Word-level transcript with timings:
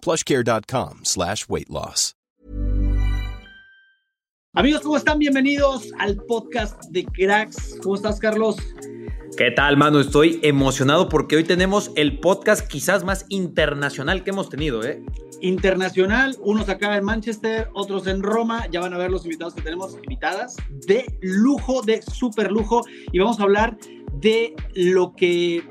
plushcare.com 0.00 1.00
slash 1.04 1.46
weight 1.48 1.68
loss. 1.68 2.14
Amigos, 4.54 4.80
¿cómo 4.80 4.96
están? 4.96 5.18
Bienvenidos 5.18 5.92
al 5.98 6.16
podcast 6.16 6.82
de 6.90 7.04
Cracks. 7.04 7.78
¿Cómo 7.82 7.94
estás, 7.94 8.18
Carlos? 8.18 8.56
¿Qué 9.36 9.52
tal, 9.52 9.76
mano? 9.76 10.00
Estoy 10.00 10.40
emocionado 10.42 11.08
porque 11.08 11.36
hoy 11.36 11.44
tenemos 11.44 11.92
el 11.94 12.18
podcast 12.18 12.66
quizás 12.66 13.04
más 13.04 13.26
internacional 13.28 14.24
que 14.24 14.30
hemos 14.30 14.48
tenido, 14.48 14.82
¿eh? 14.82 15.04
Internacional, 15.42 16.34
unos 16.40 16.68
acá 16.68 16.96
en 16.96 17.04
Manchester, 17.04 17.68
otros 17.74 18.06
en 18.06 18.22
Roma. 18.22 18.66
Ya 18.72 18.80
van 18.80 18.94
a 18.94 18.98
ver 18.98 19.12
los 19.12 19.24
invitados 19.26 19.54
que 19.54 19.62
tenemos, 19.62 19.94
invitadas 20.02 20.56
de 20.88 21.06
lujo, 21.20 21.82
de 21.82 22.02
súper 22.02 22.50
lujo. 22.50 22.82
Y 23.12 23.18
vamos 23.20 23.38
a 23.38 23.44
hablar 23.44 23.78
de 24.14 24.56
lo 24.74 25.14
que 25.14 25.62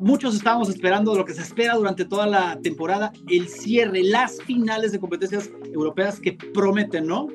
muchos 0.00 0.34
estábamos 0.34 0.68
esperando, 0.68 1.14
lo 1.14 1.24
que 1.24 1.34
se 1.34 1.42
espera 1.42 1.74
durante 1.74 2.04
toda 2.04 2.26
la 2.26 2.58
temporada, 2.60 3.12
el 3.28 3.48
cierre, 3.48 4.02
las 4.02 4.40
finales 4.42 4.92
de 4.92 5.00
competencias 5.00 5.50
europeas 5.72 6.18
que 6.20 6.32
prometen, 6.32 7.06
¿no? 7.06 7.28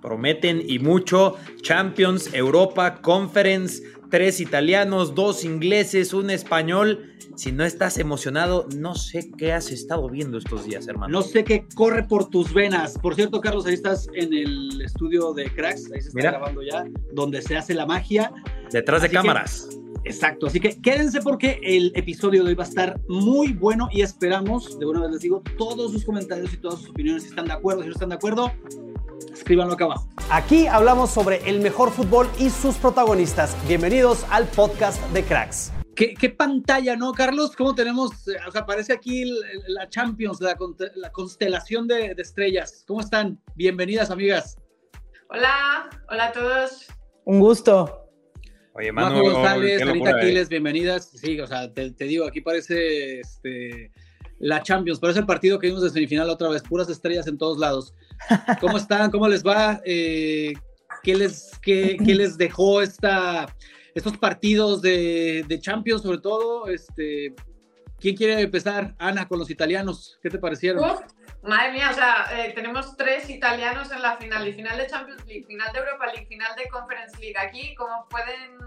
Prometen 0.00 0.62
y 0.66 0.78
mucho. 0.78 1.36
Champions, 1.62 2.32
Europa, 2.32 3.00
Conference, 3.02 3.82
tres 4.10 4.40
italianos, 4.40 5.14
dos 5.14 5.44
ingleses, 5.44 6.12
un 6.12 6.30
español. 6.30 7.12
Si 7.34 7.52
no 7.52 7.64
estás 7.64 7.98
emocionado, 7.98 8.66
no 8.76 8.94
sé 8.94 9.30
qué 9.36 9.52
has 9.52 9.70
estado 9.70 10.08
viendo 10.08 10.38
estos 10.38 10.64
días, 10.64 10.86
hermano. 10.88 11.12
No 11.12 11.22
sé 11.22 11.44
qué 11.44 11.66
corre 11.74 12.04
por 12.04 12.30
tus 12.30 12.54
venas. 12.54 12.96
Por 12.98 13.14
cierto, 13.14 13.40
Carlos, 13.40 13.66
ahí 13.66 13.74
estás 13.74 14.08
en 14.14 14.32
el 14.32 14.80
estudio 14.80 15.34
de 15.34 15.50
Cracks, 15.52 15.90
ahí 15.92 16.00
se 16.00 16.08
está 16.08 16.12
Mira. 16.14 16.30
grabando 16.30 16.62
ya, 16.62 16.84
donde 17.12 17.42
se 17.42 17.56
hace 17.56 17.74
la 17.74 17.84
magia. 17.84 18.32
Detrás 18.70 19.02
de 19.02 19.08
que- 19.08 19.14
cámaras. 19.16 19.68
Exacto, 20.06 20.46
así 20.46 20.60
que 20.60 20.80
quédense 20.80 21.20
porque 21.20 21.58
el 21.64 21.90
episodio 21.96 22.44
de 22.44 22.50
hoy 22.50 22.54
va 22.54 22.62
a 22.62 22.68
estar 22.68 23.00
muy 23.08 23.52
bueno 23.52 23.88
y 23.90 24.02
esperamos, 24.02 24.78
de 24.78 24.86
una 24.86 25.00
vez 25.00 25.10
les 25.10 25.20
digo, 25.22 25.42
todos 25.58 25.90
sus 25.90 26.04
comentarios 26.04 26.52
y 26.52 26.58
todas 26.58 26.78
sus 26.78 26.90
opiniones, 26.90 27.24
si 27.24 27.30
están 27.30 27.46
de 27.46 27.54
acuerdo, 27.54 27.82
si 27.82 27.88
no 27.88 27.92
están 27.94 28.10
de 28.10 28.14
acuerdo, 28.14 28.52
escríbanlo 29.32 29.74
acá 29.74 29.86
abajo. 29.86 30.08
Aquí 30.30 30.68
hablamos 30.68 31.10
sobre 31.10 31.38
el 31.50 31.58
mejor 31.58 31.90
fútbol 31.90 32.28
y 32.38 32.50
sus 32.50 32.76
protagonistas. 32.76 33.56
Bienvenidos 33.66 34.24
al 34.30 34.46
podcast 34.46 35.02
de 35.10 35.24
Cracks. 35.24 35.72
¿Qué, 35.96 36.14
qué 36.14 36.30
pantalla, 36.30 36.94
¿no, 36.94 37.12
Carlos? 37.12 37.56
¿Cómo 37.56 37.74
tenemos? 37.74 38.28
eh, 38.28 38.36
O 38.46 38.52
sea, 38.52 38.60
aparece 38.60 38.92
aquí 38.92 39.24
la 39.66 39.88
Champions, 39.88 40.40
la, 40.40 40.56
la 40.94 41.10
constelación 41.10 41.88
de, 41.88 42.14
de 42.14 42.22
estrellas. 42.22 42.84
¿Cómo 42.86 43.00
están? 43.00 43.40
Bienvenidas, 43.56 44.10
amigas. 44.12 44.56
Hola, 45.30 45.90
hola 46.08 46.26
a 46.26 46.32
todos. 46.32 46.86
Un 47.24 47.40
gusto. 47.40 48.05
Oye, 48.78 48.92
Majo 48.92 49.08
mano, 49.08 49.22
González, 49.22 49.80
Anita 49.80 50.10
¿eh? 50.10 50.14
Aquiles, 50.18 50.48
bienvenidas. 50.50 51.10
Sí, 51.14 51.40
o 51.40 51.46
sea, 51.46 51.72
te, 51.72 51.92
te 51.92 52.04
digo, 52.04 52.26
aquí 52.26 52.42
parece 52.42 53.20
este, 53.20 53.90
la 54.38 54.62
Champions, 54.62 55.00
parece 55.00 55.20
el 55.20 55.26
partido 55.26 55.58
que 55.58 55.68
vimos 55.68 55.82
de 55.82 55.88
semifinal 55.88 56.28
otra 56.28 56.50
vez, 56.50 56.62
puras 56.62 56.90
estrellas 56.90 57.26
en 57.26 57.38
todos 57.38 57.58
lados. 57.58 57.94
¿Cómo 58.60 58.76
están? 58.76 59.10
¿Cómo 59.10 59.28
les 59.28 59.42
va? 59.42 59.80
Eh, 59.86 60.52
¿qué, 61.02 61.14
les, 61.14 61.52
qué, 61.62 61.96
qué 62.04 62.14
les 62.14 62.36
dejó 62.36 62.82
esta, 62.82 63.46
estos 63.94 64.18
partidos 64.18 64.82
de, 64.82 65.42
de 65.48 65.58
Champions, 65.58 66.02
sobre 66.02 66.18
todo? 66.18 66.68
Este, 66.68 67.34
¿Quién 67.98 68.14
quiere 68.14 68.42
empezar? 68.42 68.94
Ana, 68.98 69.26
con 69.26 69.38
los 69.38 69.48
italianos, 69.48 70.18
¿qué 70.22 70.28
te 70.28 70.38
parecieron? 70.38 70.84
Uf, 70.84 71.00
madre 71.46 71.72
mía, 71.72 71.90
o 71.90 71.94
sea, 71.94 72.26
eh, 72.32 72.52
tenemos 72.54 72.96
tres 72.96 73.30
italianos 73.30 73.90
en 73.90 74.02
la 74.02 74.16
final, 74.16 74.46
y 74.46 74.52
final 74.52 74.76
de 74.76 74.86
Champions 74.86 75.24
League, 75.26 75.44
final 75.46 75.72
de 75.72 75.78
Europa 75.78 76.06
League, 76.06 76.26
final 76.26 76.54
de 76.56 76.68
Conference 76.68 77.18
League. 77.18 77.38
Aquí, 77.38 77.74
como 77.74 78.08
pueden, 78.08 78.58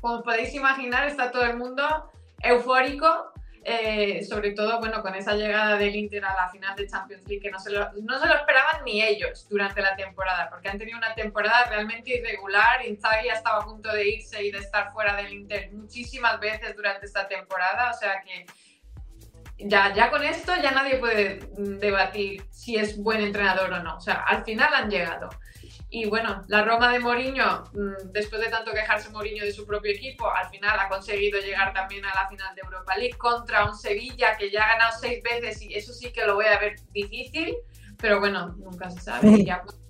como 0.00 0.22
podéis 0.22 0.54
imaginar, 0.54 1.06
está 1.06 1.30
todo 1.30 1.44
el 1.44 1.56
mundo 1.56 2.10
eufórico. 2.40 3.32
eh, 3.64 4.24
sobre 4.24 4.52
todo, 4.52 4.80
bueno, 4.80 5.02
con 5.02 5.14
esa 5.14 5.34
llegada 5.34 5.76
del 5.76 5.94
Inter 5.94 6.24
a 6.24 6.34
la 6.34 6.48
final 6.48 6.74
de 6.74 6.86
Champions 6.86 7.26
League, 7.26 7.42
que 7.42 7.50
no 7.50 7.58
se, 7.58 7.70
lo, 7.70 7.92
no 8.02 8.18
se 8.18 8.26
lo 8.26 8.34
esperaban 8.34 8.84
ni 8.84 9.02
ellos 9.02 9.46
durante 9.48 9.80
la 9.80 9.94
temporada, 9.94 10.48
porque 10.50 10.68
han 10.68 10.78
tenido 10.78 10.98
una 10.98 11.14
temporada 11.14 11.66
realmente 11.66 12.18
irregular. 12.18 12.84
Inzaghi 12.84 13.26
ya 13.26 13.34
estaba 13.34 13.58
a 13.58 13.64
punto 13.64 13.92
de 13.92 14.08
irse 14.08 14.42
y 14.42 14.50
de 14.50 14.58
estar 14.58 14.92
fuera 14.92 15.14
del 15.14 15.32
Inter 15.32 15.70
muchísimas 15.72 16.40
veces 16.40 16.74
durante 16.74 17.06
esta 17.06 17.28
temporada, 17.28 17.90
o 17.90 17.94
sea 17.94 18.20
que 18.22 18.46
ya, 19.58 19.94
ya 19.94 20.10
con 20.10 20.22
esto 20.22 20.52
ya 20.62 20.70
nadie 20.72 20.96
puede 20.96 21.40
debatir 21.56 22.44
si 22.50 22.76
es 22.76 22.96
buen 22.96 23.20
entrenador 23.20 23.72
o 23.72 23.82
no. 23.82 23.96
O 23.96 24.00
sea, 24.00 24.24
al 24.26 24.44
final 24.44 24.72
han 24.74 24.90
llegado. 24.90 25.28
Y 25.94 26.06
bueno, 26.06 26.42
la 26.48 26.64
Roma 26.64 26.90
de 26.90 27.00
Mourinho, 27.00 27.64
mm, 27.74 28.12
después 28.12 28.40
de 28.40 28.48
tanto 28.48 28.72
quejarse 28.72 29.10
Mourinho 29.10 29.44
de 29.44 29.52
su 29.52 29.66
propio 29.66 29.92
equipo, 29.92 30.26
al 30.30 30.48
final 30.48 30.78
ha 30.80 30.88
conseguido 30.88 31.38
llegar 31.38 31.74
también 31.74 32.04
a 32.06 32.14
la 32.14 32.28
final 32.28 32.54
de 32.54 32.62
Europa 32.62 32.96
League 32.96 33.18
contra 33.18 33.66
un 33.66 33.76
Sevilla 33.76 34.36
que 34.38 34.50
ya 34.50 34.64
ha 34.64 34.68
ganado 34.68 34.98
seis 34.98 35.22
veces 35.22 35.60
y 35.60 35.74
eso 35.74 35.92
sí 35.92 36.10
que 36.10 36.24
lo 36.24 36.36
voy 36.36 36.46
a 36.46 36.58
ver 36.58 36.76
difícil, 36.92 37.56
pero 37.98 38.20
bueno, 38.20 38.54
nunca 38.56 38.90
se 38.90 39.00
sabe. 39.00 39.44
Ya, 39.44 39.62
pues, 39.62 39.81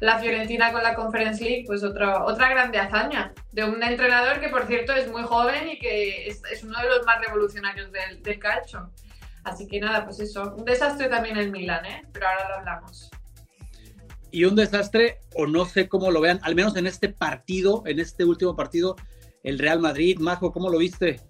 la 0.00 0.18
Fiorentina 0.18 0.72
con 0.72 0.82
la 0.82 0.94
Conference 0.94 1.42
League, 1.42 1.64
pues 1.66 1.82
otra 1.82 2.24
otra 2.24 2.50
grande 2.50 2.78
hazaña 2.78 3.32
de 3.52 3.64
un 3.64 3.82
entrenador 3.82 4.40
que 4.40 4.48
por 4.48 4.66
cierto 4.66 4.92
es 4.92 5.10
muy 5.10 5.22
joven 5.22 5.68
y 5.68 5.78
que 5.78 6.28
es, 6.28 6.42
es 6.50 6.64
uno 6.64 6.78
de 6.80 6.88
los 6.88 7.06
más 7.06 7.20
revolucionarios 7.20 7.90
del, 7.92 8.22
del 8.22 8.38
calcio. 8.38 8.90
Así 9.44 9.66
que 9.66 9.78
nada, 9.78 10.04
pues 10.04 10.20
eso, 10.20 10.54
un 10.56 10.64
desastre 10.64 11.08
también 11.08 11.36
el 11.36 11.50
Milan, 11.50 11.84
¿eh? 11.84 12.02
Pero 12.12 12.26
ahora 12.26 12.48
lo 12.48 12.54
hablamos. 12.56 13.10
Y 14.30 14.46
un 14.46 14.56
desastre, 14.56 15.20
o 15.36 15.46
no 15.46 15.66
sé 15.66 15.88
cómo 15.88 16.10
lo 16.10 16.20
vean, 16.20 16.40
al 16.42 16.54
menos 16.54 16.76
en 16.76 16.86
este 16.86 17.08
partido, 17.08 17.82
en 17.86 18.00
este 18.00 18.24
último 18.24 18.56
partido, 18.56 18.96
el 19.42 19.58
Real 19.58 19.80
Madrid. 19.80 20.18
Majo, 20.18 20.50
¿cómo 20.50 20.70
lo 20.70 20.78
viste? 20.78 21.20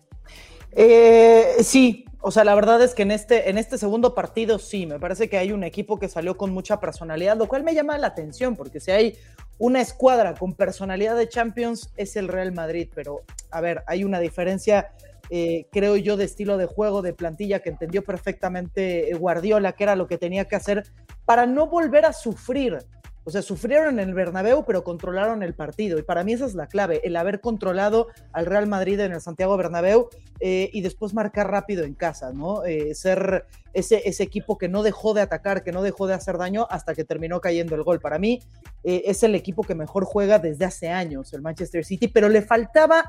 Eh, 0.70 1.56
sí, 1.60 2.04
o 2.26 2.30
sea, 2.30 2.42
la 2.42 2.54
verdad 2.54 2.80
es 2.80 2.94
que 2.94 3.02
en 3.02 3.10
este, 3.10 3.50
en 3.50 3.58
este 3.58 3.76
segundo 3.76 4.14
partido 4.14 4.58
sí, 4.58 4.86
me 4.86 4.98
parece 4.98 5.28
que 5.28 5.36
hay 5.36 5.52
un 5.52 5.62
equipo 5.62 5.98
que 5.98 6.08
salió 6.08 6.38
con 6.38 6.54
mucha 6.54 6.80
personalidad, 6.80 7.36
lo 7.36 7.48
cual 7.48 7.64
me 7.64 7.74
llama 7.74 7.98
la 7.98 8.06
atención, 8.06 8.56
porque 8.56 8.80
si 8.80 8.92
hay 8.92 9.18
una 9.58 9.82
escuadra 9.82 10.34
con 10.34 10.54
personalidad 10.54 11.16
de 11.16 11.28
Champions 11.28 11.90
es 11.98 12.16
el 12.16 12.28
Real 12.28 12.52
Madrid, 12.52 12.88
pero 12.94 13.20
a 13.50 13.60
ver, 13.60 13.84
hay 13.86 14.04
una 14.04 14.20
diferencia, 14.20 14.90
eh, 15.28 15.66
creo 15.70 15.96
yo, 15.96 16.16
de 16.16 16.24
estilo 16.24 16.56
de 16.56 16.64
juego, 16.64 17.02
de 17.02 17.12
plantilla 17.12 17.60
que 17.60 17.68
entendió 17.68 18.02
perfectamente 18.02 19.12
Guardiola, 19.18 19.72
que 19.72 19.84
era 19.84 19.94
lo 19.94 20.06
que 20.06 20.16
tenía 20.16 20.46
que 20.46 20.56
hacer 20.56 20.84
para 21.26 21.44
no 21.44 21.66
volver 21.66 22.06
a 22.06 22.14
sufrir. 22.14 22.78
O 23.26 23.30
sea, 23.30 23.40
sufrieron 23.40 23.98
en 23.98 24.08
el 24.10 24.14
Bernabéu, 24.14 24.64
pero 24.66 24.84
controlaron 24.84 25.42
el 25.42 25.54
partido. 25.54 25.98
Y 25.98 26.02
para 26.02 26.24
mí 26.24 26.34
esa 26.34 26.44
es 26.44 26.54
la 26.54 26.66
clave, 26.66 27.00
el 27.04 27.16
haber 27.16 27.40
controlado 27.40 28.08
al 28.32 28.44
Real 28.44 28.66
Madrid 28.66 29.00
en 29.00 29.12
el 29.12 29.20
Santiago 29.22 29.56
Bernabéu 29.56 30.10
eh, 30.40 30.68
y 30.72 30.82
después 30.82 31.14
marcar 31.14 31.50
rápido 31.50 31.84
en 31.84 31.94
casa, 31.94 32.32
¿no? 32.32 32.64
Eh, 32.64 32.94
ser 32.94 33.46
ese, 33.72 34.02
ese, 34.04 34.22
equipo 34.22 34.58
que 34.58 34.68
no 34.68 34.82
dejó 34.82 35.14
de 35.14 35.22
atacar, 35.22 35.64
que 35.64 35.72
no 35.72 35.82
dejó 35.82 36.06
de 36.06 36.14
hacer 36.14 36.36
daño 36.36 36.66
hasta 36.70 36.94
que 36.94 37.04
terminó 37.04 37.40
cayendo 37.40 37.74
el 37.74 37.82
gol. 37.82 37.98
Para 37.98 38.18
mí 38.18 38.42
eh, 38.84 39.04
es 39.06 39.22
el 39.22 39.34
equipo 39.34 39.62
que 39.62 39.74
mejor 39.74 40.04
juega 40.04 40.38
desde 40.38 40.66
hace 40.66 40.90
años, 40.90 41.32
el 41.32 41.40
Manchester 41.40 41.84
City, 41.84 42.08
pero 42.08 42.28
le 42.28 42.42
faltaba 42.42 43.04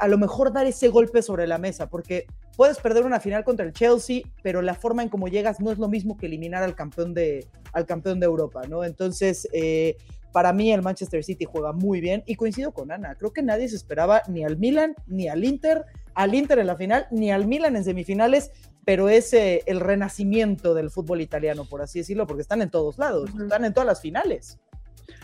a 0.00 0.08
lo 0.08 0.18
mejor 0.18 0.52
dar 0.52 0.66
ese 0.66 0.88
golpe 0.88 1.22
sobre 1.22 1.46
la 1.46 1.58
mesa, 1.58 1.88
porque 1.88 2.26
puedes 2.56 2.78
perder 2.78 3.04
una 3.04 3.20
final 3.20 3.44
contra 3.44 3.66
el 3.66 3.72
Chelsea, 3.72 4.22
pero 4.42 4.62
la 4.62 4.74
forma 4.74 5.02
en 5.02 5.08
cómo 5.08 5.28
llegas 5.28 5.60
no 5.60 5.70
es 5.70 5.78
lo 5.78 5.88
mismo 5.88 6.16
que 6.16 6.26
eliminar 6.26 6.62
al 6.62 6.74
campeón 6.74 7.14
de, 7.14 7.46
al 7.72 7.86
campeón 7.86 8.18
de 8.18 8.26
Europa, 8.26 8.62
¿no? 8.66 8.82
Entonces, 8.82 9.46
eh, 9.52 9.96
para 10.32 10.52
mí 10.52 10.72
el 10.72 10.82
Manchester 10.82 11.22
City 11.22 11.44
juega 11.44 11.72
muy 11.72 12.00
bien 12.00 12.22
y 12.26 12.34
coincido 12.34 12.72
con 12.72 12.90
Ana, 12.90 13.14
creo 13.14 13.32
que 13.32 13.42
nadie 13.42 13.68
se 13.68 13.76
esperaba 13.76 14.22
ni 14.28 14.44
al 14.44 14.56
Milan, 14.56 14.94
ni 15.06 15.28
al 15.28 15.44
Inter, 15.44 15.84
al 16.14 16.34
Inter 16.34 16.58
en 16.58 16.66
la 16.66 16.76
final, 16.76 17.06
ni 17.10 17.30
al 17.30 17.46
Milan 17.46 17.76
en 17.76 17.84
semifinales. 17.84 18.50
pero 18.84 19.08
es 19.08 19.32
eh, 19.34 19.62
el 19.66 19.80
renacimiento 19.80 20.72
del 20.72 20.90
fútbol 20.90 21.20
italiano, 21.20 21.64
por 21.64 21.82
así 21.82 21.98
decirlo, 21.98 22.26
porque 22.26 22.42
están 22.42 22.62
en 22.62 22.70
todos 22.70 22.98
lados, 22.98 23.30
están 23.40 23.64
en 23.64 23.74
todas 23.74 23.86
las 23.86 24.00
finales. 24.00 24.58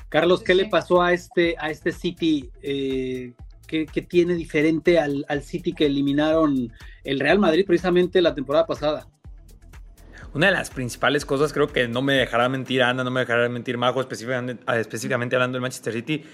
Carlos, 0.08 0.43
¿qué 0.43 0.55
le 0.55 0.67
pasó 0.67 1.00
a 1.00 1.12
este, 1.12 1.55
a 1.58 1.70
este 1.70 1.93
City? 1.93 2.50
Eh, 2.61 3.32
¿qué, 3.67 3.87
tiene 4.02 4.35
diferente 4.35 4.99
al, 4.99 5.25
al 5.28 5.43
City 5.43 5.73
que 5.73 5.87
eliminaron 5.87 6.73
el 7.04 7.20
Real 7.20 7.38
Madrid 7.38 7.64
precisamente 7.66 8.20
la 8.22 8.34
temporada 8.34 8.66
pasada? 8.66 9.06
Una 10.34 10.46
de 10.46 10.52
las 10.52 10.70
principales 10.70 11.26
cosas, 11.26 11.52
creo 11.52 11.66
que 11.66 11.88
no 11.88 12.00
me 12.00 12.14
dejará 12.14 12.49
mentir 12.49 12.82
Ana, 12.82 13.04
no 13.04 13.10
me 13.10 13.20
dejará 13.20 13.49
mentir 13.50 13.76
Majo, 13.76 14.00
específicamente, 14.00 15.37
hablando 15.37 15.56
del 15.56 15.60
Manchester 15.60 15.93
City, 15.93 16.25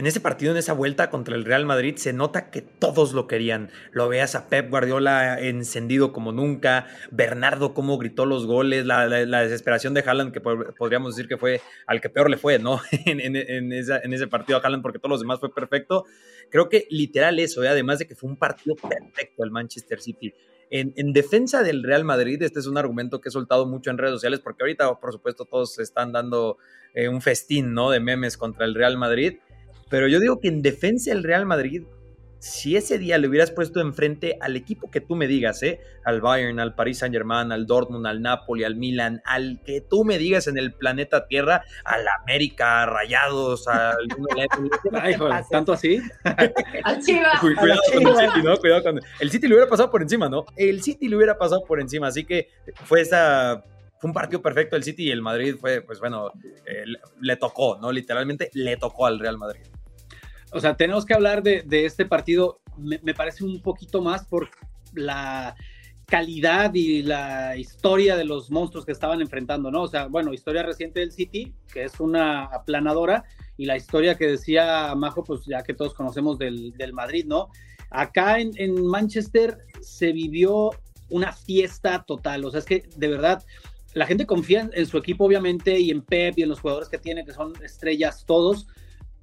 en 0.00 0.06
ese 0.06 0.18
partido, 0.18 0.52
en 0.52 0.56
esa 0.56 0.72
vuelta 0.72 1.10
contra 1.10 1.36
el 1.36 1.44
Real 1.44 1.66
Madrid, 1.66 1.96
se 1.96 2.14
nota 2.14 2.50
que 2.50 2.62
todos 2.62 3.12
lo 3.12 3.26
querían. 3.26 3.70
Lo 3.92 4.08
veas 4.08 4.34
a 4.34 4.48
Pep 4.48 4.70
Guardiola 4.70 5.38
encendido 5.38 6.10
como 6.10 6.32
nunca, 6.32 6.86
Bernardo 7.10 7.74
cómo 7.74 7.98
gritó 7.98 8.24
los 8.24 8.46
goles, 8.46 8.86
la, 8.86 9.06
desesperación 9.42 9.92
de 9.92 10.00
Haaland, 10.00 10.32
que 10.32 10.40
podríamos 10.40 11.14
decir 11.14 11.28
que 11.28 11.36
fue 11.36 11.60
al 11.86 12.00
que 12.00 12.08
peor 12.08 12.30
le 12.30 12.38
fue, 12.38 12.58
¿no? 12.58 12.80
en, 13.04 13.72
ese 13.74 14.26
partido 14.26 14.58
a 14.58 14.62
Haaland, 14.62 14.82
porque 14.82 14.98
todos 14.98 15.10
los 15.10 15.20
demás 15.20 15.38
fue 15.38 15.52
perfecto. 15.52 16.06
Creo 16.48 16.70
que 16.70 16.86
literal 16.88 17.38
eso, 17.38 17.62
¿eh? 17.62 17.68
además 17.68 17.98
de 17.98 18.06
que 18.06 18.14
fue 18.14 18.30
un 18.30 18.36
partido 18.38 18.76
perfecto 18.76 19.44
el 19.44 19.50
Manchester 19.50 20.00
City. 20.00 20.32
En, 20.70 21.12
defensa 21.12 21.62
del 21.62 21.82
Real 21.82 22.04
Madrid, 22.04 22.42
este 22.42 22.58
es 22.58 22.66
un 22.66 22.78
argumento 22.78 23.20
que 23.20 23.28
he 23.28 23.32
soltado 23.32 23.66
mucho 23.66 23.90
en 23.90 23.98
redes 23.98 24.14
sociales, 24.14 24.40
porque 24.40 24.62
ahorita, 24.62 24.98
por 24.98 25.12
supuesto, 25.12 25.44
todos 25.44 25.78
están 25.78 26.10
dando 26.10 26.56
eh, 26.94 27.06
un 27.08 27.20
festín, 27.20 27.74
¿no? 27.74 27.90
De 27.90 28.00
memes 28.00 28.38
contra 28.38 28.64
el 28.64 28.74
Real 28.74 28.96
Madrid. 28.96 29.40
Pero 29.90 30.08
yo 30.08 30.20
digo 30.20 30.40
que 30.40 30.48
en 30.48 30.62
defensa 30.62 31.10
del 31.10 31.24
Real 31.24 31.44
Madrid, 31.44 31.82
si 32.38 32.74
ese 32.74 32.96
día 32.96 33.18
le 33.18 33.28
hubieras 33.28 33.50
puesto 33.50 33.80
enfrente 33.80 34.38
al 34.40 34.56
equipo 34.56 34.90
que 34.90 35.00
tú 35.00 35.14
me 35.14 35.26
digas, 35.26 35.62
¿eh? 35.62 35.78
al 36.04 36.22
Bayern, 36.22 36.58
al 36.58 36.74
Paris 36.74 36.98
Saint 36.98 37.14
Germain, 37.14 37.52
al 37.52 37.66
Dortmund, 37.66 38.06
al 38.06 38.22
Napoli, 38.22 38.64
al 38.64 38.76
Milan, 38.76 39.20
al 39.26 39.60
que 39.64 39.82
tú 39.82 40.04
me 40.04 40.16
digas 40.16 40.46
en 40.46 40.56
el 40.56 40.72
planeta 40.72 41.26
Tierra, 41.26 41.64
al 41.84 42.06
América, 42.22 42.86
Rayados, 42.86 43.68
al... 43.68 43.96
Ay, 44.92 45.14
joder, 45.14 45.44
¿Tanto 45.50 45.74
así? 45.74 46.00
al 46.84 47.02
Chivas. 47.02 47.40
Cuidado 47.40 47.80
con 47.92 48.06
el 48.06 48.16
City, 48.16 48.42
¿no? 48.42 48.56
Cuidado 48.56 48.82
con... 48.84 49.00
El 49.18 49.30
City 49.30 49.48
le 49.48 49.54
hubiera 49.54 49.68
pasado 49.68 49.90
por 49.90 50.00
encima, 50.00 50.28
¿no? 50.28 50.46
El 50.56 50.82
City 50.82 51.08
le 51.08 51.16
hubiera 51.16 51.36
pasado 51.36 51.62
por 51.66 51.78
encima, 51.80 52.06
así 52.06 52.24
que 52.24 52.48
fue 52.84 53.02
esa 53.02 53.64
fue 53.98 54.08
un 54.08 54.14
partido 54.14 54.40
perfecto 54.40 54.76
el 54.76 54.82
City 54.82 55.08
y 55.08 55.10
el 55.10 55.20
Madrid 55.20 55.56
fue, 55.60 55.82
pues 55.82 56.00
bueno, 56.00 56.32
eh, 56.64 56.84
le 57.20 57.36
tocó, 57.36 57.78
¿no? 57.82 57.92
Literalmente 57.92 58.48
le 58.54 58.78
tocó 58.78 59.04
al 59.04 59.18
Real 59.18 59.36
Madrid 59.36 59.60
o 60.52 60.60
sea, 60.60 60.76
tenemos 60.76 61.04
que 61.04 61.14
hablar 61.14 61.42
de, 61.42 61.64
este 61.70 62.06
partido, 62.06 62.60
me, 62.76 63.14
parece 63.14 63.44
un 63.44 63.60
poquito 63.62 64.02
más 64.02 64.26
por 64.26 64.50
la 64.94 65.54
calidad 66.06 66.74
y 66.74 67.02
la 67.02 67.56
historia 67.56 68.16
de 68.16 68.24
los 68.24 68.50
monstruos 68.50 68.84
que 68.84 68.90
estaban 68.90 69.20
enfrentando, 69.20 69.70
¿no? 69.70 69.82
O 69.82 69.88
sea, 69.88 70.06
bueno, 70.06 70.32
historia 70.32 70.64
reciente 70.64 71.00
del 71.00 71.12
City, 71.12 71.54
que 71.72 71.84
es 71.84 72.00
una 72.00 72.46
aplanadora, 72.46 73.24
y 73.56 73.66
la 73.66 73.76
historia 73.76 74.16
que 74.16 74.26
decía 74.26 74.92
Majo, 74.96 75.22
pues 75.22 75.42
ya 75.46 75.62
que 75.62 75.74
todos 75.74 75.94
conocemos 75.94 76.36
del, 76.38 76.74
Madrid, 76.92 77.26
¿no? 77.26 77.48
Acá 77.90 78.40
en, 78.40 78.50
en, 78.56 78.84
Manchester 78.86 79.58
se 79.80 80.12
vivió 80.12 80.70
una 81.10 81.32
fiesta 81.32 82.04
total, 82.04 82.44
o 82.44 82.50
sea, 82.50 82.58
es 82.58 82.66
que 82.66 82.88
de 82.96 83.08
verdad 83.08 83.44
la 83.94 84.06
gente 84.06 84.26
confía 84.26 84.60
en, 84.62 84.70
en 84.74 84.86
su 84.86 84.98
equipo, 84.98 85.24
obviamente, 85.24 85.78
y 85.78 85.90
en 85.90 86.02
Pep 86.02 86.38
y 86.38 86.42
en 86.42 86.48
los 86.48 86.60
jugadores 86.60 86.88
que 86.88 86.98
tiene, 86.98 87.24
que 87.24 87.32
son 87.32 87.52
estrellas 87.62 88.24
todos, 88.26 88.66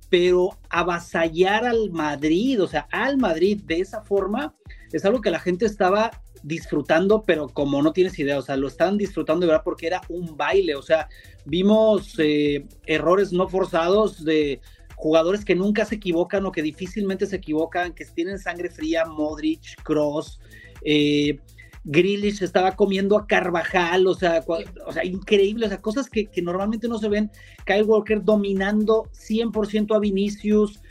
pero 0.09 0.57
avasallar 0.69 1.65
al 1.65 1.91
Madrid, 1.91 2.61
o 2.61 2.67
sea, 2.67 2.87
al 2.91 3.17
Madrid 3.17 3.61
de 3.65 3.79
esa 3.79 4.01
forma, 4.01 4.55
es 4.91 5.05
algo 5.05 5.21
que 5.21 5.31
la 5.31 5.39
gente 5.39 5.65
estaba 5.65 6.11
disfrutando, 6.43 7.23
pero 7.23 7.49
como 7.49 7.81
no 7.81 7.91
tienes 7.91 8.17
idea, 8.19 8.37
o 8.37 8.41
sea, 8.41 8.55
lo 8.55 8.67
estaban 8.67 8.97
disfrutando 8.97 9.41
de 9.41 9.47
verdad 9.47 9.63
porque 9.63 9.87
era 9.87 10.01
un 10.09 10.37
baile, 10.37 10.75
o 10.75 10.81
sea, 10.81 11.09
vimos 11.45 12.15
eh, 12.19 12.65
errores 12.85 13.33
no 13.33 13.47
forzados 13.49 14.23
de 14.23 14.61
jugadores 14.95 15.45
que 15.45 15.55
nunca 15.55 15.85
se 15.85 15.95
equivocan 15.95 16.45
o 16.45 16.51
que 16.51 16.61
difícilmente 16.61 17.25
se 17.25 17.35
equivocan, 17.35 17.93
que 17.93 18.05
tienen 18.05 18.39
sangre 18.39 18.69
fría, 18.69 19.05
Modric, 19.05 19.81
Cross, 19.83 20.39
eh, 20.83 21.39
Grealish 21.89 22.43
estaba 22.43 22.75
comiendo 22.75 23.17
a 23.17 23.25
Carvajal, 23.25 24.07
o 24.07 24.13
sea, 24.13 24.43
o 24.85 24.91
sea 24.91 25.05
increíble, 25.05 25.65
o 25.65 25.69
sea, 25.69 25.81
cosas 25.81 26.09
que, 26.09 26.29
normalmente 26.41 26.89
no 26.89 26.99
se 26.99 27.07
ven. 27.07 27.31
Kyle 27.65 27.83
Walker 27.83 28.21
dominando 28.21 29.05
100% 29.13 29.95
a 29.95 29.99
Vinicius, 29.99 30.81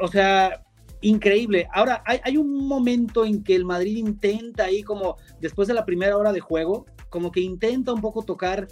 o 0.00 0.06
sea, 0.06 0.64
increíble. 1.00 1.66
Ahora, 1.72 2.04
hay, 2.06 2.36
un 2.36 2.68
momento 2.68 3.24
en 3.24 3.42
que 3.42 3.56
el 3.56 3.64
Madrid 3.64 3.96
intenta 3.96 4.66
ahí, 4.66 4.84
como 4.84 5.16
después 5.40 5.66
de 5.66 5.74
la 5.74 5.84
primera 5.84 6.16
hora 6.16 6.32
de 6.32 6.40
juego, 6.40 6.86
como 7.10 7.32
que 7.32 7.40
intenta 7.40 7.92
un 7.92 8.00
poco 8.00 8.22
tocar 8.22 8.68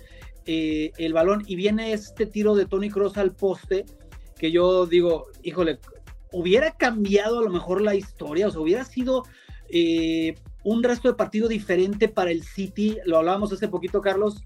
eh, 0.46 0.92
el 0.98 1.12
balón 1.12 1.42
y 1.48 1.56
viene 1.56 1.92
este 1.92 2.26
tiro 2.26 2.54
de 2.54 2.66
Tony 2.66 2.90
Cross 2.90 3.18
al 3.18 3.34
poste, 3.34 3.86
que 4.38 4.52
yo 4.52 4.86
digo, 4.86 5.26
híjole, 5.42 5.80
hubiera 6.32 6.76
cambiado 6.76 7.40
a 7.40 7.42
lo 7.42 7.50
mejor 7.50 7.82
la 7.82 7.96
historia, 7.96 8.46
o 8.46 8.50
sea, 8.52 8.60
hubiera 8.60 8.84
sido 8.84 9.24
eh, 9.68 10.36
un 10.64 10.82
resto 10.82 11.08
de 11.08 11.14
partido 11.14 11.48
diferente 11.48 12.08
para 12.08 12.30
el 12.30 12.42
City. 12.42 12.98
Lo 13.04 13.18
hablábamos 13.18 13.52
hace 13.52 13.68
poquito, 13.68 14.00
Carlos, 14.00 14.44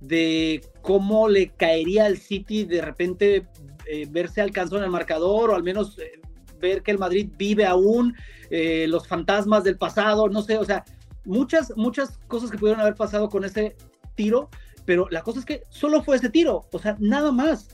de 0.00 0.64
cómo 0.82 1.28
le 1.28 1.48
caería 1.48 2.06
al 2.06 2.18
City 2.18 2.64
de 2.64 2.82
repente 2.82 3.46
eh, 3.86 4.06
verse 4.10 4.40
alcanzado 4.40 4.78
en 4.78 4.84
el 4.84 4.90
marcador 4.90 5.50
o 5.50 5.54
al 5.54 5.62
menos 5.62 5.98
eh, 5.98 6.20
ver 6.60 6.82
que 6.82 6.90
el 6.90 6.98
Madrid 6.98 7.30
vive 7.36 7.64
aún, 7.64 8.14
eh, 8.50 8.86
los 8.88 9.06
fantasmas 9.06 9.64
del 9.64 9.78
pasado, 9.78 10.28
no 10.28 10.42
sé, 10.42 10.58
o 10.58 10.64
sea, 10.64 10.84
muchas, 11.24 11.72
muchas 11.76 12.18
cosas 12.26 12.50
que 12.50 12.58
pudieron 12.58 12.80
haber 12.80 12.94
pasado 12.94 13.28
con 13.28 13.44
ese 13.44 13.76
tiro, 14.14 14.48
pero 14.84 15.06
la 15.10 15.22
cosa 15.22 15.40
es 15.40 15.44
que 15.44 15.62
solo 15.68 16.02
fue 16.02 16.16
ese 16.16 16.30
tiro, 16.30 16.66
o 16.72 16.78
sea, 16.78 16.96
nada 16.98 17.32
más. 17.32 17.68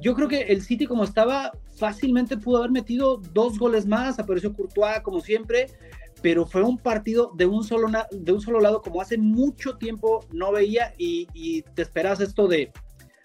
yo 0.00 0.14
creo 0.14 0.28
que 0.28 0.42
el 0.42 0.62
City 0.62 0.86
como 0.86 1.04
estaba 1.04 1.52
fácilmente 1.76 2.36
pudo 2.36 2.58
haber 2.58 2.70
metido 2.70 3.16
dos 3.32 3.58
goles 3.58 3.86
más, 3.86 4.18
apareció 4.18 4.52
Courtois 4.52 5.00
como 5.02 5.20
siempre, 5.20 5.68
pero 6.22 6.46
fue 6.46 6.62
un 6.62 6.78
partido 6.78 7.32
de 7.34 7.46
un 7.46 7.64
solo, 7.64 7.88
de 8.10 8.32
un 8.32 8.40
solo 8.40 8.60
lado 8.60 8.82
como 8.82 9.00
hace 9.00 9.18
mucho 9.18 9.76
tiempo 9.76 10.26
no 10.32 10.52
veía 10.52 10.94
y, 10.98 11.62
te 11.74 11.82
esperas 11.82 12.20
esto 12.20 12.48
de, 12.48 12.72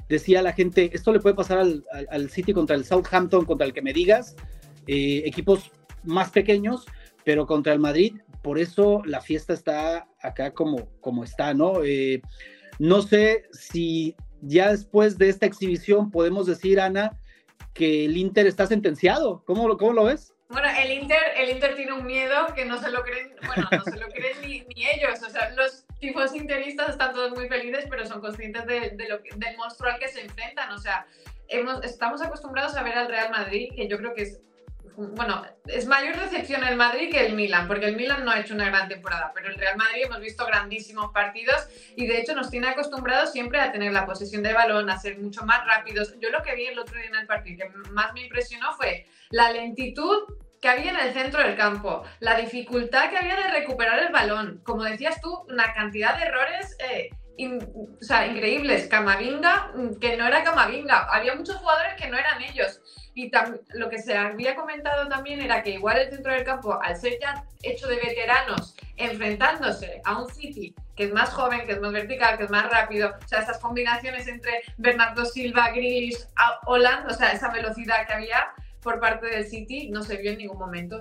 decía 0.07 0.41
la 0.41 0.53
gente, 0.53 0.89
esto 0.93 1.11
le 1.11 1.19
puede 1.19 1.35
pasar 1.35 1.59
al, 1.59 2.29
City 2.29 2.53
contra 2.53 2.75
el 2.75 2.85
Southampton, 2.85 3.45
contra 3.45 3.67
el 3.67 3.73
que 3.73 3.81
me 3.81 3.93
digas, 3.93 4.35
eh, 4.87 5.23
equipos 5.25 5.71
más 6.03 6.29
pequeños, 6.31 6.85
pero 7.23 7.45
contra 7.45 7.73
el 7.73 7.79
Madrid, 7.79 8.17
por 8.41 8.59
eso 8.59 9.01
la 9.05 9.21
fiesta 9.21 9.53
está 9.53 10.07
acá 10.21 10.53
como, 10.53 10.87
como 11.01 11.23
está, 11.23 11.53
¿no? 11.53 11.83
Eh, 11.83 12.21
no 12.77 13.01
sé 13.01 13.45
si 13.51 14.15
ya 14.41 14.69
después 14.71 15.17
de 15.17 15.29
esta 15.29 15.47
exhibición 15.47 16.11
podemos 16.11 16.45
decir, 16.45 16.79
Ana, 16.79 17.17
que 17.73 18.05
el 18.05 18.17
Inter 18.17 18.45
está 18.45 18.67
sentenciado. 18.67 19.43
¿Cómo, 19.45 19.75
cómo 19.77 19.93
lo 19.93 20.03
ves? 20.05 20.34
Bueno, 20.47 20.67
el 20.79 20.91
Inter, 20.91 21.19
el 21.37 21.49
Inter 21.49 21.75
tiene 21.75 21.93
un 21.93 22.05
miedo 22.05 22.53
que 22.53 22.65
no 22.65 22.77
se 22.77 22.91
lo 22.91 23.03
creen, 23.03 23.35
bueno, 23.47 23.67
no 23.71 23.83
se 23.83 23.97
lo 23.97 24.07
creen 24.09 24.41
ni, 24.41 24.85
ellos. 24.87 25.21
O 25.23 25.29
sea, 25.29 25.49
los 25.51 25.85
tifos 25.99 26.35
interistas 26.35 26.89
están 26.89 27.13
todos 27.13 27.31
muy 27.31 27.47
felices, 27.47 27.85
pero 27.89 28.05
son 28.05 28.21
conscientes 28.21 28.65
de, 28.65 28.91
lo 29.09 29.17
del 29.37 29.57
monstruo 29.57 29.91
al 29.91 29.99
que 29.99 30.07
se 30.07 30.21
enfrentan. 30.21 30.71
O 30.71 30.77
sea, 30.77 31.07
hemos, 31.47 31.83
estamos 31.83 32.21
acostumbrados 32.21 32.75
a 32.75 32.83
ver 32.83 32.93
al 32.93 33.07
Real 33.07 33.31
Madrid, 33.31 33.69
que 33.75 33.87
yo 33.87 33.97
creo 33.97 34.13
que 34.13 34.21
es 34.21 34.39
bueno, 34.97 35.43
es 35.67 35.85
mayor 35.87 36.17
decepción 36.19 36.63
el 36.63 36.75
Madrid 36.75 37.11
que 37.11 37.25
el 37.25 37.33
Milan, 37.33 37.67
porque 37.67 37.85
el 37.87 37.95
Milan 37.95 38.23
no 38.23 38.31
ha 38.31 38.39
hecho 38.39 38.53
una 38.53 38.65
gran 38.65 38.87
temporada, 38.87 39.31
pero 39.33 39.49
el 39.49 39.55
Real 39.55 39.77
Madrid 39.77 40.03
hemos 40.05 40.19
visto 40.19 40.45
grandísimos 40.45 41.11
partidos 41.11 41.67
y 41.95 42.07
de 42.07 42.19
hecho 42.19 42.35
nos 42.35 42.49
tiene 42.49 42.67
acostumbrados 42.67 43.31
siempre 43.31 43.59
a 43.59 43.71
tener 43.71 43.91
la 43.91 44.05
posesión 44.05 44.43
de 44.43 44.53
balón, 44.53 44.89
a 44.89 44.97
ser 44.97 45.17
mucho 45.19 45.45
más 45.45 45.65
rápidos. 45.65 46.15
Yo 46.19 46.29
lo 46.29 46.41
que 46.43 46.55
vi 46.55 46.67
el 46.67 46.79
otro 46.79 46.97
día 46.97 47.07
en 47.07 47.15
el 47.15 47.27
partido 47.27 47.67
que 47.67 47.89
más 47.91 48.13
me 48.13 48.21
impresionó 48.21 48.73
fue 48.73 49.05
la 49.31 49.51
lentitud 49.51 50.23
que 50.61 50.69
había 50.69 50.91
en 50.91 50.99
el 50.99 51.13
centro 51.13 51.43
del 51.43 51.55
campo, 51.55 52.03
la 52.19 52.35
dificultad 52.37 53.09
que 53.09 53.17
había 53.17 53.35
de 53.35 53.51
recuperar 53.51 53.99
el 53.99 54.11
balón, 54.11 54.61
como 54.63 54.83
decías 54.83 55.21
tú, 55.21 55.45
una 55.49 55.73
cantidad 55.73 56.17
de 56.17 56.25
errores 56.25 56.75
eh, 56.79 57.09
increíbles. 57.37 58.87
Camavinga, 58.87 59.71
mm, 59.75 59.99
que 59.99 60.17
no 60.17 60.25
era 60.25 60.43
Camavinga, 60.43 61.07
había 61.11 61.35
muchos 61.35 61.57
jugadores 61.57 61.93
que 61.95 62.07
no 62.07 62.17
eran 62.17 62.41
ellos. 62.41 62.81
Y 63.15 63.31
lo 63.73 63.89
que 63.89 63.99
se 63.99 64.15
había 64.15 64.55
comentado 64.55 65.07
también 65.07 65.41
era 65.41 65.63
que 65.63 65.71
igual 65.71 65.97
el 65.97 66.09
centro 66.09 66.33
del 66.33 66.43
campo, 66.43 66.77
al 66.81 66.97
ser 66.97 67.17
ya 67.19 67.45
hecho 67.63 67.87
de 67.87 67.95
veteranos, 67.95 68.75
enfrentándose 68.97 70.01
a 70.03 70.21
un 70.21 70.29
City 70.29 70.75
que 70.95 71.05
es 71.05 71.13
más 71.13 71.29
joven, 71.29 71.65
que 71.65 71.73
es 71.73 71.81
más 71.81 71.91
vertical, 71.91 72.37
que 72.37 72.45
es 72.45 72.49
más 72.49 72.69
rápido, 72.69 73.13
o 73.23 73.27
sea, 73.27 73.39
estas 73.39 73.59
combinaciones 73.59 74.27
entre 74.27 74.61
Bernardo 74.77 75.25
Silva, 75.25 75.71
Grealish, 75.71 76.25
Holland, 76.65 77.09
o 77.09 77.13
sea, 77.13 77.31
esa 77.31 77.51
velocidad 77.51 78.07
que 78.07 78.13
había 78.13 78.47
por 78.81 78.99
parte 78.99 79.27
del 79.27 79.45
City 79.45 79.89
no 79.89 80.03
se 80.03 80.17
vio 80.17 80.31
en 80.31 80.37
ningún 80.37 80.57
momento 80.57 80.99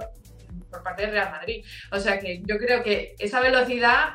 por 0.70 0.82
parte 0.82 1.02
del 1.02 1.12
Real 1.12 1.30
Madrid. 1.30 1.64
O 1.92 2.00
sea 2.00 2.18
que 2.18 2.42
yo 2.44 2.58
creo 2.58 2.82
que 2.82 3.14
esa 3.18 3.40
velocidad 3.40 4.14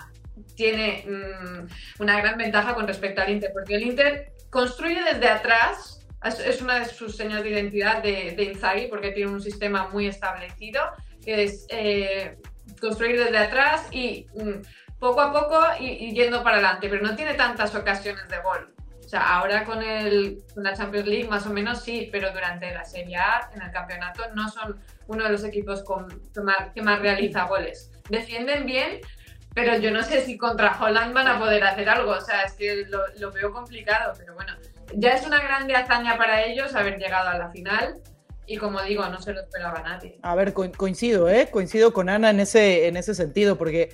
tiene 0.55 1.05
mm, 1.07 2.01
una 2.01 2.19
gran 2.19 2.37
ventaja 2.37 2.75
con 2.75 2.87
respecto 2.87 3.21
al 3.21 3.29
Inter, 3.29 3.51
porque 3.53 3.75
el 3.75 3.83
Inter 3.83 4.33
construye 4.49 5.01
desde 5.03 5.27
atrás 5.27 5.98
es, 6.23 6.61
una 6.61 6.79
de 6.79 6.85
sus 6.85 7.15
señas 7.15 7.43
de 7.43 7.49
identidad 7.49 8.03
de, 8.03 8.33
de 8.35 8.43
Inzaghi 8.43 8.87
porque 8.87 9.11
tiene 9.11 9.31
un 9.31 9.41
sistema 9.41 9.87
muy 9.89 10.07
establecido 10.07 10.81
que 11.23 11.43
es 11.43 11.65
eh, 11.69 12.37
construir 12.79 13.17
desde 13.17 13.37
atrás 13.37 13.87
y 13.91 14.27
mm, 14.33 14.61
poco 14.99 15.21
a 15.21 15.31
poco 15.31 15.59
y, 15.79 16.13
yendo 16.13 16.43
para 16.43 16.57
adelante, 16.57 16.89
pero 16.89 17.05
no 17.05 17.15
tiene 17.15 17.33
tantas 17.33 17.73
ocasiones 17.75 18.27
de 18.27 18.39
gol. 18.39 18.73
O 19.03 19.09
sea, 19.09 19.37
ahora 19.37 19.63
con, 19.65 19.81
el, 19.81 20.43
con 20.53 20.63
la 20.63 20.75
Champions 20.75 21.07
League 21.07 21.27
más 21.27 21.45
o 21.47 21.49
menos 21.49 21.81
sí, 21.81 22.09
pero 22.11 22.31
durante 22.31 22.71
la 22.71 22.85
Serie 22.85 23.17
A, 23.17 23.49
en 23.55 23.61
el 23.61 23.71
campeonato, 23.71 24.23
no 24.35 24.49
son 24.49 24.79
uno 25.07 25.23
de 25.23 25.31
los 25.31 25.43
equipos 25.43 25.81
con, 25.83 26.21
que, 26.75 26.81
más, 26.81 26.99
realiza 26.99 27.45
goles. 27.45 27.91
Defienden 28.09 28.67
bien, 28.67 28.99
pero 29.55 29.75
yo 29.77 29.89
no 29.89 30.03
sé 30.03 30.21
si 30.21 30.37
contra 30.37 30.77
Holland 30.79 31.13
van 31.13 31.27
a 31.27 31.39
poder 31.39 31.63
hacer 31.63 31.89
algo. 31.89 32.11
O 32.11 32.21
sea, 32.21 32.43
es 32.43 32.53
que 32.53 32.85
lo, 32.87 32.99
lo 33.17 33.31
veo 33.31 33.51
complicado, 33.51 34.13
pero 34.15 34.35
bueno, 34.35 34.53
ya 34.95 35.11
es 35.11 35.25
una 35.25 35.41
grande 35.41 35.75
hazaña 35.75 36.17
para 36.17 36.43
ellos 36.43 36.75
haber 36.75 36.97
llegado 36.97 37.29
a 37.29 37.37
la 37.37 37.49
final 37.51 38.01
y 38.49 38.57
como 38.57 38.81
digo, 38.81 39.07
no 39.07 39.21
se 39.21 39.31
lo 39.31 39.41
esperaba 39.41 39.81
nadie. 39.83 40.17
A 40.23 40.33
ver, 40.33 40.53
coincido, 40.53 41.29
¿eh? 41.29 41.49
Coincido 41.51 41.93
con 41.93 42.09
Ana 42.09 42.31
en 42.31 42.39
ese, 42.39 42.87
en 42.87 42.97
ese 42.97 43.13
sentido, 43.13 43.59
porque, 43.59 43.89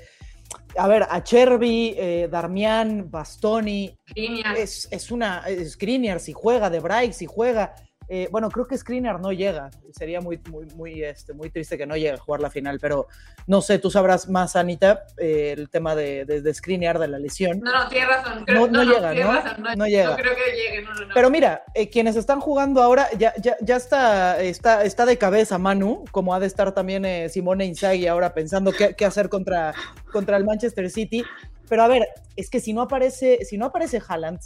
a 0.78 0.88
ver, 0.88 1.06
a 1.10 1.22
Cherby, 1.22 1.94
eh, 1.98 2.30
Darmian, 2.32 3.12
Bastoni, 3.12 3.98
es, 4.16 4.88
es, 4.92 5.12
una, 5.12 5.44
Skriniar 5.66 6.22
si 6.22 6.32
juega, 6.32 6.70
De 6.70 6.80
Bright 6.80 7.12
si 7.12 7.25
juega, 7.25 7.75
eh, 8.07 8.27
bueno, 8.31 8.50
creo 8.50 8.67
que 8.67 8.77
Screener 8.77 9.19
no 9.19 9.31
llega. 9.31 9.71
Sería 9.91 10.21
muy, 10.21 10.39
muy, 10.50 10.65
muy, 10.75 11.03
este, 11.03 11.33
muy 11.33 11.50
triste 11.50 11.77
que 11.77 11.88
no 11.88 11.95
llegue 11.95 12.12
a 12.12 12.17
jugar 12.17 12.41
la 12.41 12.50
final, 12.50 12.79
pero 12.79 13.07
no 13.47 13.62
sé, 13.62 13.79
tú 13.79 13.89
sabrás 13.89 14.29
más, 14.29 14.55
Anita, 14.55 15.05
eh, 15.17 15.55
el 15.57 15.69
tema 15.69 15.95
de, 15.95 16.25
de, 16.25 16.41
de 16.41 17.07
la 17.07 17.19
lesión. 17.19 17.59
No, 17.62 17.71
no, 17.71 17.88
tienes 17.89 18.09
razón. 18.09 18.45
no, 18.47 18.67
no, 18.67 18.83
llega, 18.83 19.13
¿no? 19.13 19.75
no, 19.75 19.88
llega. 19.88 20.09
No 20.12 20.15
creo 20.17 20.35
que 20.35 20.51
llegue, 20.51 20.88
Pero 21.13 21.29
mira, 21.29 21.63
eh, 21.74 21.89
quienes 21.89 22.15
están 22.15 22.39
jugando 22.39 22.83
ahora, 22.83 23.07
ya, 23.17 23.33
ya, 23.41 23.57
ya 23.62 23.75
está, 23.75 24.39
está, 24.39 24.83
está 24.83 25.05
de 25.05 25.17
cabeza 25.17 25.57
Manu, 25.57 26.05
como 26.12 26.33
ha 26.33 26.39
de 26.39 26.47
estar 26.47 26.74
también 26.74 27.29
Simone 27.29 27.65
Inzaghi 27.65 28.07
ahora 28.07 28.33
pensando 28.33 28.71
qué, 28.71 28.95
qué 28.95 29.05
hacer 29.05 29.29
contra, 29.29 29.74
contra 30.12 30.38
el 30.38 30.45
Manchester 30.45 30.89
City. 30.91 31.24
Pero 31.67 31.81
a 31.81 31.88
ver, 31.88 32.07
es 32.35 32.51
que 32.51 32.59
si 32.59 32.74
no 32.74 32.83
aparece, 32.83 33.43
si 33.43 33.57
no 33.57 33.65
aparece 33.65 34.00
Haaland 34.07 34.39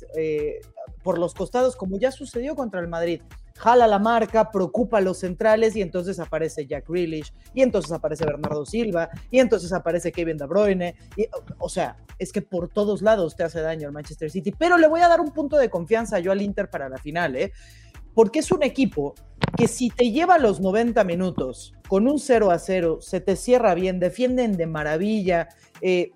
por 1.03 1.17
los 1.17 1.33
costados, 1.33 1.75
como 1.75 1.97
ya 1.97 2.11
sucedió 2.11 2.55
contra 2.55 2.79
el 2.79 2.87
Madrid, 2.87 3.21
jala 3.59 3.87
la 3.87 3.99
marca, 3.99 4.51
preocupa 4.51 4.99
a 4.99 5.01
los 5.01 5.19
centrales 5.19 5.75
y 5.75 5.81
entonces 5.81 6.17
aparece 6.17 6.65
Jack 6.65 6.87
Grealish 6.87 7.33
y 7.53 7.61
entonces 7.61 7.91
aparece 7.91 8.25
Bernardo 8.25 8.65
Silva 8.65 9.09
y 9.29 9.39
entonces 9.39 9.73
aparece 9.73 10.13
Kevin 10.13 10.37
De 10.37 10.45
Bruyne. 10.45 10.95
Y, 11.17 11.27
o 11.57 11.67
sea, 11.67 11.97
es 12.17 12.31
que 12.31 12.41
por 12.41 12.69
todos 12.69 13.01
lados 13.01 13.35
te 13.35 13.43
hace 13.43 13.59
daño 13.59 13.87
el 13.87 13.93
Manchester 13.93 14.31
City, 14.31 14.53
pero 14.57 14.77
le 14.77 14.87
voy 14.87 15.01
a 15.01 15.09
dar 15.09 15.19
un 15.19 15.31
punto 15.31 15.57
de 15.57 15.69
confianza 15.69 16.19
yo 16.19 16.31
al 16.31 16.41
Inter 16.41 16.69
para 16.69 16.87
la 16.87 16.97
final, 16.97 17.35
¿eh? 17.35 17.51
Porque 18.15 18.39
es 18.39 18.51
un 18.51 18.63
equipo 18.63 19.13
que 19.57 19.67
si 19.67 19.89
te 19.89 20.09
lleva 20.11 20.37
los 20.37 20.61
90 20.61 21.03
minutos 21.03 21.73
con 21.89 22.07
un 22.07 22.17
0 22.17 22.51
a 22.51 22.59
0, 22.59 22.99
se 23.01 23.19
te 23.19 23.35
cierra 23.35 23.73
bien, 23.73 23.99
defienden 23.99 24.55
de 24.55 24.67
maravilla, 24.67 25.49
eh, 25.81 26.11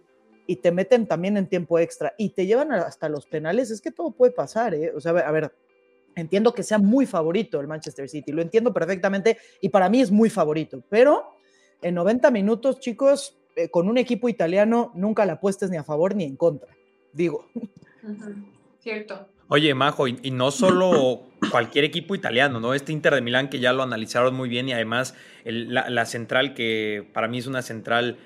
y 0.47 0.57
te 0.57 0.71
meten 0.71 1.07
también 1.07 1.38
en 1.38 1.47
tiempo 1.47 1.79
extra 1.79 2.13
y 2.17 2.29
te 2.29 2.45
llevan 2.45 2.71
hasta 2.73 3.09
los 3.09 3.25
penales, 3.25 3.71
es 3.71 3.81
que 3.81 3.91
todo 3.91 4.12
puede 4.12 4.31
pasar, 4.31 4.73
¿eh? 4.73 4.91
O 4.95 5.00
sea, 5.00 5.12
a 5.12 5.31
ver, 5.31 5.53
Entiendo 6.15 6.53
que 6.53 6.63
sea 6.63 6.77
muy 6.77 7.05
favorito 7.05 7.60
el 7.60 7.67
Manchester 7.67 8.08
City, 8.08 8.32
lo 8.32 8.41
entiendo 8.41 8.74
perfectamente 8.74 9.38
y 9.62 9.70
para 9.70 9.89
mí 9.89 10.01
es 10.01 10.12
muy 10.12 10.29
favorito, 10.29 10.84
pero 10.89 11.38
en 11.82 11.96
90 11.96 12.32
minutos, 12.32 12.79
chicos, 12.79 13.38
eh, 13.55 13.70
con 13.70 13.89
un 13.89 13.98
equipo 13.98 14.29
italiano 14.29 14.91
nunca 14.96 15.25
la 15.25 15.34
apuestes 15.34 15.70
ni 15.70 15.77
a 15.77 15.84
favor 15.84 16.15
ni 16.15 16.24
en 16.24 16.36
contra, 16.36 16.75
digo. 17.12 17.48
Cierto. 18.79 19.27
Oye, 19.48 19.74
Majo, 19.75 20.08
y, 20.08 20.32
no 20.32 20.51
solo 20.51 21.24
cualquier 21.51 21.86
equipo 21.86 22.15
italiano, 22.15 22.60
¿no? 22.60 22.74
Este 22.74 22.91
Inter 22.91 23.13
de 23.13 23.22
Milán 23.22 23.50
que 23.50 23.60
ya 23.60 23.72
lo 23.72 23.84
analizaron 23.84 24.34
muy 24.34 24.50
bien 24.50 24.67
y 24.67 24.74
además 24.74 25.15
la 25.46 26.05
central 26.05 26.53
que 26.53 27.08
para 27.13 27.27
mí 27.27 27.39
es 27.39 27.48
una 27.48 27.62
central 27.62 28.17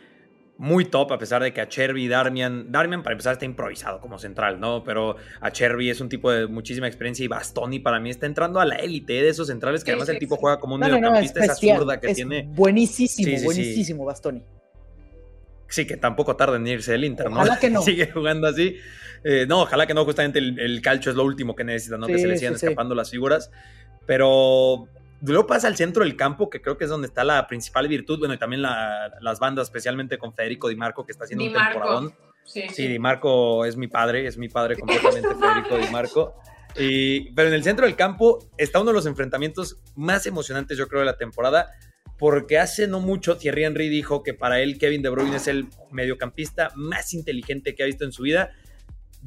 muy 0.58 0.86
top, 0.86 1.14
a 1.14 1.20
pesar 1.20 1.44
de 1.44 1.54
que 1.54 1.62
a 1.62 1.68
Cherby 1.68 2.08
Darmian, 2.08 2.72
Darmian 2.72 3.04
para 3.04 3.14
empezar 3.14 3.34
está 3.34 3.46
improvisado 3.46 4.00
como 4.00 4.18
central, 4.18 4.60
¿no? 4.60 4.84
Pero 4.84 5.16
a 5.40 5.52
Cherby 5.52 5.90
es 5.90 6.02
un 6.02 6.10
tipo 6.10 6.32
de 6.32 6.48
muchísima 6.48 6.88
experiencia 6.88 7.24
y 7.24 7.28
Bastoni 7.28 7.80
para 7.80 8.00
mí 8.00 8.10
está 8.10 8.26
entrando 8.26 8.60
a 8.60 8.66
la 8.66 8.76
élite 8.76 9.14
de 9.14 9.30
esos 9.30 9.48
centrales 9.48 9.84
que 9.84 9.92
además 9.92 10.10
el 10.10 10.20
tipo 10.20 10.36
juega 10.36 10.60
como 10.60 10.76
un 10.76 10.82
mediocampista, 10.82 11.44
esa 11.44 11.56
zurda 11.56 12.00
que 12.00 12.14
tiene. 12.14 12.48
Buenísimo, 12.50 13.44
buenísimo, 13.44 14.06
Bastoni. 14.06 14.44
Sí, 15.70 15.86
que 15.86 15.98
tampoco 15.98 16.36
tarda 16.36 16.56
en 16.56 16.66
irse 16.66 16.94
del 16.94 17.04
Inter, 17.04 17.30
¿no? 17.30 17.38
Ojalá 17.38 17.60
que 17.60 17.70
no. 17.70 17.82
Sigue 17.84 18.10
jugando 18.12 18.48
así. 18.48 18.78
Eh, 19.24 19.46
no, 19.48 19.64
ojalá 19.64 19.86
que 19.86 19.94
no, 19.94 20.06
justamente 20.06 20.40
el, 20.40 20.58
el, 20.60 20.82
calcho 20.82 21.10
es 21.10 21.16
lo 21.16 21.26
último 21.26 21.56
que 21.56 21.64
necesita, 21.64 21.98
¿no? 21.98 22.08
que 22.08 22.18
se 22.18 22.28
le 22.28 22.38
sigan 22.38 22.54
escapando 22.54 22.96
las 22.96 23.12
figuras. 23.12 23.52
Pero 24.06 24.88
Luego 25.22 25.48
pasa 25.48 25.68
al 25.68 25.76
centro 25.76 26.04
del 26.04 26.16
campo, 26.16 26.50
que 26.50 26.62
creo 26.62 26.78
que 26.78 26.84
es 26.84 26.90
donde 26.90 27.08
está 27.08 27.24
la 27.24 27.48
principal 27.48 27.88
virtud. 27.88 28.20
Bueno, 28.20 28.34
y 28.36 28.38
también 28.38 28.62
las 28.62 29.40
bandas, 29.40 29.68
especialmente 29.68 30.18
con 30.18 30.34
Federico 30.34 30.70
Di 30.70 30.76
Marco, 30.76 31.06
que 31.06 31.12
está 31.12 31.24
haciendo 31.24 31.46
un 31.46 31.54
temporadón. 31.54 32.14
Sí, 32.44 32.64
sí, 32.70 32.88
Di 32.88 33.00
Marco 33.00 33.66
es 33.66 33.76
mi 33.76 33.88
padre, 33.88 34.28
es 34.28 34.38
mi 34.38 34.48
padre 34.48 34.76
completamente, 34.80 35.30
Federico 35.36 35.78
Di 35.78 35.92
Marco. 35.92 36.36
Y, 36.76 37.32
pero 37.32 37.48
en 37.48 37.56
el 37.56 37.64
centro 37.64 37.86
del 37.86 37.96
campo 37.96 38.50
está 38.58 38.80
uno 38.80 38.92
de 38.92 38.96
los 38.96 39.06
enfrentamientos 39.08 39.78
más 39.96 40.28
emocionantes, 40.28 40.78
yo 40.78 40.88
creo, 40.88 41.00
de 41.00 41.08
la 41.08 41.18
temporada, 41.18 41.72
porque 42.20 42.60
hace 42.60 42.88
no 42.88 43.00
mucho 43.00 43.38
Thierry 43.38 43.64
Henry 43.64 43.90
dijo 43.90 44.22
que 44.22 44.34
para 44.34 44.60
él 44.60 44.78
Kevin 44.78 45.02
De 45.02 45.10
Bruyne 45.10 45.38
es 45.38 45.48
el 45.48 45.68
mediocampista 45.92 46.72
más 46.76 47.14
inteligente 47.14 47.74
que 47.74 47.84
ha 47.84 47.86
visto 47.88 48.06
en 48.06 48.12
su 48.12 48.24
vida 48.24 48.52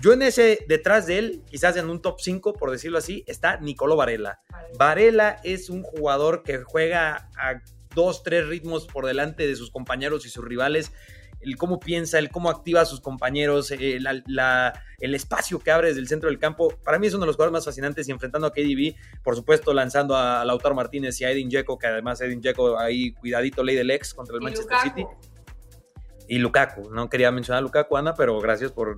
yo 0.00 0.12
en 0.12 0.22
ese, 0.22 0.64
detrás 0.68 1.06
de 1.06 1.18
él, 1.18 1.42
quizás 1.50 1.76
en 1.76 1.90
un 1.90 2.00
top 2.00 2.20
5, 2.20 2.54
por 2.54 2.70
decirlo 2.70 2.98
así, 2.98 3.24
está 3.26 3.58
Nicolo 3.58 3.96
Varela. 3.96 4.40
Varela 4.78 5.40
es 5.44 5.68
un 5.68 5.82
jugador 5.82 6.42
que 6.42 6.58
juega 6.58 7.28
a 7.36 7.60
dos, 7.94 8.22
tres 8.22 8.46
ritmos 8.46 8.86
por 8.86 9.06
delante 9.06 9.46
de 9.46 9.56
sus 9.56 9.70
compañeros 9.70 10.24
y 10.24 10.30
sus 10.30 10.44
rivales. 10.44 10.92
El 11.40 11.56
cómo 11.56 11.80
piensa, 11.80 12.18
el 12.18 12.30
cómo 12.30 12.50
activa 12.50 12.82
a 12.82 12.84
sus 12.84 13.00
compañeros, 13.00 13.70
eh, 13.70 13.98
el 13.98 15.14
espacio 15.14 15.58
que 15.58 15.70
abre 15.70 15.88
desde 15.88 16.00
el 16.00 16.08
centro 16.08 16.28
del 16.28 16.38
campo. 16.38 16.68
Para 16.84 16.98
mí 16.98 17.06
es 17.06 17.14
uno 17.14 17.22
de 17.22 17.28
los 17.28 17.36
jugadores 17.36 17.52
más 17.52 17.64
fascinantes 17.64 18.08
y 18.08 18.12
enfrentando 18.12 18.46
a 18.46 18.52
KDB, 18.52 18.94
por 19.22 19.36
supuesto 19.36 19.72
lanzando 19.72 20.16
a 20.16 20.44
Lautaro 20.44 20.74
Martínez 20.74 21.20
y 21.20 21.24
a 21.24 21.30
Edin 21.30 21.48
Dzeko, 21.48 21.78
que 21.78 21.86
además 21.86 22.20
Edin 22.20 22.40
Dzeko 22.40 22.78
ahí 22.78 23.12
cuidadito 23.12 23.64
ley 23.64 23.76
del 23.76 23.90
ex 23.90 24.12
contra 24.12 24.36
el 24.36 24.42
Manchester 24.42 24.76
City 24.82 25.06
y 26.30 26.38
Lukaku. 26.38 26.90
No 26.90 27.10
quería 27.10 27.32
mencionar 27.32 27.58
a 27.58 27.62
Lukaku, 27.62 27.96
Ana, 27.96 28.14
pero 28.14 28.38
gracias 28.38 28.70
por 28.70 28.90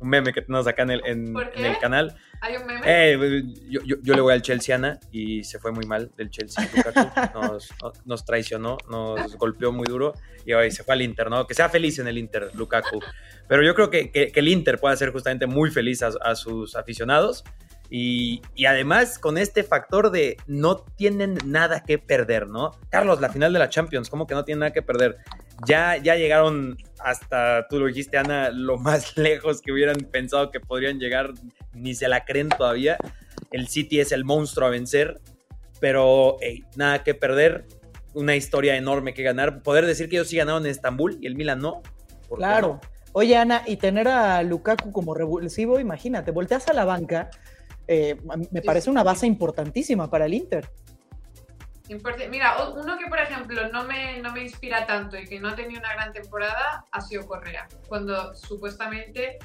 un 0.00 0.10
meme 0.10 0.32
que 0.32 0.42
tenemos 0.42 0.66
acá 0.66 0.82
en 0.82 0.90
el, 0.90 1.02
en, 1.06 1.36
el 1.54 1.78
canal. 1.78 2.16
¿Hay 2.40 2.56
un 2.56 2.66
meme? 2.66 2.82
Eh, 2.84 3.44
yo, 3.68 3.80
yo, 3.84 4.14
le 4.14 4.20
voy 4.20 4.34
al 4.34 4.42
Chelsea, 4.42 4.74
Ana, 4.74 4.98
y 5.12 5.44
se 5.44 5.60
fue 5.60 5.70
muy 5.70 5.86
mal 5.86 6.10
del 6.16 6.28
Chelsea. 6.28 6.68
Lukaku 6.74 7.08
nos, 7.40 7.72
nos 8.04 8.24
traicionó, 8.24 8.78
nos 8.90 9.36
golpeó 9.36 9.70
muy 9.70 9.86
duro 9.86 10.14
y 10.44 10.54
hoy 10.54 10.72
se 10.72 10.82
fue 10.82 10.94
al 10.94 11.02
Inter, 11.02 11.30
¿no? 11.30 11.46
Que 11.46 11.54
sea 11.54 11.68
feliz 11.68 12.00
en 12.00 12.08
el 12.08 12.18
Inter, 12.18 12.50
Lukaku. 12.54 12.98
Pero 13.46 13.62
yo 13.62 13.76
creo 13.76 13.88
que, 13.88 14.10
que, 14.10 14.32
el 14.34 14.48
Inter 14.48 14.80
puede 14.80 14.94
hacer 14.94 15.12
justamente 15.12 15.46
muy 15.46 15.70
feliz 15.70 16.02
a, 16.02 16.10
a 16.20 16.34
sus 16.34 16.74
aficionados. 16.74 17.44
Y, 17.90 18.40
y, 18.54 18.64
además 18.64 19.18
con 19.18 19.36
este 19.36 19.62
factor 19.64 20.10
de 20.10 20.38
no 20.46 20.76
tienen 20.76 21.36
nada 21.44 21.84
que 21.84 21.98
perder, 21.98 22.48
¿no? 22.48 22.70
Carlos, 22.88 23.20
la 23.20 23.28
final 23.28 23.52
de 23.52 23.58
la 23.58 23.68
Champions, 23.68 24.08
¿cómo 24.08 24.26
que 24.26 24.34
no 24.34 24.44
tienen 24.44 24.60
nada 24.60 24.72
que 24.72 24.80
perder? 24.80 25.18
Ya, 25.66 25.98
ya 25.98 26.16
llegaron 26.16 26.78
hasta, 26.98 27.66
tú 27.68 27.78
lo 27.78 27.86
dijiste, 27.86 28.16
Ana, 28.16 28.50
lo 28.50 28.78
más 28.78 29.16
lejos 29.18 29.60
que 29.60 29.72
hubieran 29.72 29.98
pensado 30.10 30.50
que 30.50 30.60
podrían 30.60 30.98
llegar, 30.98 31.32
ni 31.74 31.94
se 31.94 32.08
la 32.08 32.24
creen 32.24 32.48
todavía. 32.48 32.96
El 33.50 33.68
City 33.68 34.00
es 34.00 34.12
el 34.12 34.24
monstruo 34.24 34.66
a 34.66 34.70
vencer, 34.70 35.20
pero 35.80 36.38
nada 36.76 37.02
que 37.02 37.14
perder, 37.14 37.66
una 38.14 38.36
historia 38.36 38.76
enorme 38.76 39.14
que 39.14 39.22
ganar. 39.22 39.62
Poder 39.62 39.86
decir 39.86 40.08
que 40.08 40.16
ellos 40.16 40.28
sí 40.28 40.36
ganaron 40.36 40.64
en 40.64 40.70
Estambul 40.70 41.18
y 41.20 41.26
el 41.26 41.34
Milan 41.34 41.60
no. 41.60 41.82
Claro. 42.34 42.80
Oye, 43.12 43.36
Ana, 43.36 43.62
y 43.66 43.76
tener 43.76 44.08
a 44.08 44.42
Lukaku 44.42 44.90
como 44.90 45.12
revulsivo, 45.14 45.78
imagínate, 45.78 46.30
volteas 46.30 46.68
a 46.68 46.72
la 46.72 46.86
banca 46.86 47.30
eh, 47.86 48.16
me 48.50 48.62
parece 48.62 48.90
una 48.90 49.02
base 49.02 49.26
importantísima 49.26 50.08
para 50.10 50.26
el 50.26 50.34
Inter. 50.34 50.68
Mira, 52.30 52.56
uno 52.68 52.96
que 52.96 53.06
por 53.06 53.18
ejemplo 53.18 53.68
no 53.68 53.84
me, 53.84 54.18
no 54.20 54.32
me 54.32 54.42
inspira 54.44 54.86
tanto 54.86 55.18
y 55.18 55.26
que 55.26 55.40
no 55.40 55.48
ha 55.48 55.54
tenido 55.54 55.80
una 55.80 55.92
gran 55.92 56.12
temporada 56.12 56.86
ha 56.90 57.00
sido 57.00 57.26
Correa, 57.26 57.68
cuando 57.88 58.34
supuestamente 58.34 59.38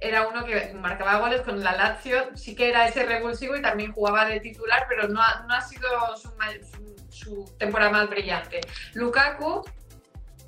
era 0.00 0.26
uno 0.26 0.44
que 0.44 0.72
marcaba 0.74 1.18
goles 1.18 1.42
con 1.42 1.62
la 1.62 1.72
Lazio, 1.72 2.36
sí 2.36 2.54
que 2.54 2.68
era 2.68 2.86
ese 2.88 3.04
revulsivo 3.04 3.56
y 3.56 3.62
también 3.62 3.92
jugaba 3.92 4.26
de 4.26 4.40
titular, 4.40 4.86
pero 4.88 5.08
no 5.08 5.20
ha, 5.20 5.44
no 5.46 5.54
ha 5.54 5.60
sido 5.60 5.88
su, 6.16 6.30
su 7.10 7.44
temporada 7.58 7.90
más 7.90 8.10
brillante. 8.10 8.60
Lukaku 8.94 9.62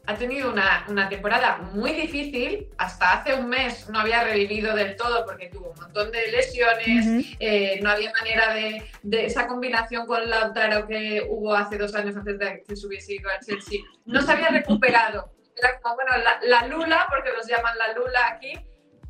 ha 0.06 0.14
tenido 0.14 0.52
una, 0.52 1.08
temporada 1.08 1.58
muy 1.72 1.92
difícil. 1.92 2.68
Hasta 2.78 3.12
hace 3.12 3.34
un 3.34 3.48
mes 3.48 3.88
no 3.90 3.98
había 3.98 4.22
revivido 4.22 4.74
del 4.74 4.96
todo 4.96 5.24
porque 5.24 5.48
tuvo 5.48 5.70
un 5.70 5.80
montón 5.80 6.12
de 6.12 6.28
lesiones. 6.28 7.26
Eh, 7.40 7.80
no 7.82 7.90
había 7.90 8.12
manera 8.12 8.54
de, 8.54 9.26
esa 9.26 9.46
combinación 9.48 10.06
con 10.06 10.28
Lautaro 10.30 10.86
que 10.86 11.26
hubo 11.28 11.54
hace 11.54 11.76
dos 11.76 11.94
años 11.94 12.16
antes 12.16 12.38
de 12.38 12.62
que 12.66 12.76
se 12.76 12.86
hubiese 12.86 13.14
ido 13.14 13.28
al 13.30 13.40
Chelsea. 13.44 13.80
No 14.04 14.22
se 14.22 14.32
había 14.32 14.48
recuperado. 14.48 15.32
Era 15.56 15.80
como, 15.80 15.96
bueno, 15.96 16.12
la, 16.42 16.66
Lula, 16.68 17.06
porque 17.08 17.32
los 17.32 17.46
llaman 17.46 17.76
la 17.76 17.92
Lula 17.92 18.28
aquí. 18.28 18.52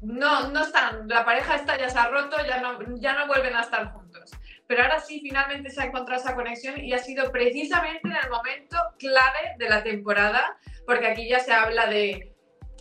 No, 0.00 0.48
no 0.48 0.62
están. 0.62 1.08
La 1.08 1.24
pareja 1.24 1.56
está 1.56 1.76
ya 1.76 1.90
se 1.90 1.98
ha 1.98 2.08
roto, 2.08 2.36
ya 2.46 2.60
no, 2.60 2.78
ya 2.96 3.12
no 3.14 3.26
vuelven 3.26 3.54
a 3.54 3.62
estar 3.62 3.92
juntos 3.92 4.32
pero 4.68 4.82
ahora 4.82 4.98
sí 4.98 5.20
finalmente 5.20 5.70
se 5.70 5.80
ha 5.80 5.84
encontrado 5.84 6.20
esa 6.20 6.34
conexión 6.34 6.84
y 6.84 6.92
ha 6.92 6.98
sido 6.98 7.30
precisamente 7.30 8.00
en 8.08 8.16
el 8.16 8.28
momento 8.28 8.76
clave 8.98 9.54
de 9.58 9.68
la 9.68 9.84
temporada 9.84 10.58
porque 10.86 11.06
aquí 11.06 11.28
ya 11.28 11.40
se 11.40 11.52
habla 11.52 11.86
de 11.86 12.32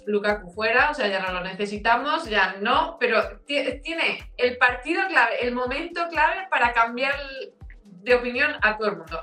Lukaku 0.05 0.51
fuera, 0.51 0.91
o 0.91 0.93
sea, 0.93 1.07
ya 1.07 1.19
no 1.19 1.33
lo 1.33 1.41
necesitamos, 1.41 2.29
ya 2.29 2.57
no, 2.61 2.97
pero 2.99 3.39
tiene 3.45 4.31
el 4.37 4.57
partido 4.57 5.07
clave, 5.07 5.41
el 5.41 5.53
momento 5.53 6.07
clave 6.09 6.47
para 6.49 6.73
cambiar 6.73 7.15
de 7.83 8.15
opinión 8.15 8.55
a 8.61 8.77
todo 8.77 8.89
el 8.89 8.97
mundo. 8.97 9.19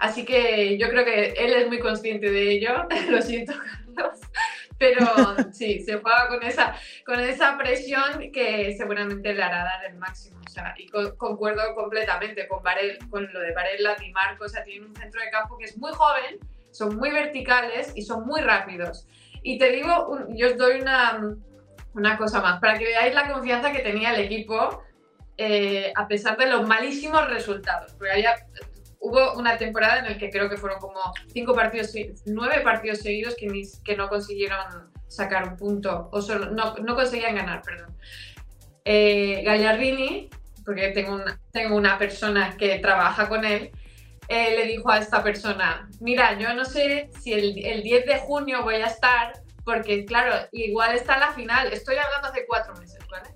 Así 0.00 0.24
que 0.24 0.78
yo 0.78 0.88
creo 0.88 1.04
que 1.04 1.34
él 1.36 1.52
es 1.52 1.68
muy 1.68 1.78
consciente 1.78 2.30
de 2.30 2.50
ello, 2.50 2.88
lo 3.10 3.22
siento 3.22 3.52
Carlos, 3.94 4.20
pero 4.78 5.06
sí, 5.52 5.80
se 5.80 5.98
juega 5.98 6.28
con 6.28 6.42
esa, 6.42 6.74
con 7.04 7.20
esa 7.20 7.56
presión 7.58 8.32
que 8.32 8.74
seguramente 8.76 9.32
le 9.34 9.42
hará 9.42 9.64
dar 9.64 9.84
el 9.84 9.96
máximo. 9.96 10.40
O 10.44 10.50
sea, 10.50 10.74
y 10.76 10.86
concuerdo 10.88 11.62
completamente 11.74 12.46
con, 12.48 12.62
con 13.10 13.32
lo 13.32 13.40
de 13.40 13.52
Varela 13.52 13.96
y 14.04 14.10
Marco, 14.12 14.44
o 14.44 14.48
sea, 14.48 14.64
tienen 14.64 14.88
un 14.88 14.96
centro 14.96 15.20
de 15.20 15.30
campo 15.30 15.56
que 15.56 15.64
es 15.66 15.78
muy 15.78 15.92
joven, 15.92 16.38
son 16.72 16.96
muy 16.96 17.10
verticales 17.10 17.92
y 17.94 18.02
son 18.02 18.26
muy 18.26 18.40
rápidos. 18.40 19.06
Y 19.42 19.58
te 19.58 19.70
digo, 19.70 20.18
yo 20.30 20.48
os 20.48 20.56
doy 20.56 20.80
una, 20.80 21.36
una 21.94 22.18
cosa 22.18 22.40
más, 22.40 22.60
para 22.60 22.78
que 22.78 22.84
veáis 22.84 23.14
la 23.14 23.32
confianza 23.32 23.70
que 23.70 23.80
tenía 23.80 24.14
el 24.14 24.20
equipo 24.22 24.82
eh, 25.36 25.92
a 25.94 26.08
pesar 26.08 26.36
de 26.36 26.46
los 26.46 26.66
malísimos 26.66 27.28
resultados. 27.28 27.92
Porque 27.92 28.12
había, 28.12 28.34
hubo 29.00 29.34
una 29.34 29.56
temporada 29.56 29.98
en 29.98 30.12
la 30.12 30.18
que 30.18 30.30
creo 30.30 30.48
que 30.48 30.56
fueron 30.56 30.80
como 30.80 31.00
cinco 31.32 31.54
partidos, 31.54 31.92
nueve 32.26 32.60
partidos 32.62 32.98
seguidos 32.98 33.36
que, 33.36 33.48
que 33.84 33.96
no 33.96 34.08
consiguieron 34.08 34.90
sacar 35.08 35.46
un 35.46 35.56
punto, 35.56 36.08
o 36.10 36.22
solo, 36.22 36.50
no, 36.50 36.74
no 36.76 36.94
conseguían 36.94 37.36
ganar, 37.36 37.62
perdón. 37.62 37.94
Eh, 38.84 39.42
Gallardini, 39.44 40.30
porque 40.64 40.88
tengo 40.88 41.14
una, 41.14 41.38
tengo 41.52 41.76
una 41.76 41.98
persona 41.98 42.56
que 42.56 42.78
trabaja 42.78 43.28
con 43.28 43.44
él, 43.44 43.70
eh, 44.32 44.56
le 44.56 44.64
dijo 44.64 44.90
a 44.90 44.98
esta 44.98 45.22
persona, 45.22 45.88
mira, 46.00 46.38
yo 46.38 46.54
no 46.54 46.64
sé 46.64 47.10
si 47.20 47.34
el, 47.34 47.64
el 47.66 47.82
10 47.82 48.06
de 48.06 48.18
junio 48.20 48.62
voy 48.62 48.76
a 48.76 48.86
estar, 48.86 49.34
porque 49.62 50.06
claro, 50.06 50.48
igual 50.52 50.94
está 50.94 51.18
la 51.18 51.32
final, 51.32 51.70
estoy 51.70 51.96
hablando 51.96 52.28
hace 52.28 52.46
cuatro 52.46 52.74
meses, 52.76 52.98
¿vale? 53.10 53.28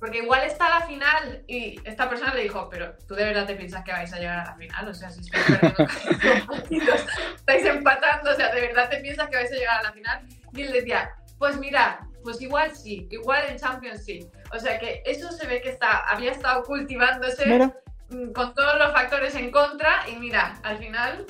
Porque 0.00 0.18
igual 0.18 0.42
está 0.44 0.70
la 0.70 0.86
final 0.86 1.44
y 1.46 1.78
esta 1.84 2.08
persona 2.08 2.32
le 2.32 2.44
dijo, 2.44 2.66
pero 2.70 2.94
tú 3.06 3.14
de 3.14 3.24
verdad 3.24 3.46
te 3.46 3.56
piensas 3.56 3.84
que 3.84 3.92
vais 3.92 4.10
a 4.14 4.18
llegar 4.18 4.38
a 4.40 4.44
la 4.44 4.56
final, 4.56 4.88
o 4.88 4.94
sea, 4.94 5.10
si 5.10 5.20
estáis 5.20 5.44
perdiendo 5.44 5.84
estáis 7.36 7.64
empatando, 7.66 8.30
o 8.30 8.34
sea, 8.34 8.54
de 8.54 8.60
verdad 8.62 8.88
te 8.88 9.00
piensas 9.00 9.28
que 9.28 9.36
vais 9.36 9.52
a 9.52 9.54
llegar 9.54 9.80
a 9.80 9.82
la 9.82 9.92
final. 9.92 10.26
Y 10.54 10.62
él 10.62 10.72
decía, 10.72 11.14
pues 11.38 11.58
mira, 11.58 12.00
pues 12.22 12.40
igual 12.40 12.74
sí, 12.74 13.06
igual 13.10 13.44
en 13.48 13.58
Champions 13.58 14.02
sí. 14.02 14.30
O 14.52 14.58
sea 14.58 14.78
que 14.78 15.02
eso 15.04 15.30
se 15.32 15.46
ve 15.46 15.60
que 15.60 15.70
está, 15.70 15.98
había 16.08 16.32
estado 16.32 16.62
cultivándose 16.62 17.70
con 18.08 18.54
todos 18.54 18.78
los 18.78 18.92
factores 18.92 19.34
en 19.34 19.50
contra 19.50 20.08
y 20.08 20.16
mira, 20.16 20.58
al 20.62 20.78
final 20.78 21.26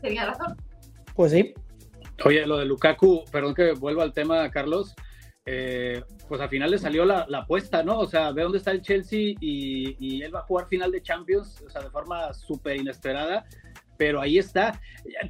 tenía 0.00 0.26
razón. 0.26 0.56
Pues 1.14 1.32
sí. 1.32 1.54
Oye, 2.24 2.46
lo 2.46 2.58
de 2.58 2.66
Lukaku, 2.66 3.24
perdón 3.30 3.54
que 3.54 3.72
vuelva 3.72 4.02
al 4.02 4.12
tema, 4.12 4.50
Carlos. 4.50 4.94
Eh, 5.46 6.02
pues 6.28 6.40
al 6.40 6.48
final 6.48 6.70
le 6.70 6.78
salió 6.78 7.04
la, 7.04 7.26
apuesta, 7.32 7.82
¿no? 7.82 7.98
O 7.98 8.06
sea, 8.06 8.30
ve 8.30 8.42
dónde 8.42 8.58
está 8.58 8.70
el 8.70 8.82
Chelsea 8.82 9.34
y, 9.40 10.22
él 10.22 10.34
va 10.34 10.40
a 10.40 10.44
jugar 10.44 10.68
final 10.68 10.92
de 10.92 11.02
Champions, 11.02 11.60
o 11.66 11.70
sea, 11.70 11.82
de 11.82 11.90
forma 11.90 12.32
súper 12.34 12.76
inesperada, 12.76 13.46
pero 13.96 14.20
ahí 14.20 14.38
está. 14.38 14.80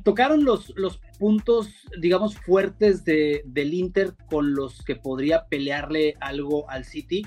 Tocaron 0.04 0.44
los, 0.44 0.72
los 0.76 0.98
puntos, 1.18 1.70
digamos, 1.98 2.36
fuertes 2.36 3.04
de, 3.04 3.42
del 3.46 3.72
Inter 3.72 4.14
con 4.28 4.54
los 4.54 4.82
que 4.82 4.96
podría 4.96 5.46
pelearle 5.46 6.16
algo 6.20 6.68
al 6.68 6.84
City, 6.84 7.26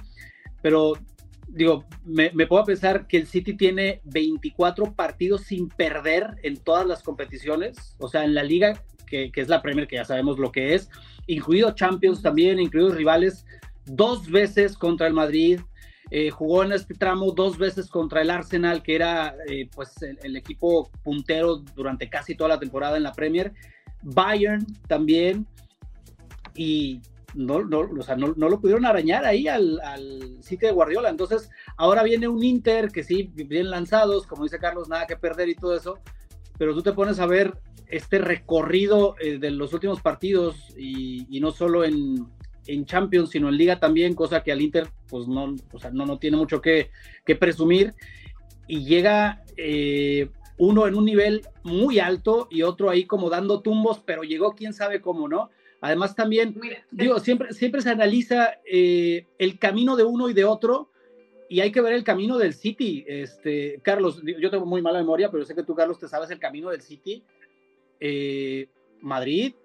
pero 0.61 0.93
digo, 1.53 1.85
me, 2.03 2.29
puedo 2.47 2.63
pensar 2.65 3.07
que 3.07 3.17
el 3.17 3.27
City 3.27 3.53
tiene 3.55 4.01
24 4.05 4.93
partidos 4.93 5.41
sin 5.43 5.69
perder 5.69 6.35
en 6.43 6.57
todas 6.57 6.85
las 6.85 7.03
competiciones, 7.03 7.95
o 7.99 8.07
sea, 8.07 8.23
en 8.25 8.33
la 8.33 8.43
liga, 8.43 8.83
que, 9.07 9.31
que 9.31 9.41
es 9.41 9.49
la 9.49 9.61
Premier, 9.61 9.87
que 9.87 9.97
ya 9.97 10.05
sabemos 10.05 10.39
lo 10.39 10.51
que 10.51 10.73
es, 10.73 10.89
incluido 11.27 11.71
Champions 11.71 12.21
también, 12.21 12.59
incluidos 12.59 12.95
rivales, 12.95 13.45
dos 13.85 14.29
veces 14.29 14.77
contra 14.77 15.07
el 15.07 15.13
Madrid, 15.13 15.59
eh, 16.15 16.29
jugó 16.29 16.63
en 16.63 16.73
este 16.73 16.93
tramo 16.93 17.31
dos 17.31 17.57
veces 17.57 17.89
contra 17.89 18.21
el 18.21 18.29
Arsenal, 18.29 18.83
que 18.83 18.95
era 18.95 19.35
eh, 19.47 19.69
pues 19.73 19.99
el, 20.01 20.35
equipo 20.35 20.91
puntero 21.03 21.57
durante 21.75 22.09
casi 22.09 22.35
toda 22.35 22.49
la 22.49 22.59
temporada 22.59 22.97
en 22.97 23.03
la 23.03 23.13
Premier, 23.13 23.53
Bayern 24.01 24.65
también, 24.87 25.47
y 26.55 27.01
no, 27.33 27.63
no, 27.63 27.79
o 27.79 28.03
sea, 28.03 28.15
no, 28.15 28.33
lo 28.35 28.59
pudieron 28.59 28.85
arañar 28.85 29.25
ahí 29.25 29.47
al, 29.47 29.79
al 29.81 30.43
sitio 30.43 30.67
de 30.67 30.73
Guardiola. 30.73 31.09
Entonces, 31.09 31.49
ahora 31.77 32.03
viene 32.03 32.27
un 32.27 32.43
Inter 32.43 32.91
que 32.91 33.03
sí, 33.03 33.31
bien 33.33 33.69
lanzados, 33.69 34.27
como 34.27 34.43
dice 34.43 34.59
Carlos, 34.59 34.89
nada 34.89 35.07
que 35.07 35.17
perder 35.17 35.49
y 35.49 35.55
todo 35.55 35.75
eso, 35.75 35.99
pero 36.57 36.73
tú 36.73 36.81
te 36.81 36.93
pones 36.93 37.19
a 37.19 37.25
ver 37.25 37.57
este 37.87 38.17
recorrido 38.17 39.15
eh, 39.19 39.37
de 39.37 39.51
los 39.51 39.73
últimos 39.73 40.01
partidos 40.01 40.55
y, 40.77 41.39
no 41.39 41.51
solo 41.51 41.83
en, 41.83 42.27
Champions, 42.85 43.31
sino 43.31 43.49
en 43.49 43.57
Liga 43.57 43.79
también, 43.79 44.15
cosa 44.15 44.41
que 44.41 44.51
al 44.51 44.61
Inter 44.61 44.87
pues 45.09 45.27
no, 45.27 45.53
o 45.73 45.79
sea, 45.79 45.91
no, 45.91 46.05
no 46.05 46.17
tiene 46.17 46.37
mucho 46.37 46.61
que, 46.61 46.89
presumir. 47.39 47.93
Y 48.67 48.85
llega 48.85 49.43
eh, 49.57 50.29
uno 50.57 50.87
en 50.87 50.95
un 50.95 51.05
nivel 51.05 51.41
muy 51.63 51.99
alto 51.99 52.47
y 52.49 52.61
otro 52.61 52.89
ahí 52.89 53.05
como 53.05 53.29
dando 53.29 53.61
tumbos, 53.61 53.99
pero 54.05 54.23
llegó 54.23 54.53
quién 54.55 54.73
sabe 54.73 55.01
cómo, 55.01 55.27
¿no? 55.27 55.49
Además 55.83 56.15
también, 56.15 56.55
digo, 56.91 57.19
siempre, 57.19 57.53
siempre 57.53 57.81
se 57.81 57.89
analiza 57.89 58.53
eh, 58.65 59.25
el 59.37 59.59
camino 59.59 59.97
de 59.97 60.05
uno 60.05 60.29
y 60.29 60.33
de 60.33 60.45
otro 60.45 60.89
y 61.49 61.59
hay 61.59 61.73
que 61.73 61.81
ver 61.81 61.91
el 61.91 62.05
camino 62.05 62.37
del 62.37 62.53
City. 62.53 63.03
Este, 63.05 63.81
Carlos, 63.83 64.21
yo 64.23 64.49
tengo 64.49 64.65
muy 64.65 64.81
mala 64.81 64.99
memoria, 64.99 65.29
pero 65.29 65.43
sé 65.43 65.53
que 65.53 65.63
tú, 65.63 65.75
Carlos, 65.75 65.99
te 65.99 66.07
sabes 66.07 66.31
el 66.31 66.39
camino 66.39 66.69
del 66.69 66.79
City 66.79 67.25
eh, 67.99 68.69
Madrid, 69.01 69.55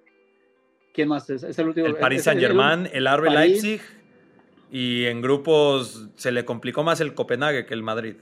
¿quién 0.92 1.06
más 1.06 1.30
es? 1.30 1.56
el 1.56 1.68
último. 1.68 1.86
El 1.86 1.94
Paris 1.94 2.24
Saint 2.24 2.40
Germain, 2.40 2.88
el, 2.92 3.06
RB 3.06 3.30
Leipzig 3.30 3.80
y 4.72 5.04
en 5.04 5.22
grupos 5.22 6.08
se 6.16 6.32
le 6.32 6.44
complicó 6.44 6.82
más 6.82 7.00
el 7.00 7.14
Copenhague 7.14 7.64
que 7.64 7.74
el 7.74 7.84
Madrid. 7.84 8.16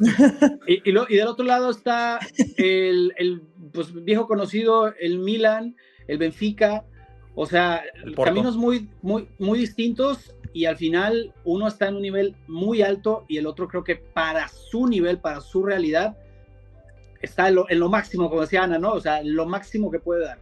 y, 0.66 0.80
del 0.82 1.28
otro 1.28 1.44
lado 1.44 1.70
está 1.70 2.18
el, 2.56 3.42
pues, 3.72 3.92
viejo 4.04 4.26
conocido, 4.26 4.92
el 4.98 5.20
Milan, 5.20 5.76
el 6.08 6.18
Benfica, 6.18 6.84
o 7.38 7.44
sea, 7.44 7.84
caminos 8.16 8.56
muy, 8.56 8.88
muy, 9.02 9.28
muy 9.38 9.58
distintos 9.58 10.34
y 10.54 10.64
al 10.64 10.78
final 10.78 11.34
uno 11.44 11.68
está 11.68 11.88
en 11.88 11.96
un 11.96 12.02
nivel 12.02 12.34
muy 12.48 12.80
alto 12.80 13.26
y 13.28 13.36
el 13.36 13.46
otro 13.46 13.68
creo 13.68 13.84
que 13.84 13.96
para 13.96 14.48
su 14.48 14.86
nivel, 14.86 15.18
para 15.18 15.42
su 15.42 15.62
realidad, 15.62 16.16
está 17.20 17.48
en 17.48 17.78
lo, 17.78 17.88
máximo, 17.90 18.30
como 18.30 18.40
decía 18.40 18.62
Ana, 18.62 18.78
¿no? 18.78 18.92
O 18.92 19.00
sea, 19.00 19.20
lo 19.22 19.44
máximo 19.44 19.90
que 19.90 19.98
puede 19.98 20.24
dar. 20.24 20.38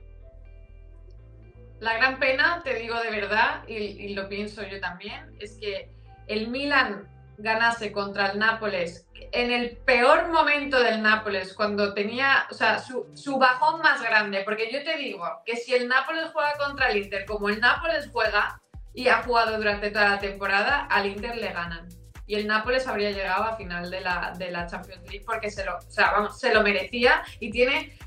La 1.80 1.96
gran 1.96 2.20
pena, 2.20 2.62
te 2.62 2.74
digo 2.76 2.94
de 3.00 3.10
verdad, 3.10 3.66
y, 3.66 4.14
lo 4.14 4.28
pienso 4.28 4.62
yo 4.62 4.78
también, 4.78 5.34
es 5.40 5.56
que 5.56 5.90
el 6.28 6.46
Milan 6.46 7.08
ganase 7.38 7.92
contra 7.92 8.32
el 8.32 8.38
Nápoles 8.38 9.06
en 9.32 9.50
el 9.50 9.76
peor 9.78 10.28
momento 10.28 10.80
del 10.80 11.02
Nápoles, 11.02 11.54
cuando 11.54 11.92
tenía, 11.92 12.46
o 12.50 12.54
sea, 12.54 12.78
su, 12.78 13.06
su, 13.14 13.36
bajón 13.36 13.80
más 13.80 14.00
grande, 14.00 14.42
porque 14.44 14.70
yo 14.70 14.82
te 14.84 14.96
digo 14.96 15.24
que 15.44 15.56
si 15.56 15.74
el 15.74 15.88
Nápoles 15.88 16.30
juega 16.32 16.54
contra 16.56 16.90
el 16.90 16.98
Inter 16.98 17.24
como 17.24 17.48
el 17.48 17.60
Nápoles 17.60 18.08
juega 18.12 18.60
y 18.92 19.08
ha 19.08 19.22
jugado 19.22 19.56
durante 19.56 19.90
toda 19.90 20.10
la 20.10 20.18
temporada, 20.20 20.86
al 20.90 21.06
Inter 21.06 21.36
le 21.36 21.52
ganan 21.52 21.88
y 22.26 22.36
el 22.36 22.46
Nápoles 22.46 22.86
habría 22.86 23.10
llegado 23.10 23.44
a 23.44 23.56
final 23.56 23.90
de 23.90 24.00
la, 24.00 24.32
de 24.38 24.50
la 24.50 24.66
Champions 24.66 25.02
League 25.02 25.24
porque 25.26 25.50
se 25.50 25.64
lo, 25.64 25.76
o 25.76 25.90
sea, 25.90 26.12
vamos, 26.12 26.38
se 26.38 26.54
lo 26.54 26.62
merecía 26.62 27.22
y 27.40 27.50
tiene, 27.50 27.98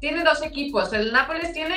tiene 0.00 0.24
dos 0.24 0.42
equipos. 0.42 0.92
El 0.92 1.12
Nápoles 1.12 1.52
tiene 1.52 1.76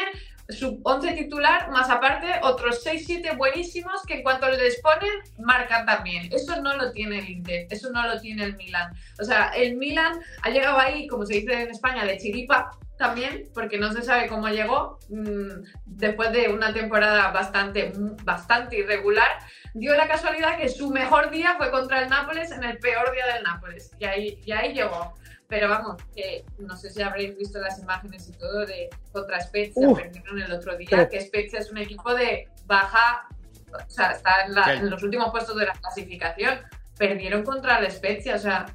su 0.54 0.80
11 0.84 1.14
titular, 1.14 1.70
más 1.72 1.90
aparte 1.90 2.28
otros 2.42 2.86
6-7 2.86 3.38
buenísimos 3.38 4.04
que 4.06 4.16
en 4.16 4.24
cuanto 4.24 4.50
les 4.50 4.80
ponen, 4.82 5.12
marcan 5.40 5.86
también. 5.86 6.30
Eso 6.32 6.62
no 6.62 6.76
lo 6.76 6.92
tiene 6.92 7.20
el 7.20 7.30
Inter, 7.30 7.68
eso 7.70 7.92
no 7.92 8.08
lo 8.08 8.20
tiene 8.20 8.44
el 8.44 8.56
Milan. 8.56 8.94
O 9.20 9.24
sea, 9.24 9.50
el 9.50 9.76
Milan 9.76 10.20
ha 10.42 10.50
llegado 10.50 10.78
ahí, 10.78 11.08
como 11.08 11.26
se 11.26 11.36
dice 11.36 11.62
en 11.62 11.70
España, 11.70 12.06
de 12.06 12.18
chiripa 12.18 12.72
también, 12.98 13.50
porque 13.54 13.78
no 13.78 13.92
se 13.92 14.04
sabe 14.04 14.28
cómo 14.28 14.48
llegó, 14.48 15.00
mm, 15.10 15.64
después 15.86 16.32
de 16.32 16.50
una 16.50 16.74
temporada 16.74 17.32
bastante, 17.32 17.92
bastante 18.24 18.78
irregular, 18.78 19.30
dio 19.74 19.96
la 19.96 20.08
casualidad 20.08 20.58
que 20.58 20.70
su 20.70 20.90
mejor 20.92 21.32
día 21.32 21.56
fue 21.58 21.72
contra 21.72 22.02
el 22.02 22.10
Nápoles 22.10 22.52
en 22.52 22.64
el 22.64 22.78
peor 22.78 23.12
día 23.12 23.26
del 23.34 23.44
Nápoles, 23.44 23.92
y 24.00 24.06
ahí, 24.06 24.42
y 24.46 24.52
ahí 24.52 24.74
llegó. 24.74 25.16
Pero 25.48 25.70
vamos, 25.70 26.02
que 26.16 26.46
no 26.58 26.76
sé 26.76 26.90
si 26.90 27.02
habréis 27.02 27.38
visto 27.38 27.60
las 27.60 27.80
imágenes 27.80 28.28
y 28.30 28.32
todo 28.34 28.66
de 28.66 28.90
contra 29.12 29.40
Spezia, 29.42 29.88
perdieron 29.94 30.42
el 30.42 30.52
otro 30.52 30.76
día, 30.78 31.08
que 31.10 31.22
Spezia 31.22 31.60
es 31.60 31.70
un 31.70 31.78
equipo 31.78 32.14
de 32.16 32.50
baja, 32.66 33.28
o 33.72 33.90
sea, 33.90 34.12
está 34.12 34.46
en, 34.46 34.90
los 34.90 35.04
últimos 35.04 35.32
puestos 35.32 35.56
de 35.58 35.66
la 35.66 35.74
clasificación, 35.74 36.60
perdieron 36.98 37.44
contra 37.44 37.80
el 37.80 37.92
Spezia, 37.92 38.36
o 38.36 38.40
sea, 38.40 38.66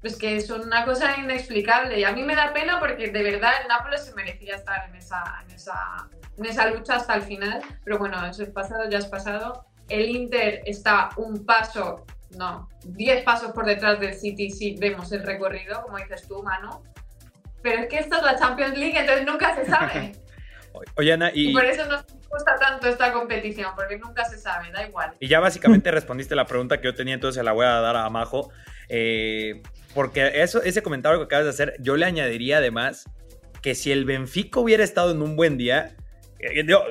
pues 0.00 0.16
que 0.16 0.40
son 0.40 0.62
una 0.62 0.84
cosa 0.84 1.16
inexplicable. 1.18 1.98
Y 1.98 2.04
a 2.04 2.12
mí 2.12 2.22
me 2.22 2.36
da 2.36 2.52
pena 2.52 2.78
porque 2.78 3.10
de 3.10 3.22
verdad 3.22 3.52
el 3.62 3.68
Nápoles 3.68 4.04
se 4.04 4.14
merecía 4.14 4.56
estar 4.56 4.88
en 4.88 4.94
esa, 4.94 5.42
en 5.44 5.54
esa, 5.54 6.08
en 6.36 6.46
esa 6.46 6.70
lucha 6.70 6.96
hasta 6.96 7.14
el 7.14 7.22
final. 7.22 7.60
Pero 7.84 7.98
bueno, 7.98 8.24
eso 8.24 8.42
es 8.42 8.50
pasado, 8.50 8.88
ya 8.88 8.98
es 8.98 9.06
pasado. 9.06 9.66
El 9.88 10.08
Inter 10.10 10.62
está 10.64 11.10
un 11.16 11.44
paso, 11.44 12.06
no, 12.36 12.68
10 12.84 13.24
pasos 13.24 13.52
por 13.52 13.66
detrás 13.66 13.98
del 14.00 14.14
City 14.14 14.50
si 14.50 14.76
vemos 14.76 15.10
el 15.12 15.22
recorrido, 15.24 15.82
como 15.82 15.98
dices 15.98 16.26
tú, 16.28 16.42
Manu. 16.42 16.82
Pero 17.62 17.82
es 17.82 17.88
que 17.88 17.98
esta 17.98 18.18
es 18.18 18.22
la 18.22 18.38
Champions 18.38 18.78
League, 18.78 18.98
entonces 18.98 19.26
nunca 19.26 19.54
se 19.54 19.66
sabe. 19.66 20.12
Oye, 20.96 21.12
Ana, 21.12 21.30
y, 21.32 21.50
Y 21.50 21.52
por 21.52 21.64
eso 21.64 21.86
nos 21.86 22.04
gusta 22.28 22.56
tanto 22.56 22.86
esta 22.88 23.12
competición, 23.12 23.72
porque 23.74 23.98
nunca 23.98 24.24
se 24.24 24.38
sabe, 24.38 24.70
da 24.70 24.86
igual. 24.86 25.12
y 25.20 25.26
ya 25.28 25.40
básicamente 25.40 25.90
respondiste 25.92 26.34
la 26.34 26.44
pregunta 26.44 26.78
que 26.78 26.84
yo 26.84 26.94
tenía, 26.94 27.14
entonces 27.14 27.40
se 27.40 27.42
la 27.42 27.52
voy 27.52 27.66
a 27.66 27.80
dar 27.80 27.96
a 27.96 28.08
Majo. 28.10 28.50
Eh, 28.88 29.62
porque 29.94 30.42
eso, 30.42 30.62
ese 30.62 30.82
comentario 30.82 31.18
que 31.18 31.24
acabas 31.24 31.44
de 31.46 31.50
hacer, 31.50 31.76
yo 31.80 31.96
le 31.96 32.04
añadiría 32.04 32.58
además 32.58 33.08
que 33.62 33.74
si 33.74 33.90
el 33.90 34.04
Benfica 34.04 34.60
hubiera 34.60 34.84
estado 34.84 35.10
en 35.10 35.22
un 35.22 35.36
buen 35.36 35.56
día, 35.56 35.96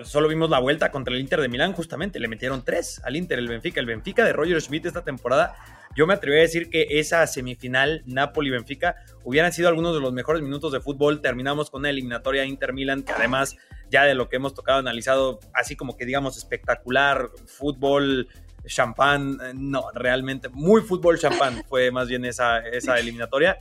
solo 0.04 0.28
vimos 0.28 0.50
la 0.50 0.60
vuelta 0.60 0.92
contra 0.92 1.14
el 1.14 1.22
Inter 1.22 1.42
de 1.42 1.50
Milán, 1.50 1.74
justamente, 1.74 2.20
le 2.20 2.28
metieron 2.28 2.64
tres 2.64 3.02
al 3.04 3.16
Inter, 3.16 3.40
el 3.40 3.48
Benfica. 3.48 3.80
El 3.80 3.86
Benfica 3.86 4.24
de 4.24 4.34
Roger 4.34 4.62
Schmidt 4.62 4.86
esta 4.86 5.04
temporada, 5.04 5.56
yo 5.96 6.08
me 6.08 6.14
atrevería 6.14 6.44
a 6.44 6.48
decir 6.48 6.70
que 6.70 6.88
esa 7.00 7.26
semifinal 7.28 8.04
Napoli-Benfica 8.06 8.96
hubieran 9.24 9.54
sido 9.54 9.70
algunos 9.70 9.94
de 9.94 10.02
los 10.02 10.14
mejores 10.14 10.42
minutos 10.42 10.72
de 10.72 10.82
fútbol. 10.82 11.22
Terminamos 11.22 11.70
con 11.70 11.80
una 11.82 11.90
eliminatoria 11.90 12.46
Inter-Milan, 12.46 13.04
que 13.04 13.14
además, 13.14 13.56
ya 13.90 14.04
de 14.04 14.14
lo 14.14 14.28
que 14.28 14.36
hemos 14.36 14.54
tocado, 14.54 14.80
analizado, 14.80 15.40
así 15.54 15.76
como 15.76 15.96
que 15.96 16.06
digamos 16.06 16.38
espectacular, 16.38 17.30
fútbol, 17.46 18.28
champán, 18.66 19.38
eh, 19.42 19.52
no, 19.54 19.86
realmente, 19.94 20.50
muy 20.50 20.82
fútbol 20.82 21.20
champán 21.20 21.64
fue 21.68 21.92
más 21.92 22.08
bien 22.08 22.26
esa, 22.26 22.60
esa 22.60 22.96
eliminatoria. 23.00 23.60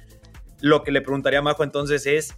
Lo 0.61 0.83
que 0.83 0.93
le 0.93 1.03
preguntaría 1.03 1.41
a 1.41 1.43
Majo 1.43 1.63
entonces 1.63 2.07
es, 2.07 2.35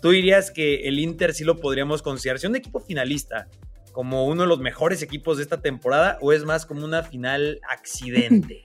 ¿tú 0.00 0.10
dirías 0.10 0.50
que 0.50 0.88
el 0.88 0.98
Inter 0.98 1.34
sí 1.34 1.44
lo 1.44 1.56
podríamos 1.56 2.02
considerar, 2.02 2.38
si 2.38 2.46
un 2.46 2.56
equipo 2.56 2.80
finalista, 2.80 3.48
como 3.92 4.26
uno 4.26 4.42
de 4.42 4.48
los 4.48 4.60
mejores 4.60 5.02
equipos 5.02 5.38
de 5.38 5.42
esta 5.42 5.60
temporada, 5.60 6.18
o 6.20 6.32
es 6.32 6.44
más 6.44 6.66
como 6.66 6.84
una 6.84 7.02
final 7.02 7.60
accidente? 7.68 8.64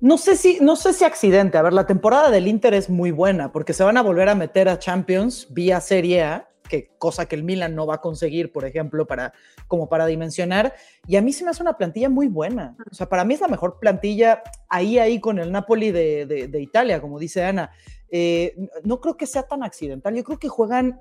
No 0.00 0.18
sé 0.18 0.36
si, 0.36 0.58
no 0.60 0.74
sé 0.74 0.92
si 0.92 1.04
accidente. 1.04 1.56
A 1.58 1.62
ver, 1.62 1.72
la 1.72 1.86
temporada 1.86 2.30
del 2.30 2.48
Inter 2.48 2.74
es 2.74 2.90
muy 2.90 3.12
buena 3.12 3.52
porque 3.52 3.72
se 3.72 3.84
van 3.84 3.96
a 3.96 4.02
volver 4.02 4.28
a 4.28 4.34
meter 4.34 4.68
a 4.68 4.80
Champions 4.80 5.46
vía 5.50 5.80
Serie 5.80 6.22
A, 6.22 6.51
que 6.72 6.90
cosa 6.98 7.26
que 7.26 7.36
el 7.36 7.44
Milan 7.44 7.74
no 7.76 7.86
va 7.86 7.96
a 7.96 8.00
conseguir, 8.00 8.50
por 8.50 8.64
ejemplo, 8.64 9.06
para, 9.06 9.32
como 9.68 9.88
para 9.90 10.06
dimensionar. 10.06 10.72
Y 11.06 11.16
a 11.16 11.22
mí 11.22 11.32
se 11.32 11.44
me 11.44 11.50
hace 11.50 11.62
una 11.62 11.76
plantilla 11.76 12.08
muy 12.08 12.28
buena. 12.28 12.74
O 12.90 12.94
sea, 12.94 13.08
para 13.08 13.24
mí 13.24 13.34
es 13.34 13.40
la 13.42 13.48
mejor 13.48 13.78
plantilla 13.78 14.42
ahí, 14.70 14.98
ahí 14.98 15.20
con 15.20 15.38
el 15.38 15.52
Napoli 15.52 15.92
de, 15.92 16.24
de- 16.26 16.48
de 16.48 16.60
Italia, 16.62 17.00
como 17.02 17.18
dice 17.18 17.44
Ana. 17.44 17.70
Eh, 18.10 18.54
no 18.84 19.00
creo 19.00 19.16
que 19.16 19.26
sea 19.26 19.42
tan 19.42 19.62
accidental. 19.62 20.14
Yo 20.14 20.24
creo 20.24 20.38
que 20.38 20.48
juegan 20.48 20.98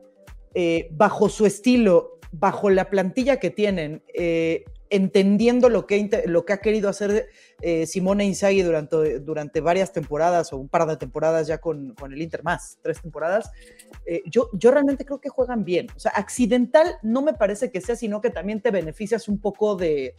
eh, 0.54 0.90
bajo 0.92 1.30
su 1.30 1.46
estilo, 1.46 2.20
bajo 2.34 2.70
la 2.70 2.90
plantilla 2.90 3.38
que 3.40 3.50
tienen, 3.50 4.04
eh, 4.14 4.66
entendiendo 4.92 5.70
lo 5.70 5.88
que, 5.88 6.24
lo 6.28 6.46
que 6.46 6.54
ha 6.54 6.58
querido 6.58 6.90
hacer 6.90 7.30
eh, 7.62 7.88
Simone 7.88 8.26
Inzaghi 8.26 8.62
durante, 8.62 9.20
durante 9.20 9.62
varias 9.62 9.94
temporadas 9.94 10.52
o 10.52 10.58
un 10.58 10.68
par 10.68 10.86
de 10.86 10.98
temporadas 10.98 11.48
ya 11.48 11.60
con, 11.60 11.96
con 11.96 12.14
el 12.14 12.22
Inter 12.22 12.44
más, 12.44 12.78
tres 12.82 13.02
temporadas, 13.02 13.50
eh, 14.06 14.22
yo, 14.26 14.50
yo 14.54 14.70
realmente 14.70 15.06
creo 15.06 15.22
que 15.22 15.30
juegan 15.30 15.64
bien. 15.64 15.88
O 15.96 16.00
sea, 16.00 16.12
accidental 16.12 16.98
no 17.02 17.22
me 17.22 17.34
parece 17.34 17.72
que 17.72 17.80
sea, 17.80 17.96
sino 17.96 18.20
que 18.20 18.30
también 18.30 18.62
te 18.62 18.70
beneficias 18.70 19.30
un 19.30 19.40
poco 19.40 19.78
de, 19.78 20.14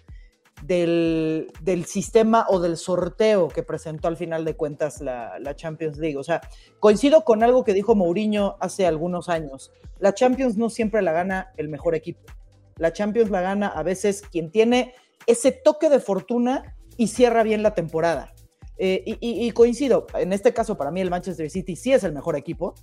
del, 0.62 1.52
del 1.60 1.84
sistema 1.84 2.46
o 2.48 2.58
del 2.58 2.78
sorteo 2.78 3.48
que 3.48 3.62
presentó 3.62 4.08
al 4.08 4.16
final 4.16 4.46
de 4.46 4.56
cuentas 4.56 5.02
la, 5.02 5.38
la 5.38 5.54
Champions 5.54 5.98
League. 5.98 6.16
O 6.16 6.24
sea, 6.24 6.40
coincido 6.80 7.24
con 7.24 7.42
algo 7.42 7.62
que 7.62 7.74
dijo 7.74 7.94
Mourinho 7.94 8.56
hace 8.58 8.86
algunos 8.86 9.28
años. 9.28 9.70
La 9.98 10.14
Champions 10.14 10.56
no 10.56 10.70
siempre 10.70 11.02
la 11.02 11.12
gana 11.12 11.52
el 11.58 11.68
mejor 11.68 11.94
equipo. 11.94 12.22
La 12.76 12.92
Champions 12.92 13.30
la 13.30 13.40
gana 13.40 13.68
a 13.68 13.82
veces 13.82 14.22
quien 14.22 14.50
tiene 14.50 14.94
ese 15.26 15.52
toque 15.52 15.88
de 15.88 16.00
fortuna 16.00 16.76
y 16.96 17.08
cierra 17.08 17.42
bien 17.42 17.62
la 17.62 17.74
temporada. 17.74 18.32
Eh, 18.78 19.02
y, 19.06 19.12
y- 19.20 19.46
y 19.46 19.50
coincido, 19.52 20.06
en 20.14 20.32
este 20.32 20.52
caso 20.52 20.76
para 20.76 20.90
mí 20.90 21.00
el 21.00 21.10
Manchester 21.10 21.48
City 21.50 21.76
sí 21.76 21.92
es 21.92 22.02
el 22.02 22.12
mejor 22.12 22.34
equipo. 22.36 22.74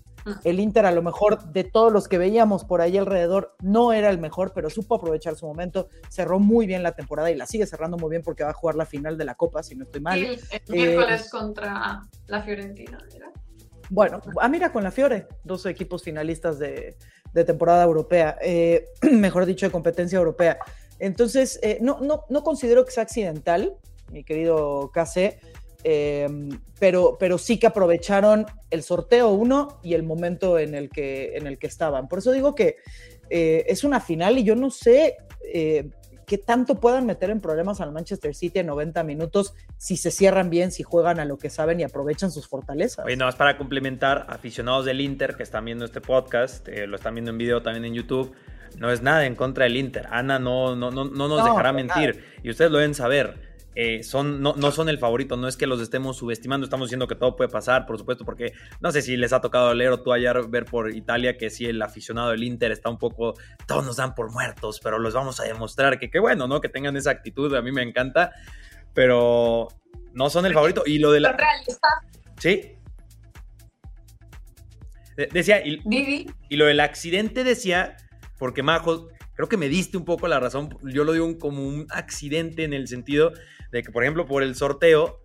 El 0.46 0.60
Inter 0.62 0.86
a 0.86 0.92
lo 0.92 1.02
mejor 1.02 1.52
de 1.52 1.64
todos 1.66 1.92
los 1.92 2.08
que 2.08 2.18
veíamos 2.18 2.64
por 2.64 2.80
ahí 2.80 2.98
alrededor 2.98 3.56
no 3.62 3.92
era 3.92 4.10
el 4.10 4.20
mejor, 4.20 4.54
pero 4.54 4.70
supo 4.70 4.96
aprovechar 4.96 5.36
su 5.36 5.46
momento, 5.48 5.90
cerró 6.10 6.40
muy 6.40 6.68
bien 6.68 6.84
la 6.84 6.94
temporada 6.94 7.32
y 7.32 7.36
la 7.36 7.46
sigue 7.48 7.66
cerrando 7.66 7.98
muy 7.98 8.12
bien 8.12 8.22
porque 8.22 8.44
va 8.44 8.52
a 8.52 8.54
jugar 8.54 8.76
la 8.76 8.86
final 8.86 9.18
de 9.18 9.26
la 9.26 9.36
Copa, 9.36 9.62
si 9.64 9.76
no 9.76 9.84
estoy 9.84 10.00
mal. 10.02 10.20
Y 10.20 10.26
el, 10.28 10.40
Eh, 10.52 10.62
miércoles 10.70 11.30
contra 11.30 12.02
la 12.28 12.42
Fiorentina, 12.44 12.98
¿era? 13.14 13.32
Bueno, 13.90 14.22
ah, 14.40 14.48
mira, 14.48 14.72
con 14.72 14.84
la 14.84 14.92
Fiore, 14.92 15.28
dos 15.44 15.66
equipos 15.66 16.04
finalistas 16.04 16.60
de, 16.60 16.96
temporada 17.46 17.84
europea, 17.84 18.38
eh, 18.42 18.86
mejor 19.12 19.46
dicho, 19.46 19.66
de 19.66 19.72
competencia 19.72 20.18
europea. 20.18 20.60
Entonces, 21.00 21.60
eh, 21.64 21.80
no, 21.82 22.00
no, 22.02 22.26
no 22.30 22.44
considero 22.44 22.86
que 22.86 22.92
sea 22.92 23.04
accidental, 23.04 23.76
mi 24.12 24.24
querido 24.24 24.92
KC, 24.94 25.40
eh, 25.84 26.28
pero, 26.80 27.18
pero 27.18 27.38
sí 27.38 27.58
que 27.58 27.68
aprovecharon 27.68 28.46
el 28.70 28.84
sorteo 28.84 29.30
uno 29.30 29.80
y 29.82 29.94
el 29.94 30.04
momento 30.04 30.60
en 30.60 30.76
el 30.76 30.90
que, 30.90 31.38
en 31.38 31.48
el 31.48 31.58
que 31.58 31.68
estaban. 31.68 32.08
Por 32.08 32.20
eso 32.20 32.32
digo 32.32 32.54
que 32.54 32.78
eh, 33.30 33.66
es 33.68 33.84
una 33.84 34.02
final 34.02 34.38
y 34.38 34.44
yo 34.44 34.56
no 34.56 34.72
sé 34.72 35.18
qué 36.30 36.38
tanto 36.38 36.76
puedan 36.76 37.08
meter 37.08 37.32
en 37.32 37.42
problemas 37.42 37.82
al 37.82 37.92
Manchester 37.92 38.36
City 38.36 38.60
en 38.60 38.68
90 38.68 39.02
minutos 39.04 39.56
si 39.78 39.98
se 39.98 40.12
cierran 40.12 40.52
bien, 40.52 40.72
si 40.72 40.84
juegan 40.84 41.20
a 41.20 41.26
lo 41.26 41.40
que 41.40 41.50
saben 41.50 41.80
y 41.80 41.84
aprovechan 41.84 42.30
sus 42.30 42.48
fortalezas. 42.48 43.04
Oye, 43.04 43.18
nada 43.18 43.30
más 43.30 43.36
para 43.36 43.58
complementar, 43.58 44.28
aficionados 44.30 44.86
del 44.86 45.02
Inter 45.02 45.36
que 45.36 45.42
están 45.42 45.66
viendo 45.66 45.86
este 45.86 46.02
podcast, 46.02 46.68
eh, 46.68 46.86
lo 46.86 46.98
están 46.98 47.16
viendo 47.16 47.32
en 47.32 47.40
video 47.40 47.64
también 47.64 47.84
en 47.84 47.96
YouTube, 47.96 48.32
no 48.78 48.92
es 48.92 49.02
nada 49.02 49.26
en 49.26 49.34
contra 49.34 49.64
del 49.64 49.76
Inter. 49.76 50.06
Ana 50.12 50.38
no, 50.38 50.76
no, 50.76 50.92
no, 50.92 51.06
no 51.06 51.28
nos 51.28 51.40
No, 51.40 51.46
dejará 51.46 51.74
mentir. 51.74 52.24
Y 52.44 52.52
ustedes 52.52 52.70
lo 52.70 52.78
deben 52.78 52.94
saber. 52.94 53.49
Eh, 53.76 54.04
son, 54.04 54.42
no, 54.42 54.56
no 54.58 54.72
son 54.72 54.90
el 54.90 54.98
favorito, 54.98 55.38
no 55.38 55.48
es 55.48 55.56
que 55.56 55.68
los 55.68 55.80
estemos 55.80 56.18
subestimando, 56.18 56.66
estamos 56.66 56.88
diciendo 56.88 57.08
que 57.08 57.16
todo 57.16 57.36
puede 57.36 57.50
pasar, 57.50 57.86
por 57.86 57.98
supuesto, 57.98 58.26
porque 58.26 58.54
no 58.82 58.92
sé 58.92 59.02
si 59.02 59.16
les 59.16 59.32
ha 59.32 59.42
tocado 59.42 59.74
leer 59.74 59.92
o 59.92 60.02
tú 60.02 60.12
ayer 60.12 60.36
ver 60.50 60.66
por 60.66 60.94
Italia 60.94 61.38
que 61.38 61.50
si 61.50 61.66
el 61.66 61.82
aficionado 61.82 62.32
del 62.32 62.44
Inter 62.44 62.72
está 62.72 62.90
un 62.90 62.98
poco, 62.98 63.36
todos 63.68 63.86
nos 63.86 63.98
dan 63.98 64.16
por 64.16 64.32
muertos, 64.32 64.80
pero 64.84 65.00
los 65.00 65.14
vamos 65.14 65.40
a 65.40 65.44
demostrar 65.44 66.00
que 66.00 66.10
qué 66.10 66.20
bueno, 66.20 66.48
¿no? 66.48 66.62
Que 66.62 66.70
tengan 66.70 66.98
esa 66.98 67.12
actitud, 67.12 67.54
a 67.56 67.62
mí 67.62 67.72
me 67.72 67.84
encanta, 67.84 68.32
pero 68.94 69.68
no 70.14 70.30
son 70.30 70.46
el 70.46 70.54
favorito. 70.54 70.84
Y 70.86 71.00
lo 71.00 71.12
de 71.12 71.20
la... 71.22 71.38
Sí. 72.38 72.76
De- 75.16 75.28
Decía, 75.28 75.66
y, 75.66 75.82
y 76.50 76.56
lo 76.58 76.66
del 76.66 76.80
accidente 76.80 77.44
decía, 77.44 77.96
porque 78.38 78.64
Majo, 78.64 79.08
creo 79.36 79.48
que 79.48 79.58
me 79.58 79.70
diste 79.70 79.98
un 79.98 80.06
poco 80.06 80.28
la 80.28 80.40
razón, 80.40 80.78
yo 80.84 81.04
lo 81.04 81.14
digo 81.14 81.38
como 81.38 81.66
un 81.66 81.88
accidente 81.92 82.64
en 82.64 82.74
el 82.74 82.88
sentido 82.88 83.34
de 83.72 83.84
que, 83.84 83.92
por 83.92 84.04
ejemplo, 84.04 84.26
por 84.26 84.44
el 84.44 84.56
sorteo, 84.56 85.22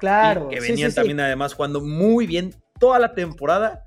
Claro. 0.00 0.48
que 0.48 0.60
venían 0.60 0.90
sí, 0.90 0.94
sí. 0.94 0.94
también 0.96 1.20
además 1.20 1.54
jugando 1.54 1.80
muy 1.80 2.26
bien 2.26 2.54
toda 2.78 2.98
la 2.98 3.12
temporada. 3.14 3.84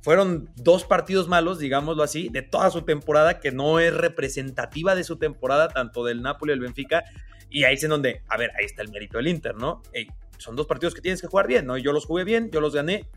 Fueron 0.00 0.50
dos 0.56 0.84
partidos 0.84 1.28
malos, 1.28 1.60
digámoslo 1.60 2.02
así, 2.02 2.28
de 2.28 2.42
toda 2.42 2.70
su 2.70 2.82
temporada, 2.82 3.38
que 3.38 3.52
no 3.52 3.78
es 3.78 3.94
representativa 3.94 4.96
de 4.96 5.04
su 5.04 5.16
temporada, 5.16 5.68
tanto 5.68 6.04
del 6.04 6.22
Napoli 6.22 6.50
y 6.50 6.54
del 6.54 6.60
Benfica. 6.60 7.04
Y 7.48 7.62
ahí 7.64 7.74
es 7.74 7.84
en 7.84 7.90
donde, 7.90 8.22
a 8.28 8.36
ver, 8.36 8.50
ahí 8.58 8.64
está 8.64 8.82
el 8.82 8.90
mérito 8.90 9.18
del 9.18 9.28
Inter, 9.28 9.54
¿no? 9.54 9.80
Son 10.38 10.56
dos 10.56 10.66
partidos 10.66 10.94
que 10.94 11.00
tienes 11.00 11.20
que 11.20 11.28
jugar 11.28 11.46
bien, 11.46 11.66
¿no? 11.66 11.78
Yo 11.78 11.92
los 11.92 12.04
jugué 12.04 12.24
bien, 12.24 12.50
yo 12.50 12.60
los 12.60 12.74
gané. 12.74 13.08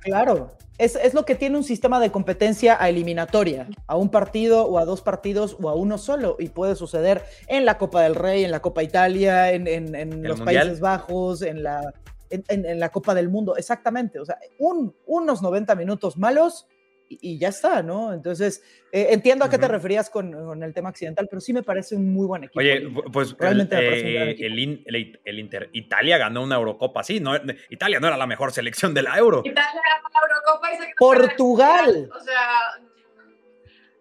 Claro. 0.00 0.52
Es, 0.78 0.96
es 0.96 1.12
lo 1.12 1.26
que 1.26 1.34
tiene 1.34 1.58
un 1.58 1.64
sistema 1.64 2.00
de 2.00 2.10
competencia 2.10 2.82
a 2.82 2.88
eliminatoria, 2.88 3.68
a 3.86 3.96
un 3.98 4.08
partido 4.08 4.64
o 4.66 4.78
a 4.78 4.86
dos 4.86 5.02
partidos 5.02 5.56
o 5.60 5.68
a 5.68 5.74
uno 5.74 5.98
solo. 5.98 6.36
Y 6.38 6.48
puede 6.48 6.74
suceder 6.74 7.22
en 7.48 7.66
la 7.66 7.76
Copa 7.76 8.02
del 8.02 8.14
Rey, 8.14 8.44
en 8.44 8.50
la 8.50 8.60
Copa 8.60 8.82
Italia, 8.82 9.52
en, 9.52 9.66
en- 9.66 9.94
en 9.94 10.12
¿El 10.14 10.22
los 10.22 10.38
Mundial? 10.38 10.62
Países 10.68 10.80
Bajos, 10.80 11.42
en 11.42 11.62
la, 11.62 11.92
en 12.30 12.80
la 12.80 12.88
Copa 12.88 13.14
del 13.14 13.28
Mundo. 13.28 13.56
Exactamente. 13.58 14.20
O 14.20 14.24
sea, 14.24 14.38
un- 14.58 14.94
unos 15.06 15.42
90 15.42 15.74
minutos 15.74 16.16
malos 16.16 16.66
y, 17.10 17.18
y 17.34 17.38
ya 17.38 17.48
está, 17.48 17.82
¿no? 17.82 18.14
Entonces, 18.14 18.62
eh, 18.92 19.08
entiendo 19.10 19.44
a 19.44 19.50
qué 19.50 19.58
te 19.58 19.66
referías 19.68 20.08
con, 20.08 20.32
con 20.32 20.62
el 20.62 20.72
tema 20.72 20.88
accidental, 20.90 21.26
pero 21.28 21.40
sí 21.40 21.52
me 21.52 21.62
parece 21.62 21.96
un 21.96 22.10
muy 22.12 22.26
buen 22.26 22.44
equipo. 22.44 22.60
Oye, 22.60 22.88
pues 23.12 23.30
el, 23.32 23.36
Realmente 23.38 23.76
me 23.76 23.82
parece 23.82 24.06
un 24.06 24.14
gran 24.14 24.28
eh, 24.28 24.30
equipo. 24.30 24.46
el 24.46 24.58
In- 24.58 24.82
el- 24.86 25.20
el 25.24 25.38
Inter, 25.40 25.68
Italia 25.72 26.16
ganó 26.18 26.42
una 26.44 26.54
Eurocopa, 26.56 27.02
sí, 27.02 27.18
no, 27.20 27.32
Italia 27.68 27.98
no 28.00 28.06
era 28.06 28.16
la 28.16 28.26
mejor 28.26 28.52
selección 28.52 28.94
de 28.94 29.02
la 29.02 29.18
Euro. 29.18 29.42
Italia 29.44 29.82
ganó 29.84 30.08
la 30.14 30.34
Eurocopa 30.34 30.72
y 30.72 30.76
se 30.76 30.84
quedó 30.86 30.94
Portugal. 30.98 32.10
O 32.16 32.20
sea, 32.20 32.48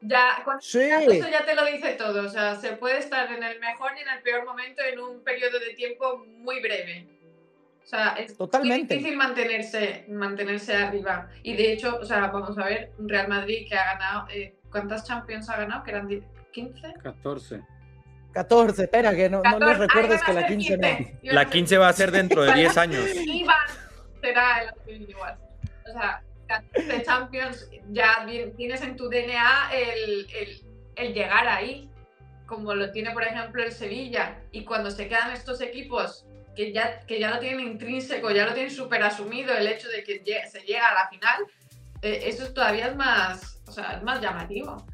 ya, 0.01 0.41
con 0.45 0.61
Sí. 0.61 0.79
eso 0.79 1.27
ya 1.29 1.43
te 1.45 1.55
lo 1.55 1.65
dice 1.65 1.93
todo. 1.95 2.25
O 2.25 2.29
sea, 2.29 2.55
se 2.55 2.73
puede 2.73 2.99
estar 2.99 3.29
en 3.31 3.43
el 3.43 3.59
mejor 3.59 3.91
y 3.97 4.01
en 4.01 4.09
el 4.09 4.21
peor 4.21 4.45
momento 4.45 4.81
en 4.81 4.99
un 4.99 5.23
periodo 5.23 5.59
de 5.59 5.73
tiempo 5.73 6.25
muy 6.37 6.61
breve. 6.61 7.05
O 7.89 7.91
sea, 7.91 8.09
es 8.19 8.37
Totalmente. 8.37 8.93
difícil 8.93 9.17
mantenerse, 9.17 10.05
mantenerse 10.09 10.75
arriba. 10.75 11.27
Y 11.41 11.55
de 11.57 11.73
hecho, 11.73 11.97
o 11.99 12.05
sea, 12.05 12.27
vamos 12.27 12.55
a 12.59 12.65
ver, 12.65 12.91
Real 12.99 13.27
Madrid 13.27 13.65
que 13.67 13.75
ha 13.75 13.93
ganado, 13.93 14.27
eh, 14.31 14.59
¿cuántas 14.69 15.05
Champions 15.07 15.49
ha 15.49 15.57
ganado? 15.57 15.83
Que 15.83 15.89
eran 15.89 16.07
die- 16.07 16.23
15. 16.51 16.93
14. 17.01 17.61
14, 18.31 18.83
espera, 18.83 19.15
que 19.15 19.27
no, 19.27 19.37
no 19.37 19.41
14. 19.43 19.65
les 19.65 19.75
Ah, 19.75 19.79
recuerdes 19.87 20.23
que 20.23 20.33
la 20.33 20.41
ser 20.41 20.49
15 20.51 20.77
no. 20.77 20.87
15. 20.97 21.19
Iban 21.23 21.35
La 21.35 21.41
a 21.41 21.43
ser 21.45 21.51
15 21.53 21.77
va 21.79 21.87
a 21.89 21.93
ser 21.93 22.11
dentro 22.11 22.43
de 22.43 22.53
10 22.53 22.77
años. 22.77 23.01
Iván 23.25 23.57
será 24.21 24.71
el 24.85 25.09
igual. 25.09 25.39
O 25.87 25.91
sea, 25.91 26.21
14 26.47 27.01
Champions, 27.01 27.71
ya 27.89 28.23
tienes 28.55 28.83
en 28.83 28.97
tu 28.97 29.09
DNA 29.09 29.71
el, 29.73 30.27
el- 30.39 30.61
el 30.95 31.13
llegar 31.15 31.47
ahí, 31.47 31.89
como 32.45 32.75
lo 32.75 32.91
tiene, 32.91 33.09
por 33.13 33.23
ejemplo, 33.23 33.63
el 33.63 33.71
Sevilla. 33.71 34.37
Y 34.51 34.63
cuando 34.63 34.91
se 34.91 35.07
quedan 35.07 35.31
estos 35.31 35.59
equipos 35.61 36.27
que 36.59 36.73
ya, 36.73 36.99
que 37.07 37.21
ya 37.21 37.29
lo 37.29 37.39
tienen 37.39 37.61
intrínseco, 37.61 38.31
ya 38.31 38.45
lo 38.45 38.53
tienen 38.53 38.69
súper 38.69 39.01
asumido 39.01 39.55
el 39.55 39.65
hecho 39.65 39.87
de 39.87 40.03
que 40.03 40.21
se 40.51 40.59
llega 40.59 40.89
a 40.89 40.93
la 40.93 41.07
final, 41.07 41.45
eh, 42.01 42.23
eso 42.25 42.51
todavía 42.51 42.87
es 42.87 42.97
más, 42.97 43.61
o 43.65 43.71
sea, 43.71 43.93
es 43.93 44.03
más 44.03 44.19
llamativo. 44.19 44.85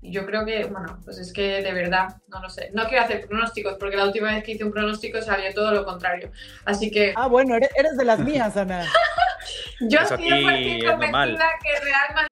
Y 0.00 0.10
yo 0.10 0.24
creo 0.24 0.46
que, 0.46 0.64
bueno, 0.64 0.98
pues 1.04 1.18
es 1.18 1.30
que 1.34 1.60
de 1.60 1.72
verdad, 1.74 2.16
no 2.28 2.40
lo 2.40 2.48
sé. 2.48 2.70
No 2.72 2.88
quiero 2.88 3.04
hacer 3.04 3.26
pronósticos, 3.26 3.76
porque 3.78 3.96
la 3.96 4.06
última 4.06 4.32
vez 4.32 4.42
que 4.42 4.52
hice 4.52 4.64
un 4.64 4.72
pronóstico 4.72 5.20
salió 5.20 5.52
todo 5.52 5.70
lo 5.72 5.84
contrario. 5.84 6.32
Así 6.64 6.90
que. 6.90 7.12
Ah, 7.14 7.28
bueno, 7.28 7.56
eres, 7.56 7.68
eres 7.76 7.94
de 7.98 8.04
las 8.06 8.18
mías, 8.18 8.56
Ana. 8.56 8.82
yo 9.80 10.00
estoy 10.00 10.16
convencida 10.18 11.48
que 11.62 11.84
Real 11.84 12.14
Madrid. 12.14 12.31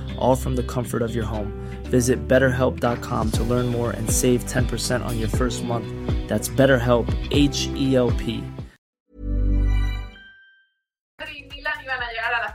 all 0.21 0.35
from 0.35 0.55
the 0.55 0.63
comfort 0.63 1.01
of 1.01 1.15
your 1.15 1.25
home. 1.25 1.53
Visit 1.83 2.27
betterhelp.com 2.27 3.31
to 3.31 3.43
learn 3.43 3.67
more 3.67 3.91
and 3.91 4.09
save 4.09 4.45
10% 4.45 5.05
on 5.05 5.19
your 5.19 5.29
first 5.29 5.63
month. 5.63 5.87
That's 6.27 6.49
BetterHelp, 6.49 7.07
H 7.31 7.67
E 7.75 7.95
L 7.95 8.11
P. 8.11 8.43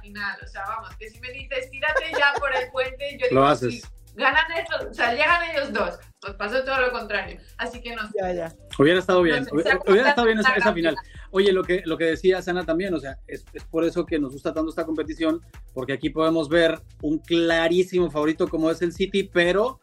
final. 0.06 0.36
O 0.42 0.46
sea, 0.46 0.64
vamos, 0.66 0.94
que 0.96 1.10
si 1.10 1.20
me 1.20 1.30
dices, 1.30 1.70
tírate 1.70 2.12
ya 2.12 2.32
por 2.38 2.54
el 2.54 2.70
puente, 2.70 3.18
yo 3.18 3.26
digo, 3.30 3.40
lo 3.40 3.46
haces. 3.46 3.82
ganan 4.14 4.50
estos, 4.52 4.84
o 4.90 4.94
sea, 4.94 5.12
llegan 5.12 5.42
ellos 5.50 5.72
dos. 5.72 5.98
Pues 6.20 6.34
pasó 6.34 6.64
todo 6.64 6.80
lo 6.80 6.92
contrario. 6.92 7.38
Así 7.58 7.80
que 7.80 7.94
no 7.94 8.06
sé. 8.06 8.14
Ya, 8.20 8.32
ya. 8.32 8.52
Hubiera 8.78 9.00
estado 9.00 9.22
bien, 9.22 9.40
no 9.40 9.44
sé, 9.44 9.50
hubiera, 9.86 10.08
estado 10.10 10.26
bien 10.26 10.38
esa, 10.38 10.54
esa, 10.54 10.72
final. 10.72 10.96
Oye, 11.36 11.52
lo 11.52 11.62
que, 11.62 11.82
lo 11.84 11.98
que 11.98 12.06
decía 12.06 12.40
Sana 12.40 12.64
también, 12.64 12.94
o 12.94 12.98
sea, 12.98 13.18
es, 13.26 13.44
es, 13.52 13.62
por 13.64 13.84
eso 13.84 14.06
que 14.06 14.18
nos 14.18 14.32
gusta 14.32 14.54
tanto 14.54 14.70
esta 14.70 14.86
competición, 14.86 15.42
porque 15.74 15.92
aquí 15.92 16.08
podemos 16.08 16.48
ver 16.48 16.80
un 17.02 17.18
clarísimo 17.18 18.10
favorito 18.10 18.48
como 18.48 18.70
es 18.70 18.80
el 18.80 18.94
City, 18.94 19.24
pero 19.24 19.78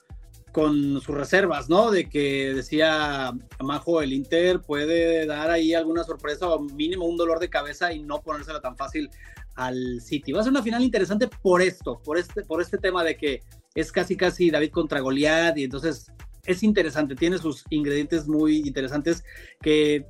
con 0.51 0.99
sus 0.99 1.13
reservas, 1.13 1.69
¿no? 1.69 1.91
De 1.91 2.09
que 2.09 2.55
decía 2.55 3.33
Majo, 3.59 4.01
el 4.01 4.13
Inter 4.13 4.61
puede 4.61 5.27
dar 5.27 5.51
ahí 5.51 5.75
alguna 5.75 6.03
sorpresa 6.03 6.49
o 6.49 6.59
mínimo 6.59 7.05
un 7.05 7.17
dolor 7.17 7.37
de 7.39 7.51
cabeza 7.51 7.93
y 7.93 8.01
no 8.01 8.23
ponérsela 8.23 8.59
tan 8.59 8.75
fácil 8.75 9.11
al 9.53 10.01
City. 10.01 10.31
Va 10.31 10.41
a 10.41 10.43
ser 10.43 10.51
una 10.53 10.63
final 10.63 10.81
interesante 10.81 11.27
por 11.27 11.61
esto, 11.61 12.01
por 12.03 12.17
este, 12.17 12.41
por 12.43 12.63
este 12.63 12.79
tema 12.79 13.03
de 13.03 13.15
que 13.15 13.41
es 13.75 13.91
casi 13.91 14.17
casi 14.17 14.49
David 14.49 14.71
contra 14.71 15.01
Goliat 15.01 15.55
y 15.59 15.65
entonces 15.65 16.11
es 16.45 16.61
interesante, 16.61 17.15
tiene 17.15 17.37
sus 17.37 17.63
ingredientes 17.69 18.27
muy 18.27 18.57
interesantes 18.67 19.23
que 19.61 20.05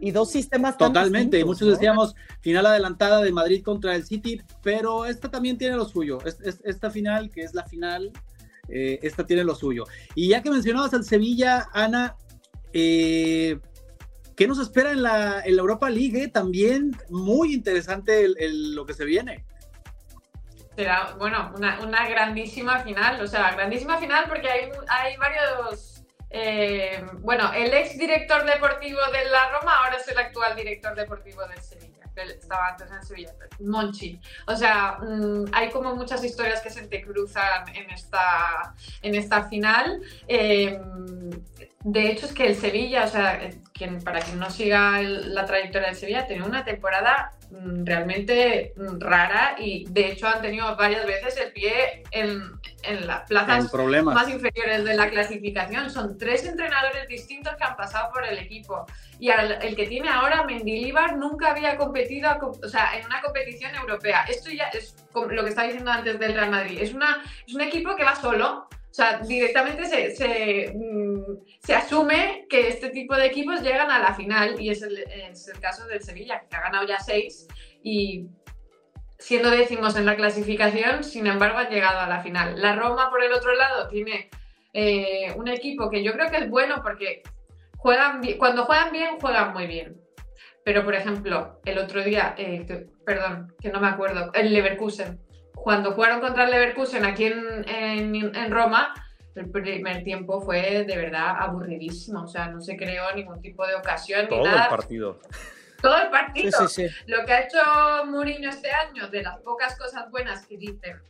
y 0.00 0.10
dos 0.10 0.30
sistemas 0.30 0.76
totalmente. 0.78 1.38
Y 1.38 1.44
muchos 1.44 1.68
¿no? 1.68 1.74
decíamos 1.74 2.14
final 2.40 2.66
adelantada 2.66 3.20
de 3.22 3.32
Madrid 3.32 3.62
contra 3.62 3.94
el 3.94 4.04
City, 4.04 4.40
pero 4.62 5.06
esta 5.06 5.30
también 5.30 5.58
tiene 5.58 5.76
lo 5.76 5.84
suyo. 5.84 6.18
Esta 6.24 6.90
final, 6.90 7.30
que 7.30 7.42
es 7.42 7.54
la 7.54 7.64
final, 7.64 8.10
eh, 8.68 8.98
esta 9.02 9.26
tiene 9.26 9.44
lo 9.44 9.54
suyo. 9.54 9.84
Y 10.14 10.28
ya 10.28 10.42
que 10.42 10.50
mencionabas 10.50 10.94
al 10.94 11.04
Sevilla, 11.04 11.68
Ana, 11.72 12.16
eh, 12.72 13.58
¿Qué 14.40 14.48
nos 14.48 14.58
espera 14.58 14.92
en 14.92 15.02
la, 15.02 15.42
en 15.44 15.54
la 15.54 15.60
Europa 15.60 15.90
League? 15.90 16.22
Eh? 16.22 16.28
También 16.28 16.96
muy 17.10 17.52
interesante 17.52 18.24
el, 18.24 18.36
el, 18.38 18.74
lo 18.74 18.86
que 18.86 18.94
se 18.94 19.04
viene. 19.04 19.44
Será, 20.74 21.14
bueno, 21.18 21.52
una, 21.54 21.78
una, 21.80 22.08
grandísima 22.08 22.78
final, 22.78 23.20
o 23.20 23.26
sea, 23.26 23.50
grandísima 23.52 23.98
final 23.98 24.24
porque 24.30 24.48
hay, 24.48 24.70
hay 24.88 25.18
varios... 25.18 25.99
Eh, 26.30 27.04
bueno, 27.18 27.52
el 27.52 27.74
ex 27.74 27.98
director 27.98 28.44
deportivo 28.44 29.00
de 29.12 29.28
la 29.30 29.50
Roma 29.50 29.72
ahora 29.82 29.96
es 29.96 30.06
el 30.08 30.18
actual 30.18 30.54
director 30.54 30.94
deportivo 30.94 31.44
del 31.48 31.60
Sevilla, 31.60 32.04
que 32.14 32.22
estaba 32.22 32.68
antes 32.68 32.90
en 32.90 33.02
Sevilla, 33.02 33.34
Monchi. 33.60 34.20
O 34.46 34.54
sea, 34.54 34.98
mmm, 35.00 35.46
hay 35.52 35.70
como 35.70 35.96
muchas 35.96 36.22
historias 36.22 36.60
que 36.60 36.70
se 36.70 36.86
te 36.86 37.02
cruzan 37.02 37.68
en 37.74 37.90
esta, 37.90 38.74
en 39.02 39.16
esta 39.16 39.48
final. 39.48 40.00
Eh, 40.28 40.80
de 41.82 42.10
hecho, 42.10 42.26
es 42.26 42.32
que 42.32 42.46
el 42.46 42.56
Sevilla, 42.56 43.04
o 43.04 43.08
sea, 43.08 43.40
quien, 43.72 44.02
para 44.02 44.20
quien 44.20 44.38
no 44.38 44.50
siga 44.50 45.00
el, 45.00 45.34
la 45.34 45.46
trayectoria 45.46 45.88
del 45.88 45.96
Sevilla, 45.96 46.26
tiene 46.26 46.44
una 46.44 46.62
temporada 46.62 47.32
mmm, 47.50 47.86
realmente 47.86 48.74
rara 48.98 49.56
y 49.58 49.86
de 49.88 50.08
hecho 50.08 50.28
han 50.28 50.42
tenido 50.42 50.76
varias 50.76 51.06
veces 51.06 51.38
el 51.38 51.52
pie 51.52 52.02
en, 52.10 52.42
en 52.82 53.06
las 53.06 53.26
plazas 53.26 53.72
más 54.04 54.28
inferiores 54.28 54.84
de 54.84 54.94
la 54.94 55.08
clasificación. 55.08 55.88
Son 55.88 56.18
tres 56.18 56.44
entrenadores 56.44 57.08
distintos 57.08 57.56
que 57.56 57.64
han 57.64 57.76
pasado 57.76 58.12
por 58.12 58.26
el 58.26 58.38
equipo. 58.38 58.84
Y 59.18 59.30
al, 59.30 59.52
el 59.62 59.74
que 59.74 59.86
tiene 59.86 60.10
ahora, 60.10 60.44
Mendilibar, 60.44 61.16
nunca 61.16 61.52
había 61.52 61.78
competido 61.78 62.30
o 62.62 62.68
sea, 62.68 62.90
en 62.98 63.06
una 63.06 63.22
competición 63.22 63.74
europea. 63.74 64.26
Esto 64.28 64.50
ya 64.50 64.64
es 64.68 64.96
lo 65.14 65.42
que 65.42 65.48
estaba 65.48 65.66
diciendo 65.66 65.90
antes 65.90 66.18
del 66.18 66.34
Real 66.34 66.50
Madrid. 66.50 66.78
Es, 66.80 66.92
una, 66.92 67.22
es 67.46 67.54
un 67.54 67.62
equipo 67.62 67.96
que 67.96 68.04
va 68.04 68.14
solo. 68.14 68.68
O 68.90 68.92
sea, 68.92 69.18
directamente 69.18 69.86
se, 69.86 70.16
se, 70.16 70.72
mm, 70.74 71.44
se, 71.60 71.74
asume 71.74 72.46
que 72.48 72.68
este 72.68 72.90
tipo 72.90 73.14
de 73.14 73.26
equipos 73.26 73.62
llegan 73.62 73.88
a 73.88 74.00
la 74.00 74.14
final 74.14 74.60
y 74.60 74.70
es 74.70 74.82
el, 74.82 74.98
es 74.98 75.46
el 75.46 75.60
caso 75.60 75.86
del 75.86 76.02
Sevilla, 76.02 76.42
que 76.50 76.56
ha 76.56 76.60
ganado 76.60 76.86
ya 76.86 76.98
seis 76.98 77.46
y 77.84 78.26
siendo 79.16 79.50
décimos 79.50 79.94
en 79.96 80.06
la 80.06 80.16
clasificación, 80.16 81.04
sin 81.04 81.28
embargo 81.28 81.58
han 81.58 81.70
llegado 81.70 82.00
a 82.00 82.08
la 82.08 82.20
final. 82.20 82.60
La 82.60 82.74
Roma, 82.74 83.10
por 83.10 83.22
el 83.22 83.32
otro 83.32 83.54
lado, 83.54 83.88
tiene 83.88 84.28
eh, 84.72 85.32
un 85.36 85.46
equipo 85.46 85.88
que 85.88 86.02
yo 86.02 86.12
creo 86.12 86.28
que 86.28 86.38
es 86.38 86.50
bueno 86.50 86.82
porque 86.82 87.22
juegan 87.76 88.22
cuando 88.38 88.64
juegan 88.64 88.90
bien, 88.90 89.20
juegan 89.20 89.52
muy 89.52 89.66
bien. 89.66 90.00
Pero, 90.64 90.84
por 90.84 90.94
ejemplo, 90.94 91.60
el 91.64 91.78
otro 91.78 92.02
día, 92.02 92.34
eh, 92.36 92.66
perdón, 93.06 93.54
que 93.60 93.70
no 93.70 93.80
me 93.80 93.88
acuerdo, 93.88 94.30
el 94.34 94.52
Leverkusen 94.52 95.20
cuando 95.62 95.92
jugaron 95.92 96.20
contra 96.20 96.44
el 96.44 96.50
Leverkusen 96.50 97.04
aquí 97.04 97.24
en, 97.24 97.68
en, 97.68 98.34
en, 98.34 98.50
Roma, 98.50 98.94
el 99.34 99.50
primer 99.50 100.02
tiempo 100.02 100.40
fue 100.40 100.84
de 100.84 100.96
verdad 100.96 101.36
aburridísimo. 101.38 102.22
O 102.22 102.26
sea, 102.26 102.48
no 102.48 102.60
se 102.60 102.76
creó 102.76 103.12
ningún 103.14 103.40
tipo 103.40 103.66
de 103.66 103.74
ocasión 103.74 104.28
Todo 104.28 104.40
ni 104.40 104.44
nada. 104.46 104.64
el 104.64 104.68
partido. 104.68 105.20
Todo 105.80 105.96
el 105.96 106.10
partido. 106.10 106.50
Sí, 106.50 106.68
sí, 106.68 106.88
sí. 106.88 106.94
Lo 107.06 107.24
que 107.24 107.32
ha 107.32 107.40
hecho 107.40 107.58
Mourinho 108.06 108.50
este 108.50 108.70
año, 108.70 109.08
de 109.08 109.22
las 109.22 109.38
pocas 109.38 109.78
cosas 109.78 110.10
buenas 110.10 110.46
que 110.46 110.56
dicen, 110.56 111.00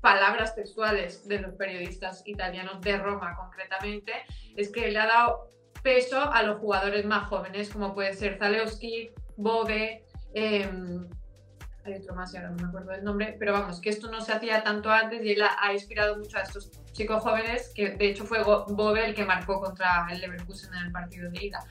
palabras 0.00 0.54
textuales 0.54 1.26
de 1.26 1.40
los 1.40 1.54
periodistas 1.54 2.22
italianos 2.26 2.80
de 2.82 2.96
Roma 2.98 3.34
concretamente, 3.36 4.12
es 4.56 4.70
que 4.70 4.90
le 4.90 4.98
ha 4.98 5.06
dado 5.06 5.48
peso 5.82 6.32
a 6.32 6.42
los 6.42 6.58
jugadores 6.58 7.04
más 7.04 7.28
jóvenes, 7.28 7.70
como 7.70 7.94
puede 7.94 8.12
ser 8.14 8.38
Zalewski, 8.38 9.10
Bove. 9.36 10.04
Eh, 10.34 10.68
hay 11.86 11.94
otro 11.94 12.14
más 12.14 12.32
y 12.32 12.36
ahora 12.36 12.50
no 12.50 12.56
me 12.56 12.68
acuerdo 12.68 12.92
del 12.92 13.04
nombre, 13.04 13.36
pero 13.38 13.52
vamos, 13.52 13.80
que 13.80 13.90
esto 13.90 14.10
no 14.10 14.20
se 14.20 14.32
hacía 14.32 14.62
tanto 14.62 14.90
antes 14.90 15.24
y 15.24 15.32
él 15.32 15.42
ha, 15.42 15.72
inspirado 15.72 16.16
mucho 16.16 16.38
a 16.38 16.42
estos 16.42 16.70
chicos 16.92 17.22
jóvenes, 17.22 17.72
que 17.74 17.90
de 17.90 18.08
hecho 18.08 18.24
fue 18.24 18.42
Bove 18.42 19.06
el 19.06 19.14
que 19.14 19.24
marcó 19.24 19.60
contra 19.60 20.06
el 20.10 20.20
Leverkusen 20.20 20.74
en 20.74 20.86
el 20.86 20.92
partido 20.92 21.30
de 21.30 21.44
ida. 21.44 21.64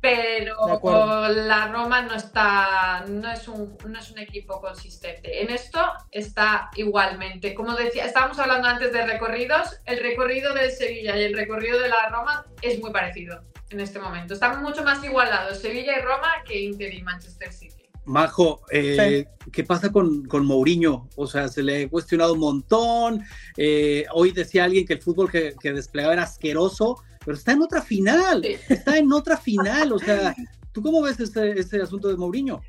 pero 0.00 1.28
la 1.28 1.68
Roma 1.68 2.02
no 2.02 2.14
está, 2.14 3.04
no 3.08 3.30
es, 3.30 3.48
un, 3.48 3.78
no 3.86 3.98
es 3.98 4.10
un 4.10 4.18
equipo 4.18 4.60
consistente. 4.60 5.42
En 5.42 5.50
esto 5.50 5.80
está 6.10 6.70
igualmente. 6.76 7.54
Como 7.54 7.74
decía, 7.74 8.04
estábamos 8.04 8.38
hablando 8.38 8.68
antes 8.68 8.92
de 8.92 9.06
recorridos, 9.06 9.80
el 9.86 10.00
recorrido 10.00 10.52
del 10.52 10.70
Sevilla 10.72 11.16
y 11.16 11.22
el 11.22 11.34
recorrido 11.34 11.80
de 11.80 11.88
la 11.88 12.10
Roma 12.10 12.44
es 12.60 12.78
muy 12.80 12.92
parecido 12.92 13.42
en 13.70 13.80
este 13.80 13.98
momento. 13.98 14.34
Están 14.34 14.62
mucho 14.62 14.82
más 14.84 15.02
igualados 15.04 15.58
Sevilla 15.58 15.98
y 15.98 16.02
Roma 16.02 16.32
que 16.46 16.60
Inter 16.60 16.92
y 16.92 17.02
Manchester 17.02 17.52
City. 17.52 17.83
Majo, 18.06 18.60
eh, 18.70 19.26
¿qué 19.52 19.64
pasa 19.64 19.90
con, 19.90 20.24
con, 20.26 20.44
Mourinho? 20.44 21.08
O 21.16 21.26
sea, 21.26 21.48
se 21.48 21.62
le 21.62 21.84
ha 21.84 21.88
cuestionado 21.88 22.34
un 22.34 22.40
montón. 22.40 23.22
Eh, 23.56 24.04
hoy 24.12 24.32
decía 24.32 24.64
alguien 24.64 24.86
que 24.86 24.94
el 24.94 25.02
fútbol 25.02 25.30
que, 25.30 25.54
que 25.60 25.72
desplegaba 25.72 26.12
era 26.12 26.24
asqueroso 26.24 26.96
pero 27.24 27.36
está 27.36 27.52
en 27.52 27.62
otra 27.62 27.82
final, 27.82 28.44
está 28.68 28.98
en 28.98 29.12
otra 29.12 29.36
final, 29.36 29.92
o 29.92 29.98
sea, 29.98 30.34
¿tú 30.72 30.82
cómo 30.82 31.02
ves 31.02 31.18
este, 31.20 31.58
este 31.58 31.80
asunto 31.80 32.08
de 32.08 32.16
Mourinho? 32.16 32.60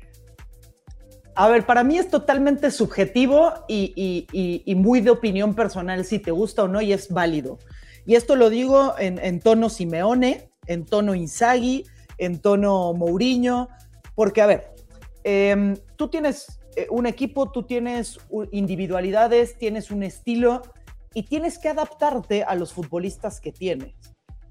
A 1.34 1.48
ver, 1.48 1.66
para 1.66 1.84
mí 1.84 1.98
es 1.98 2.08
totalmente 2.08 2.70
subjetivo 2.70 3.52
y, 3.68 4.26
muy 4.74 5.00
de 5.02 5.10
opinión 5.10 5.54
personal, 5.54 6.04
si 6.06 6.18
te 6.18 6.30
gusta 6.30 6.64
o 6.64 6.68
no, 6.68 6.80
y 6.80 6.94
es 6.94 7.10
válido. 7.10 7.58
Y 8.06 8.14
esto 8.14 8.36
lo 8.36 8.48
digo 8.48 8.94
en, 8.98 9.40
tono 9.40 9.68
Simeone, 9.68 10.50
en 10.66 10.86
tono 10.86 11.14
Inzaghi, 11.14 11.84
en 12.16 12.40
tono 12.40 12.94
Mourinho, 12.94 13.68
porque, 14.14 14.40
a 14.40 14.46
ver, 14.46 14.72
em, 15.26 15.76
tú 15.96 16.08
tienes 16.08 16.60
eh, 16.76 16.86
un 16.90 17.06
equipo, 17.06 17.50
tú 17.50 17.64
tienes 17.64 18.18
individualidades, 18.52 19.58
tienes 19.58 19.90
un 19.90 20.04
estilo 20.04 20.62
y 21.14 21.24
tienes 21.24 21.58
que 21.58 21.68
adaptarte 21.68 22.44
a 22.44 22.54
los 22.54 22.72
futbolistas 22.72 23.40
que 23.40 23.50
tienes. 23.50 23.94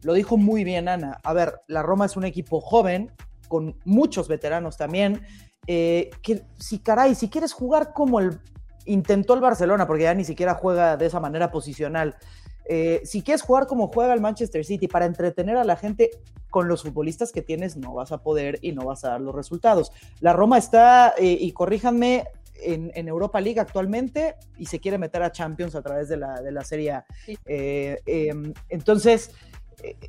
Lo 0.02 0.14
dijo 0.14 0.36
muy 0.36 0.64
bien 0.64 0.90
Ana. 0.90 1.20
A 1.24 1.34
ver, 1.34 1.62
la 1.68 1.82
Roma 1.82 2.06
es 2.06 2.18
un 2.18 2.26
equipo 2.26 2.60
joven, 2.60 3.12
con 3.48 3.80
muchos 3.86 4.28
veteranos 4.28 4.76
también. 4.76 5.22
Eh, 5.68 6.10
que 6.22 6.44
si 6.60 6.80
caray, 6.80 7.16
si 7.16 7.30
quieres 7.30 7.54
jugar 7.54 7.94
como 7.94 8.20
el 8.20 8.40
intentó 8.86 9.34
el 9.34 9.42
Barcelona, 9.42 9.88
porque 9.88 10.04
ya 10.04 10.14
ni 10.14 10.24
siquiera 10.24 10.54
juega 10.56 10.98
de 10.98 11.06
esa 11.06 11.20
manera 11.20 11.52
posicional. 11.52 12.16
Eh, 12.68 13.02
si 13.04 13.22
quieres 13.22 13.42
jugar 13.42 13.68
como 13.68 13.88
juega 13.88 14.14
el 14.14 14.22
Manchester 14.22 14.66
City 14.66 14.88
para 14.88 15.06
entretener 15.06 15.58
a 15.58 15.64
la 15.64 15.76
gente 15.76 16.12
con 16.50 16.68
los 16.68 16.84
futbolistas 16.84 17.32
que 17.32 17.42
tienes, 17.42 17.78
no 17.78 17.94
vas 17.94 18.12
a 18.12 18.24
poder 18.24 18.60
y 18.62 18.72
no 18.72 18.86
vas 18.86 19.04
a 19.06 19.10
dar 19.10 19.22
los 19.22 19.36
resultados. 19.36 19.92
La 20.20 20.34
Roma 20.34 20.58
está, 20.58 21.14
eh, 21.18 21.38
y 21.40 21.52
corríjanme, 21.52 22.26
en, 22.58 23.08
Europa 23.08 23.42
League 23.42 23.60
actualmente 23.60 24.36
y 24.58 24.66
se 24.66 24.80
quiere 24.80 24.98
meter 24.98 25.22
a 25.22 25.32
Champions 25.32 25.76
a 25.76 25.82
través 25.82 26.08
de 26.08 26.16
la, 26.16 26.42
de 26.42 26.54
la 26.54 26.64
Serie 26.64 26.94
A. 26.94 27.06
Em, 27.28 28.54
entonces, 28.70 29.32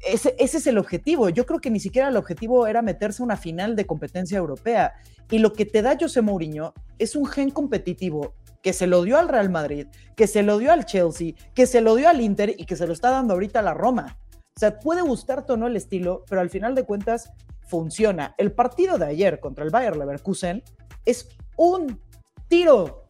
ese, 0.07 0.35
es 0.39 0.67
el 0.67 0.79
objetivo. 0.79 1.29
Yo 1.29 1.47
creo 1.47 1.61
que 1.61 1.71
ni 1.71 1.81
siquiera 1.81 2.09
el 2.09 2.17
objetivo 2.17 2.67
era 2.67 2.83
meterse 2.83 3.23
a 3.23 3.25
una 3.27 3.37
final 3.37 3.77
de 3.77 3.87
competencia 3.87 4.39
europea. 4.39 4.95
Y 5.31 5.39
lo 5.39 5.53
que 5.53 5.67
te 5.67 5.83
da 5.83 5.97
José 5.99 6.23
Mourinho 6.23 6.73
es 6.99 7.17
un 7.17 7.27
gen 7.27 7.51
competitivo 7.51 8.35
que 8.67 8.73
se 8.73 8.89
lo 8.89 9.03
dio 9.03 9.17
al 9.17 9.29
Real 9.29 9.49
Madrid, 9.49 9.87
que 10.17 10.27
se 10.27 10.43
lo 10.43 10.59
dio 10.59 10.73
al 10.73 10.87
Chelsea, 10.87 11.35
que 11.55 11.67
se 11.67 11.81
lo 11.81 11.95
dio 11.95 12.09
al 12.09 12.21
Inter 12.21 12.53
y 12.59 12.67
que 12.67 12.75
se 12.75 12.85
lo 12.85 12.93
está 12.93 13.11
dando 13.11 13.35
ahorita 13.35 13.61
a 13.61 13.63
la 13.63 13.75
Roma. 13.75 14.19
O 14.33 14.59
sea, 14.59 14.81
puede 14.81 15.03
gustarte 15.03 15.53
o 15.53 15.57
no 15.57 15.69
el 15.69 15.77
estilo, 15.77 16.25
pero 16.29 16.41
al 16.41 16.51
final 16.51 16.75
de 16.75 16.85
cuentas 16.85 17.31
funciona. 17.69 18.35
El 18.39 18.51
partido 18.51 18.99
de 18.99 19.07
ayer 19.07 19.39
contra 19.39 19.63
el 19.63 19.71
Bayer 19.71 19.97
Leverkusen 19.97 20.65
es 21.05 21.29
un 21.57 22.03
tiro. 22.49 23.07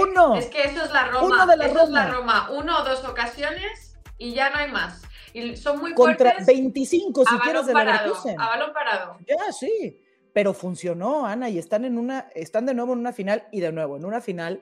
uno. 0.00 0.34
Es 0.34 0.46
que 0.46 0.64
eso 0.64 0.82
es 0.84 0.90
la 0.90 1.06
Roma. 1.06 1.26
Uno 1.26 1.46
de 1.46 1.56
la 1.58 1.66
eso 1.66 1.84
es 1.84 1.90
la 1.90 2.08
Roma. 2.08 2.50
Uno 2.50 2.80
o 2.80 2.82
dos 2.82 3.04
ocasiones 3.04 4.00
y 4.16 4.34
ya 4.34 4.50
no 4.50 4.56
hay 4.56 4.72
más. 4.72 5.00
Y 5.32 5.56
son 5.56 5.78
muy 5.78 5.94
Contra 5.94 6.38
25, 6.44 7.24
si 7.24 7.38
quieres, 7.38 7.66
de 7.66 7.72
parado, 7.72 8.16
A 8.36 8.48
balón 8.48 8.72
parado. 8.72 9.16
Ya, 9.28 9.52
sí. 9.52 10.02
Pero 10.32 10.52
funcionó, 10.54 11.24
Ana, 11.24 11.48
y 11.48 11.58
están, 11.58 11.84
en 11.84 11.98
una, 11.98 12.30
están 12.34 12.66
de 12.66 12.74
nuevo 12.74 12.94
en 12.94 12.98
una 12.98 13.12
final, 13.12 13.46
y 13.52 13.60
de 13.60 13.70
nuevo 13.70 13.96
en 13.96 14.04
una 14.04 14.20
final 14.20 14.60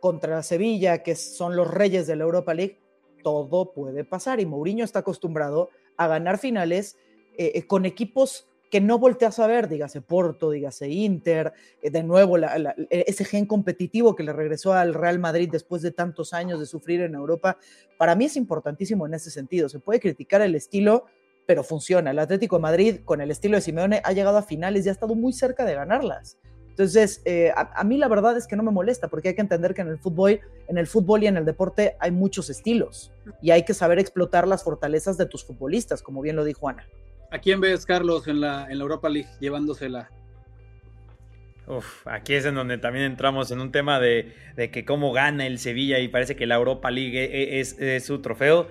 contra 0.00 0.42
Sevilla, 0.42 1.02
que 1.02 1.14
son 1.14 1.56
los 1.56 1.70
reyes 1.70 2.06
de 2.06 2.16
la 2.16 2.24
Europa 2.24 2.54
League, 2.54 2.80
todo 3.22 3.72
puede 3.72 4.04
pasar. 4.04 4.40
Y 4.40 4.46
Mourinho 4.46 4.84
está 4.84 5.00
acostumbrado 5.00 5.70
a 5.96 6.06
ganar 6.08 6.38
finales 6.38 6.96
eh, 7.36 7.52
eh, 7.54 7.66
con 7.66 7.84
equipos 7.84 8.50
que 8.70 8.80
no 8.80 8.98
volteas 8.98 9.38
a 9.40 9.46
ver, 9.46 9.68
dígase 9.68 10.00
Porto, 10.00 10.50
dígase 10.50 10.88
Inter, 10.88 11.52
eh, 11.82 11.90
de 11.90 12.02
nuevo 12.04 12.38
e, 12.38 12.44
ese 12.88 13.24
gen 13.24 13.44
competitivo 13.44 14.14
que 14.14 14.22
le 14.22 14.32
regresó 14.32 14.72
al 14.72 14.94
Real 14.94 15.18
Madrid 15.18 15.48
después 15.50 15.82
de 15.82 15.90
tantos 15.90 16.32
años 16.32 16.60
de 16.60 16.66
sufrir 16.66 17.00
en 17.00 17.14
Europa, 17.14 17.58
para 17.98 18.14
mí 18.14 18.26
es 18.26 18.36
importantísimo 18.36 19.06
en 19.06 19.14
ese 19.14 19.30
sentido. 19.30 19.68
Se 19.68 19.80
puede 19.80 19.98
criticar 19.98 20.40
el 20.40 20.54
estilo, 20.54 21.06
pero 21.46 21.64
funciona. 21.64 22.12
El 22.12 22.20
Atlético 22.20 22.56
de 22.56 22.62
Madrid, 22.62 23.00
con 23.04 23.20
el 23.20 23.30
estilo 23.32 23.56
de 23.56 23.62
Simeone, 23.62 24.00
ha 24.04 24.12
llegado 24.12 24.38
a 24.38 24.42
finales 24.42 24.86
y 24.86 24.88
ha 24.88 24.92
estado 24.92 25.16
muy 25.16 25.32
cerca 25.32 25.64
de 25.64 25.74
ganarlas. 25.74 26.38
Entonces, 26.80 27.20
eh, 27.26 27.52
a, 27.54 27.84
mí 27.84 27.98
la 27.98 28.08
verdad 28.08 28.38
es 28.38 28.46
que 28.46 28.56
no 28.56 28.62
me 28.62 28.70
molesta, 28.70 29.08
porque 29.08 29.28
hay 29.28 29.34
que 29.34 29.42
entender 29.42 29.74
que 29.74 29.82
en 29.82 29.88
el 29.88 29.98
fútbol, 29.98 30.40
en 30.66 30.78
el 30.78 30.86
fútbol 30.86 31.22
y 31.22 31.26
en 31.26 31.36
el 31.36 31.44
deporte 31.44 31.94
hay 32.00 32.10
muchos 32.10 32.48
estilos 32.48 33.12
y 33.42 33.50
hay 33.50 33.66
que 33.66 33.74
saber 33.74 33.98
explotar 33.98 34.48
las 34.48 34.64
fortalezas 34.64 35.18
de 35.18 35.26
tus 35.26 35.44
futbolistas, 35.44 36.00
como 36.00 36.22
bien 36.22 36.36
lo 36.36 36.44
dijo 36.44 36.70
Ana. 36.70 36.86
¿A 37.30 37.38
quién 37.38 37.60
ves, 37.60 37.84
Carlos, 37.84 38.28
en 38.28 38.40
la, 38.40 38.66
en 38.70 38.78
la 38.78 38.82
Europa 38.82 39.10
League 39.10 39.28
llevándosela? 39.40 40.08
Uf, 41.66 42.06
aquí 42.06 42.32
es 42.32 42.46
en 42.46 42.54
donde 42.54 42.78
también 42.78 43.04
entramos 43.04 43.50
en 43.50 43.60
un 43.60 43.72
tema 43.72 44.00
de, 44.00 44.32
que 44.72 44.86
cómo 44.86 45.12
gana 45.12 45.46
el 45.46 45.58
Sevilla 45.58 45.98
y 45.98 46.08
parece 46.08 46.34
que 46.34 46.46
la 46.46 46.54
Europa 46.54 46.90
League 46.90 47.24
e, 47.24 47.56
e, 47.56 47.60
es, 47.60 47.78
es, 47.78 48.06
su 48.06 48.22
trofeo. 48.22 48.68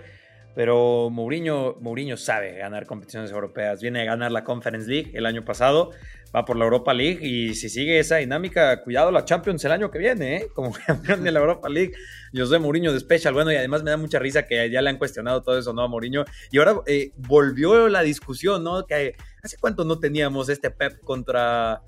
Pero 0.55 1.09
Mourinho, 1.11 1.77
Mourinho 1.79 2.17
sabe 2.17 2.57
ganar 2.57 2.87
competiciones 2.87 3.31
europeas. 3.31 3.81
Viene 3.81 4.01
a 4.01 4.05
ganar 4.05 4.31
la 4.31 4.43
Conference 4.43 4.89
League 4.89 5.11
el 5.13 5.27
año 5.27 5.45
pasado, 5.45 5.91
va 6.35 6.45
por 6.45 6.57
la 6.57 6.65
Europa 6.65 6.93
League 6.93 7.25
y 7.25 7.55
si 7.55 7.69
sigue 7.69 7.99
esa 7.99 8.17
dinámica, 8.17 8.81
cuidado 8.83 9.11
la 9.11 9.25
Champions 9.25 9.63
el 9.65 9.71
año 9.71 9.89
que 9.89 9.99
viene, 9.99 10.37
¿eh? 10.37 10.47
como 10.53 10.71
campeón 10.71 11.23
de 11.23 11.31
la 11.31 11.39
Europa 11.39 11.69
League. 11.69 11.93
José 12.35 12.59
Mourinho 12.59 12.93
de 12.93 12.99
Special, 12.99 13.33
bueno, 13.33 13.51
y 13.51 13.55
además 13.55 13.83
me 13.83 13.91
da 13.91 13.97
mucha 13.97 14.19
risa 14.19 14.45
que 14.45 14.69
ya 14.69 14.81
le 14.81 14.89
han 14.89 14.97
cuestionado 14.97 15.41
todo 15.41 15.57
eso, 15.57 15.73
¿no? 15.73 15.81
A 15.81 15.87
Mourinho. 15.87 16.25
Y 16.51 16.59
ahora 16.59 16.75
eh, 16.85 17.11
volvió 17.17 17.89
la 17.89 18.01
discusión, 18.01 18.63
¿no? 18.63 18.85
Que 18.85 19.15
hace 19.41 19.57
cuánto 19.57 19.83
no 19.85 19.99
teníamos 19.99 20.49
este 20.49 20.69
Pep 20.69 21.03
contra, 21.03 21.81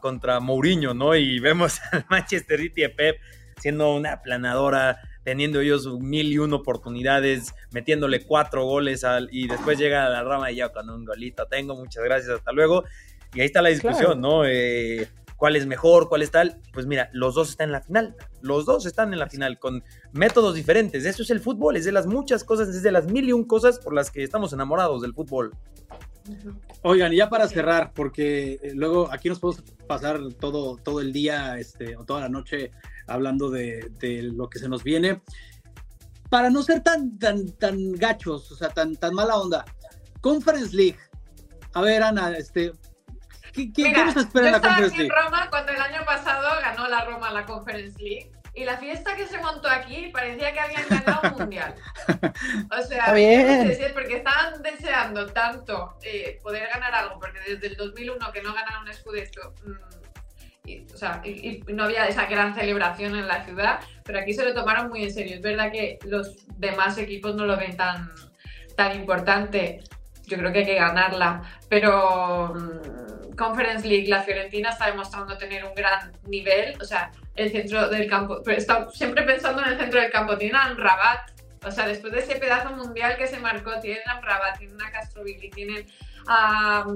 contra 0.00 0.40
Mourinho, 0.40 0.94
¿no? 0.94 1.14
Y 1.14 1.38
vemos 1.38 1.80
al 1.92 2.06
Manchester 2.10 2.60
City 2.60 2.82
de 2.82 2.90
Pep 2.90 3.16
siendo 3.60 3.94
una 3.94 4.14
aplanadora, 4.14 5.00
teniendo 5.22 5.60
ellos 5.60 5.86
mil 6.00 6.32
y 6.32 6.38
una 6.38 6.56
oportunidades, 6.56 7.54
metiéndole 7.72 8.24
cuatro 8.24 8.64
goles 8.64 9.04
al, 9.04 9.28
y 9.32 9.46
después 9.46 9.78
llega 9.78 10.06
a 10.06 10.10
la 10.10 10.22
rama 10.22 10.50
y 10.50 10.56
ya 10.56 10.70
con 10.70 10.90
un 10.90 11.04
golito 11.04 11.46
tengo, 11.46 11.74
muchas 11.76 12.04
gracias, 12.04 12.30
hasta 12.30 12.52
luego. 12.52 12.84
Y 13.34 13.40
ahí 13.40 13.46
está 13.46 13.62
la 13.62 13.70
discusión, 13.70 14.20
¿no? 14.20 14.44
Eh, 14.44 15.08
cuál 15.36 15.56
es 15.56 15.66
mejor, 15.66 16.08
cuál 16.08 16.22
es 16.22 16.30
tal. 16.30 16.60
Pues 16.72 16.86
mira, 16.86 17.10
los 17.12 17.34
dos 17.34 17.50
están 17.50 17.68
en 17.68 17.72
la 17.72 17.82
final. 17.82 18.16
Los 18.40 18.64
dos 18.64 18.86
están 18.86 19.12
en 19.12 19.18
la 19.18 19.28
final 19.28 19.58
con 19.58 19.82
métodos 20.12 20.54
diferentes. 20.54 21.04
Eso 21.04 21.22
es 21.22 21.30
el 21.30 21.40
fútbol, 21.40 21.76
es 21.76 21.84
de 21.84 21.92
las 21.92 22.06
muchas 22.06 22.44
cosas, 22.44 22.68
es 22.68 22.82
de 22.82 22.92
las 22.92 23.06
mil 23.06 23.28
y 23.28 23.32
un 23.32 23.44
cosas 23.44 23.78
por 23.78 23.92
las 23.92 24.10
que 24.10 24.22
estamos 24.22 24.52
enamorados 24.52 25.02
del 25.02 25.14
fútbol. 25.14 25.52
Oigan, 26.82 27.12
y 27.12 27.16
ya 27.16 27.28
para 27.28 27.48
cerrar, 27.48 27.92
porque 27.94 28.58
eh, 28.62 28.72
luego 28.74 29.12
aquí 29.12 29.28
nos 29.28 29.40
podemos 29.40 29.62
pasar 29.86 30.20
todo, 30.40 30.76
todo 30.76 31.00
el 31.00 31.12
día 31.12 31.58
este, 31.58 31.96
o 31.96 32.04
toda 32.04 32.22
la 32.22 32.28
noche 32.28 32.70
hablando 33.06 33.50
de, 33.50 33.90
lo 34.34 34.48
que 34.48 34.58
se 34.58 34.68
nos 34.68 34.82
viene. 34.82 35.20
Para 36.30 36.50
no 36.50 36.62
ser 36.62 36.82
tan, 36.82 37.18
tan, 37.18 37.52
tan 37.52 37.92
gachos, 37.92 38.50
o 38.50 38.56
sea, 38.56 38.70
tan, 38.70 38.96
tan 38.96 39.14
mala 39.14 39.36
onda. 39.36 39.64
Conference 40.20 40.74
League. 40.74 40.98
A 41.74 41.82
ver, 41.82 42.02
Ana, 42.02 42.36
este, 42.36 42.72
¿Qué, 43.54 43.72
qué, 43.72 43.84
Mira, 43.84 44.10
¿qué 44.12 44.20
espera 44.20 44.46
en 44.46 44.52
la 44.52 44.60
Conference 44.60 44.96
League? 44.96 45.12
en 45.14 45.24
Roma 45.24 45.46
cuando 45.48 45.72
el 45.72 45.80
año 45.80 46.04
pasado 46.04 46.60
ganó 46.60 46.88
la 46.88 47.04
Roma 47.04 47.30
la 47.30 47.46
Conference 47.46 48.02
League 48.02 48.32
y 48.54 48.64
la 48.64 48.78
fiesta 48.78 49.16
que 49.16 49.26
se 49.26 49.38
montó 49.38 49.68
aquí 49.68 50.10
parecía 50.12 50.52
que 50.52 50.60
habían 50.60 50.88
ganado 50.88 51.20
un 51.32 51.40
mundial. 51.40 51.74
O 52.70 52.82
sea, 52.82 53.12
bien. 53.12 53.76
Porque 53.92 54.18
estaban 54.18 54.62
deseando 54.62 55.26
tanto 55.32 55.96
eh, 56.02 56.38
poder 56.42 56.68
ganar 56.72 56.94
algo, 56.94 57.18
porque 57.18 57.40
desde 57.40 57.66
el 57.68 57.76
2001 57.76 58.32
que 58.32 58.42
no 58.42 58.54
ganaron 58.54 58.86
un 58.86 58.94
Scudetto, 58.94 59.54
mm, 59.64 59.94
y, 60.66 60.86
o 60.92 60.96
sea, 60.96 61.20
y, 61.24 61.62
no 61.66 61.84
había 61.84 62.06
esa 62.06 62.26
gran 62.26 62.54
celebración 62.54 63.16
en 63.16 63.26
la 63.26 63.44
ciudad, 63.44 63.80
pero 64.04 64.20
aquí 64.20 64.32
se 64.32 64.44
lo 64.44 64.54
tomaron 64.54 64.88
muy 64.88 65.02
en 65.02 65.12
serio. 65.12 65.34
Es 65.36 65.42
verdad 65.42 65.72
que 65.72 65.98
los 66.04 66.36
demás 66.56 66.96
equipos 66.96 67.34
no 67.34 67.46
lo 67.46 67.56
ven 67.56 67.76
tan, 67.76 68.10
tan 68.76 68.96
importante. 68.96 69.82
Yo 70.26 70.38
creo 70.38 70.52
que 70.52 70.60
hay 70.60 70.64
que 70.64 70.74
ganarla, 70.74 71.42
pero 71.68 72.54
mm, 72.54 73.34
Conference 73.36 73.86
League, 73.86 74.08
la 74.08 74.22
Fiorentina 74.22 74.70
está 74.70 74.86
demostrando 74.86 75.36
tener 75.36 75.64
un 75.64 75.74
gran 75.74 76.12
nivel, 76.26 76.76
o 76.80 76.84
sea, 76.84 77.10
el 77.34 77.50
centro 77.50 77.88
del 77.88 78.08
campo, 78.08 78.40
pero 78.44 78.56
está 78.56 78.88
siempre 78.90 79.22
pensando 79.24 79.62
en 79.62 79.72
el 79.72 79.78
centro 79.78 80.00
del 80.00 80.10
campo, 80.10 80.36
tienen 80.38 80.56
a 80.56 80.74
Rabat, 80.74 81.30
o 81.64 81.70
sea, 81.70 81.86
después 81.86 82.12
de 82.12 82.20
ese 82.20 82.36
pedazo 82.36 82.70
mundial 82.72 83.16
que 83.16 83.26
se 83.26 83.38
marcó, 83.38 83.78
tienen 83.80 84.08
a 84.08 84.20
Rabat, 84.20 84.58
tienen 84.58 84.80
a 84.80 84.90
Castrovilli, 84.90 85.50
tienen 85.50 85.86
a, 86.26 86.86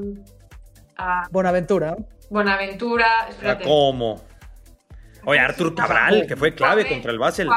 a 0.97 1.29
Bonaventura. 1.31 1.97
Bonaventura, 2.31 3.27
espérate. 3.29 3.65
¿Cómo? 3.65 4.23
Oye, 5.25 5.41
Artur 5.41 5.75
Cabral, 5.75 6.27
que 6.27 6.37
fue 6.37 6.55
clave 6.55 6.89
contra 6.89 7.11
el 7.11 7.19
Basel. 7.19 7.49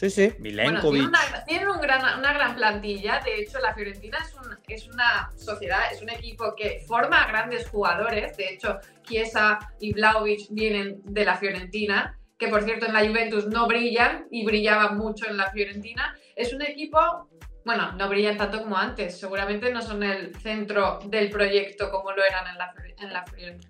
Sí, 0.00 0.08
sí. 0.08 0.32
Bueno, 0.38 0.80
tiene, 0.80 1.08
una, 1.08 1.44
tiene 1.46 1.70
un 1.70 1.78
gran, 1.78 2.18
una 2.18 2.32
gran 2.32 2.54
plantilla. 2.54 3.20
De 3.22 3.38
hecho, 3.38 3.58
la 3.58 3.74
Fiorentina 3.74 4.16
es, 4.16 4.34
un, 4.34 4.56
es 4.66 4.88
una 4.88 5.30
sociedad, 5.36 5.92
es 5.92 6.00
un 6.00 6.08
equipo 6.08 6.54
que 6.56 6.82
forma 6.88 7.26
grandes 7.26 7.68
jugadores. 7.68 8.34
De 8.34 8.48
hecho, 8.48 8.78
Chiesa 9.02 9.58
y 9.78 9.92
Vlaovic 9.92 10.46
vienen 10.52 11.02
de 11.04 11.26
la 11.26 11.36
Fiorentina, 11.36 12.18
que 12.38 12.48
por 12.48 12.62
cierto 12.62 12.86
en 12.86 12.94
la 12.94 13.06
Juventus 13.06 13.46
no 13.48 13.66
brillan 13.66 14.26
y 14.30 14.46
brillaban 14.46 14.96
mucho 14.96 15.28
en 15.28 15.36
la 15.36 15.50
Fiorentina. 15.50 16.16
Es 16.34 16.54
un 16.54 16.62
equipo, 16.62 17.28
bueno, 17.66 17.92
no 17.92 18.08
brillan 18.08 18.38
tanto 18.38 18.62
como 18.62 18.78
antes. 18.78 19.20
Seguramente 19.20 19.70
no 19.70 19.82
son 19.82 20.02
el 20.02 20.34
centro 20.36 21.00
del 21.08 21.28
proyecto 21.28 21.90
como 21.90 22.12
lo 22.12 22.24
eran 22.24 22.46
en 22.46 22.56
la, 22.56 22.72
en 23.00 23.12
la 23.12 23.26
Fiorentina. 23.26 23.69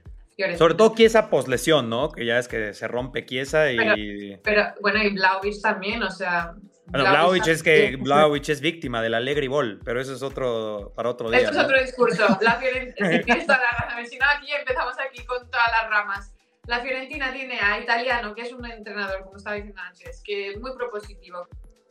Sobre 0.57 0.75
todo 0.75 0.95
Chiesa 0.95 1.31
poslesión, 1.31 1.89
¿no? 1.89 2.11
Que 2.11 2.25
ya 2.25 2.39
es 2.39 2.49
que 2.49 2.75
se 2.75 2.89
rompe 2.89 3.25
Chiesa 3.27 3.71
y... 3.73 4.37
Pero, 4.43 4.65
bueno, 4.81 5.03
y 5.03 5.11
Vlaovic 5.11 5.61
también, 5.61 6.03
o 6.03 6.11
sea... 6.11 6.55
Bueno, 6.87 7.09
Vlaovic 7.09 7.47
es 7.47 7.63
que 7.63 7.97
Vlaovic 7.97 8.49
es 8.49 8.61
víctima 8.61 9.01
del 9.01 9.15
Allegri 9.15 9.47
Ball, 9.47 9.81
pero 9.85 10.01
eso 10.01 10.13
es 10.13 10.23
otro 10.23 10.93
para 10.97 11.09
otro 11.09 11.31
día. 11.31 11.41
Eso 11.41 11.53
es 11.53 11.59
otro 11.59 11.81
discurso. 11.81 12.27
La 12.41 12.57
Fiorentina, 12.57 13.23
tienes 13.23 13.47
toda 13.47 13.61
la 13.61 13.87
razón. 13.87 14.07
Si 14.07 14.19
no, 14.19 14.27
aquí 14.37 14.51
empezamos 14.53 14.95
aquí 14.99 15.25
con 15.25 15.49
todas 15.51 15.69
las 15.71 15.89
ramas. 15.89 16.35
La 16.67 16.81
Fiorentina 16.81 17.33
tiene 17.33 17.61
a 17.61 17.79
Italiano, 17.81 18.35
que 18.35 18.43
es 18.43 18.53
un 18.53 18.67
entrenador, 18.67 19.23
como 19.23 19.37
estaba 19.37 19.57
diciendo 19.57 19.81
antes, 19.81 20.21
que 20.25 20.51
es 20.51 20.61
muy 20.61 20.73
propositivo, 20.75 21.47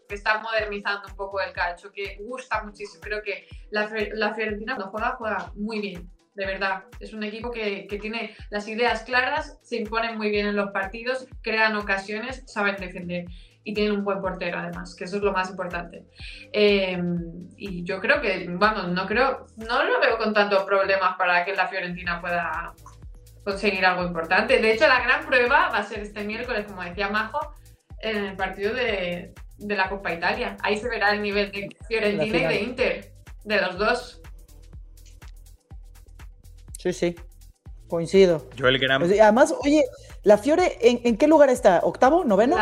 que 0.08 0.16
está 0.16 0.40
modernizando 0.40 1.08
un 1.08 1.16
poco 1.16 1.40
el 1.40 1.54
calcio, 1.54 1.92
que 1.94 2.18
gusta 2.20 2.62
muchísimo. 2.64 3.02
Creo 3.02 3.22
que 3.22 3.48
la, 3.72 3.90
la 4.14 4.34
Fiorentina 4.34 4.76
cuando 4.76 4.92
juega, 4.92 5.16
juega 5.18 5.52
muy 5.56 5.80
bien 5.80 6.10
de 6.36 6.46
verdad. 6.46 6.84
Es 7.00 7.14
un 7.14 7.24
equipo 7.24 7.52
que, 7.52 7.88
tiene 8.02 8.36
las 8.50 8.68
ideas 8.68 9.04
claras, 9.04 9.60
se 9.62 9.78
imponen 9.78 10.18
muy 10.18 10.30
bien 10.30 10.48
en 10.48 10.56
los 10.56 10.72
partidos, 10.72 11.28
crean 11.42 11.76
ocasiones, 11.76 12.44
saben 12.48 12.76
defender 12.78 13.26
y 13.64 13.74
tienen 13.74 13.94
un 13.94 14.04
buen 14.04 14.22
portero 14.22 14.58
además, 14.58 14.96
que 14.96 15.04
eso 15.04 15.18
es 15.18 15.24
lo 15.24 15.34
más 15.34 15.50
importante. 15.50 16.06
Em, 16.54 17.50
y 17.58 17.84
yo 17.84 18.00
creo 18.00 18.22
que, 18.22 18.48
bueno, 18.50 18.88
no 18.88 19.06
creo, 19.06 19.48
no 19.58 19.84
lo 19.84 20.00
veo 20.00 20.18
con 20.18 20.34
tantos 20.34 20.64
problemas 20.64 21.18
para 21.18 21.44
que 21.44 21.54
la 21.54 21.68
Fiorentina 21.68 22.22
pueda 22.22 22.74
conseguir 23.44 23.86
algo 23.86 24.04
importante. 24.04 24.60
De 24.60 24.74
hecho, 24.74 24.88
la 24.88 25.02
gran 25.02 25.26
prueba 25.26 25.70
va 25.70 25.80
a 25.80 25.84
ser 25.84 26.00
este 26.00 26.24
miércoles, 26.24 26.66
como 26.68 26.84
decía 26.84 27.10
Majo, 27.10 27.54
en 28.02 28.26
el 28.26 28.36
partido 28.36 28.74
de, 28.74 29.34
de 29.58 29.76
la 29.76 29.90
Copa 29.90 30.14
Italia. 30.14 30.58
Ahí 30.62 30.78
se 30.78 30.90
verá 30.90 31.12
el 31.12 31.22
nivel 31.22 31.52
de 31.52 31.70
Fiorentina 31.88 32.38
y 32.38 32.48
de 32.48 32.62
Inter, 32.62 33.12
de 33.44 33.62
los 33.62 33.78
dos. 33.78 34.19
Sí, 36.80 36.94
sí. 36.94 37.16
Coincido. 37.90 38.50
Yo 38.56 38.68
el 38.68 38.80
gran. 38.80 39.02
Pues, 39.02 39.20
además, 39.20 39.54
oye, 39.64 39.84
la 40.24 40.38
Fiore, 40.38 40.78
¿en, 40.82 41.18
qué 41.18 41.28
lugar 41.28 41.50
está? 41.50 41.82
¿Octavo? 41.84 42.24
¿Noveno? 42.24 42.56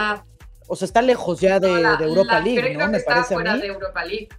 O 0.67 0.75
sea, 0.75 0.85
está 0.87 1.01
lejos 1.01 1.39
ya 1.39 1.59
de, 1.59 1.69
Europa 1.69 2.39
League, 2.39 2.75
¿no? 2.75 2.87
Me 2.87 2.99
parece 2.99 3.35
fuera 3.35 3.53
a 3.53 3.55
mí. 3.55 3.61
de 3.61 3.67
Europa 3.67 4.03
League. 4.03 4.29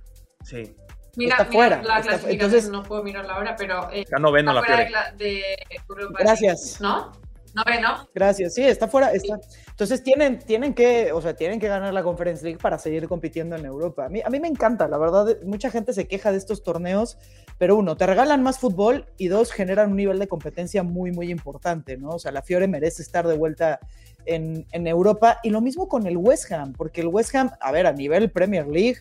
Sí. 0.43 0.74
Mira, 1.16 1.37
está 1.37 1.47
fuera. 1.47 1.76
la 1.83 2.01
clasificación, 2.01 2.31
entonces, 2.33 2.68
no 2.70 2.83
puedo 2.83 3.03
mirar 3.03 3.24
la 3.24 3.39
hora, 3.39 3.55
pero. 3.57 3.89
Eh, 3.93 4.01
está 4.01 4.18
noveno 4.18 4.53
la 4.53 4.62
Fiore. 4.62 4.91
De, 5.16 5.43
Europa 5.89 6.18
Gracias. 6.18 6.81
¿No? 6.81 7.12
Noveno. 7.55 8.09
Gracias, 8.14 8.55
sí, 8.55 8.62
está 8.62 8.89
fuera. 8.89 9.12
Está. 9.12 9.39
Entonces 9.70 10.03
tienen, 10.03 10.41
tienen, 10.41 10.74
que, 10.74 11.12
o 11.12 11.22
sea, 11.22 11.35
tienen 11.35 11.61
que 11.61 11.68
ganar 11.68 11.95
la 11.95 12.03
Conference 12.03 12.43
League 12.45 12.59
para 12.59 12.79
seguir 12.79 13.09
compitiendo 13.09 13.57
en 13.57 13.64
Europa. 13.64 14.07
A 14.07 14.09
mí, 14.09 14.20
a 14.24 14.29
mí 14.29 14.41
me 14.41 14.49
encanta, 14.49 14.89
la 14.89 14.99
verdad, 14.99 15.37
mucha 15.45 15.70
gente 15.70 15.93
se 15.93 16.09
queja 16.09 16.33
de 16.33 16.39
estos 16.39 16.62
torneos, 16.62 17.16
pero 17.59 17.77
uno, 17.77 17.97
te 17.97 18.07
regalan 18.07 18.43
más 18.43 18.59
fútbol 18.59 19.07
y 19.19 19.29
dos, 19.29 19.53
generan 19.53 19.91
un 19.91 19.97
nivel 19.97 20.19
de 20.19 20.29
competencia 20.29 20.83
muy, 20.83 21.11
muy 21.11 21.31
importante, 21.31 21.97
¿no? 21.97 22.11
O 22.11 22.19
sea, 22.19 22.33
la 22.33 22.43
Fiore 22.43 22.69
merece 22.69 23.03
estar 23.03 23.27
de 23.27 23.37
vuelta 23.37 23.81
en, 24.27 24.67
en 24.73 24.87
Europa 24.87 25.39
y 25.43 25.51
lo 25.51 25.61
mismo 25.61 25.89
con 25.89 26.07
el 26.07 26.17
West 26.17 26.51
Ham, 26.53 26.73
porque 26.73 27.01
el 27.01 27.09
West 27.09 27.35
Ham, 27.35 27.51
a 27.61 27.73
ver, 27.73 27.87
a 27.87 27.93
nivel 27.93 28.31
Premier 28.31 28.67
League, 28.67 28.99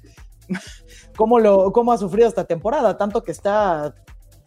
¿cómo, 1.15 1.39
lo, 1.39 1.71
cómo 1.71 1.91
ha 1.91 1.97
sufrido 1.97 2.27
esta 2.27 2.45
temporada? 2.45 2.97
Tanto 2.97 3.23
que 3.23 3.31
está 3.31 3.93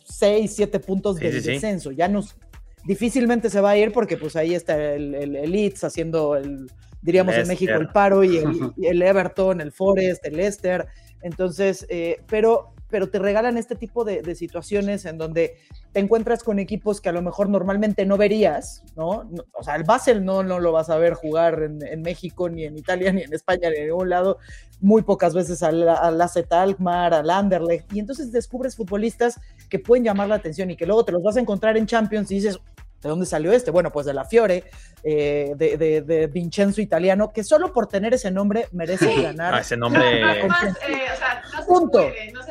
6, 0.05 0.53
7 0.57 0.81
puntos 0.81 1.17
de 1.17 1.31
descenso. 1.31 1.93
Ya 1.93 2.09
nos, 2.09 2.37
difícilmente 2.85 3.51
se 3.51 3.61
va 3.61 3.71
a 3.71 3.77
ir 3.77 3.93
porque 3.93 4.17
pues 4.17 4.37
ahí 4.37 4.55
está 4.55 4.95
el, 4.95 5.15
el, 5.15 5.51
Leeds 5.51 5.85
haciendo 5.85 6.37
el, 6.37 6.71
diríamos 7.03 7.35
en 7.35 7.49
México, 7.49 7.75
el 7.75 7.89
paro 7.89 8.25
y 8.25 8.39
el, 8.39 9.03
Everton, 9.03 9.61
el 9.61 9.73
Forest, 9.73 10.25
el 10.27 10.37
Leicester. 10.37 10.87
Entonces, 11.23 11.87
eh, 11.89 12.23
pero, 12.27 12.75
pero 12.91 13.09
te 13.09 13.19
regalan 13.19 13.57
este 13.57 13.77
tipo 13.77 14.05
de, 14.05 14.35
situaciones 14.35 15.05
en 15.05 15.19
donde 15.19 15.57
te 15.93 16.01
encuentras 16.01 16.43
con 16.43 16.59
equipos 16.59 17.01
que 17.01 17.09
a 17.09 17.13
lo 17.13 17.23
mejor 17.23 17.49
normalmente 17.49 18.05
no 18.07 18.17
verías, 18.17 18.83
¿no? 18.97 19.31
O 19.53 19.63
sea, 19.63 19.77
el 19.77 19.85
Basel 19.85 20.25
no, 20.25 20.43
no 20.43 20.59
lo 20.59 20.73
vas 20.73 20.91
a 20.91 20.99
ver 20.99 21.15
jugar 21.15 21.63
en, 21.63 22.03
México, 22.03 22.49
ni 22.49 22.65
en 22.65 22.77
Italia, 22.77 23.13
ni 23.13 23.23
en 23.23 23.33
España, 23.33 23.71
ni 23.71 23.77
en 23.77 23.87
ningún 23.89 24.11
lado. 24.11 24.39
Muy 24.81 25.03
pocas 25.03 25.35
veces 25.35 25.63
al, 25.63 25.89
al 25.89 26.21
AZ 26.21 26.37
Alkmaar, 26.51 27.15
al 27.15 27.31
Anderlecht. 27.31 27.93
Y 27.93 28.01
entonces 28.01 28.33
descubres 28.33 28.77
futbolistas 28.77 29.39
que 29.69 29.79
pueden 29.79 30.05
llamar 30.05 30.29
la 30.29 30.37
atención 30.37 30.71
y 30.71 30.77
que 30.77 30.87
luego 30.87 31.05
te 31.05 31.13
los 31.13 31.23
vas 31.23 31.37
a 31.37 31.41
encontrar 31.41 31.77
en 31.77 31.87
Champions 31.87 32.31
y 32.31 32.37
dices, 32.37 32.61
¿De 33.03 33.09
dónde 33.09 33.25
salió 33.25 33.53
este? 33.53 33.71
Bueno, 33.71 33.91
pues 33.91 34.05
de 34.05 34.13
la 34.13 34.27
Fiore, 34.27 34.65
eh, 35.03 35.55
de, 35.57 36.03
de, 36.03 36.27
Vincenzo 36.27 36.83
Italiano, 36.83 37.33
que 37.33 37.43
solo 37.43 37.73
por 37.73 37.87
tener 37.87 38.13
ese 38.13 38.31
nombre 38.31 38.69
merece 38.73 39.15
ganar. 39.23 39.55
Ah, 39.55 39.61
ese 39.61 39.77
nombre. 39.77 40.23
Además, 40.23 40.77
eh, 40.87 41.07
o 41.13 41.17
sea, 41.17 41.43
no 41.51 41.81
se, 41.81 41.87
Puede, 41.91 42.33
no 42.33 42.43
se 42.43 42.50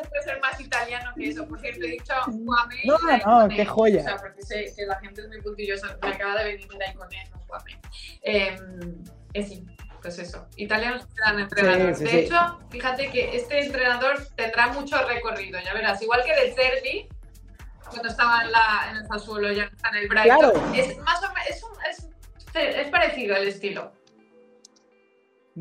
eso. 1.28 1.46
Por 1.46 1.60
cierto, 1.60 1.84
he 1.84 1.90
dicho 1.90 2.14
Guame. 2.26 2.82
No, 2.84 2.98
no, 2.98 3.48
qué 3.48 3.64
joya. 3.64 4.00
O 4.00 4.02
sea, 4.02 4.16
porque 4.16 4.42
sé 4.42 4.72
que 4.76 4.86
la 4.86 4.98
gente 5.00 5.20
es 5.22 5.28
muy 5.28 5.40
puntillosa. 5.40 5.98
Me 6.02 6.08
acaba 6.08 6.36
de 6.36 6.44
venir 6.44 6.68
la 6.74 6.90
iconía, 6.90 7.24
no 7.32 7.40
Guame. 7.46 7.80
Eh, 8.22 8.56
es 9.34 9.48
sí 9.48 9.66
pues 10.02 10.18
eso, 10.18 10.46
italianos 10.56 11.06
dan 11.24 11.38
entrenador. 11.38 11.96
de 11.96 12.20
hecho, 12.20 12.58
fíjate 12.70 13.10
que 13.10 13.36
este 13.36 13.66
entrenador 13.66 14.26
tendrá 14.34 14.68
mucho 14.68 14.96
recorrido, 15.06 15.60
ya 15.60 15.74
verás, 15.74 16.00
igual 16.02 16.22
que 16.24 16.34
de 16.34 16.54
Servi, 16.54 17.08
cuando 17.88 18.08
estaba 18.08 18.42
en, 18.42 18.52
la, 18.52 18.86
en 18.90 18.96
el 18.98 19.06
Sassuolo, 19.06 19.52
ya 19.52 19.64
está 19.64 19.88
en 19.90 19.96
el 19.96 20.08
Brighton. 20.08 20.74
Es, 20.74 20.96
más 20.98 21.22
o 21.22 21.32
menos, 21.32 22.08
es, 22.54 22.88
parecido 22.88 23.36
el 23.36 23.48
estilo. 23.48 23.92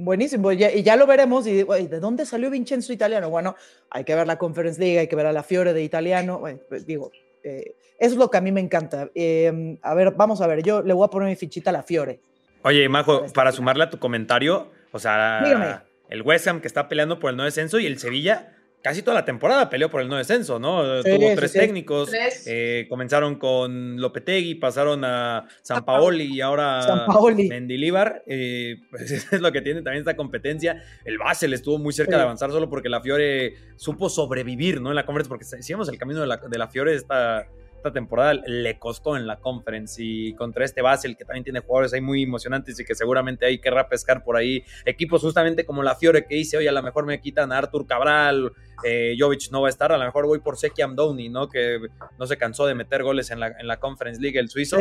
Buenísimo, 0.03 0.51
y 0.51 0.83
ya 0.83 0.95
lo 0.95 1.05
veremos. 1.05 1.45
Y 1.45 1.63
¿de 1.63 1.99
dónde 1.99 2.25
salió 2.25 2.49
Vincenzo 2.49 2.93
Italiano? 2.93 3.29
Bueno, 3.29 3.55
hay 3.89 4.03
que 4.03 4.15
ver 4.15 4.25
la 4.25 4.37
Conference 4.37 4.79
League, 4.79 4.99
hay 4.99 5.07
que 5.07 5.15
ver 5.15 5.25
a 5.25 5.33
la 5.33 5.43
Fiore 5.43 5.73
de 5.73 5.83
Italiano. 5.83 6.41
pues, 6.69 6.85
digo, 6.85 7.11
eh, 7.43 7.75
eso 7.97 8.13
es 8.13 8.17
lo 8.17 8.29
que 8.29 8.37
a 8.37 8.41
mí 8.41 8.51
me 8.51 8.61
encanta. 8.61 9.09
Em, 9.13 9.77
a 9.81 9.93
ver, 9.93 10.11
vamos 10.11 10.41
a 10.41 10.47
ver, 10.47 10.63
yo 10.63 10.81
le 10.81 10.93
voy 10.93 11.05
a 11.05 11.09
poner 11.09 11.27
mi 11.27 11.35
fichita 11.35 11.69
a 11.69 11.73
la 11.73 11.83
Fiore. 11.83 12.19
Oye, 12.63 12.87
Majo, 12.87 13.25
para 13.33 13.51
sumarle 13.51 13.83
a 13.83 13.89
tu 13.89 13.99
comentario, 13.99 14.69
o 14.91 14.99
sea, 14.99 15.83
el 16.09 16.21
West 16.21 16.47
Ham 16.47 16.61
que 16.61 16.67
está 16.67 16.87
peleando 16.87 17.19
por 17.19 17.31
el 17.31 17.37
no 17.37 17.43
descenso 17.43 17.79
y 17.79 17.85
el 17.85 17.99
Sevilla 17.99 18.53
casi 18.81 19.01
toda 19.01 19.15
la 19.15 19.25
temporada 19.25 19.69
peleó 19.69 19.89
por 19.89 20.01
el 20.01 20.07
no 20.07 20.15
descenso, 20.15 20.59
¿no? 20.59 21.03
Tuvo 21.03 21.35
tres 21.35 21.53
técnicos. 21.53 22.11
Eh, 22.45 22.85
comenzaron 22.89 23.35
con 23.35 23.99
Lopetegui, 23.99 24.55
pasaron 24.55 25.03
a 25.03 25.47
San 25.61 25.83
Paoli 25.83 26.35
y 26.35 26.41
ahora 26.41 27.05
Mendilibar. 27.49 28.23
Eh, 28.27 28.77
pues 28.89 29.11
es 29.11 29.41
lo 29.41 29.51
que 29.51 29.61
tiene 29.61 29.81
también 29.81 30.01
esta 30.01 30.15
competencia. 30.15 30.83
El 31.05 31.17
Basel 31.17 31.53
estuvo 31.53 31.77
muy 31.77 31.93
cerca 31.93 32.15
de 32.17 32.23
avanzar 32.23 32.51
solo 32.51 32.69
porque 32.69 32.89
la 32.89 33.01
Fiore 33.01 33.53
supo 33.75 34.09
sobrevivir, 34.09 34.81
¿no? 34.81 34.89
En 34.89 34.95
la 34.95 35.05
conferencia, 35.05 35.29
porque 35.29 35.45
si 35.45 35.73
el 35.73 35.97
camino 35.97 36.21
de 36.21 36.27
la, 36.27 36.37
de 36.37 36.57
la 36.57 36.67
Fiore 36.67 36.95
esta 36.95 37.47
esta 37.79 37.91
temporada 37.91 38.33
le 38.33 38.77
costó 38.77 39.15
en 39.17 39.25
la 39.25 39.37
conference 39.37 40.01
y 40.03 40.33
contra 40.33 40.65
este 40.65 40.81
Basel 40.81 41.17
que 41.17 41.25
también 41.25 41.43
tiene 41.43 41.61
jugadores 41.61 41.93
ahí 41.93 42.01
muy 42.01 42.23
emocionantes 42.23 42.79
y 42.79 42.85
que 42.85 42.93
seguramente 42.93 43.45
hay 43.45 43.59
que 43.59 43.71
pescar 43.89 44.23
por 44.23 44.35
ahí 44.35 44.63
equipos 44.85 45.21
justamente 45.21 45.65
como 45.65 45.81
la 45.81 45.95
Fiore 45.95 46.25
que 46.25 46.35
dice, 46.35 46.57
oye, 46.57 46.67
a 46.67 46.73
lo 46.73 46.83
mejor 46.83 47.05
me 47.05 47.19
quitan 47.21 47.51
a 47.51 47.57
Artur 47.57 47.87
Cabral, 47.87 48.51
eh, 48.83 49.15
Jovic 49.17 49.51
no 49.51 49.61
va 49.61 49.67
a 49.67 49.69
estar, 49.69 49.91
a 49.91 49.97
lo 49.97 50.05
mejor 50.05 50.25
voy 50.25 50.39
por 50.39 50.57
Seki 50.57 50.81
Amdouni, 50.81 51.29
¿no? 51.29 51.47
Que 51.47 51.79
no 52.17 52.27
se 52.27 52.37
cansó 52.37 52.65
de 52.65 52.75
meter 52.75 53.03
goles 53.03 53.31
en 53.31 53.39
la, 53.39 53.47
en 53.47 53.67
la 53.67 53.79
Conference 53.79 54.21
League 54.21 54.37
el 54.37 54.49
suizo. 54.49 54.77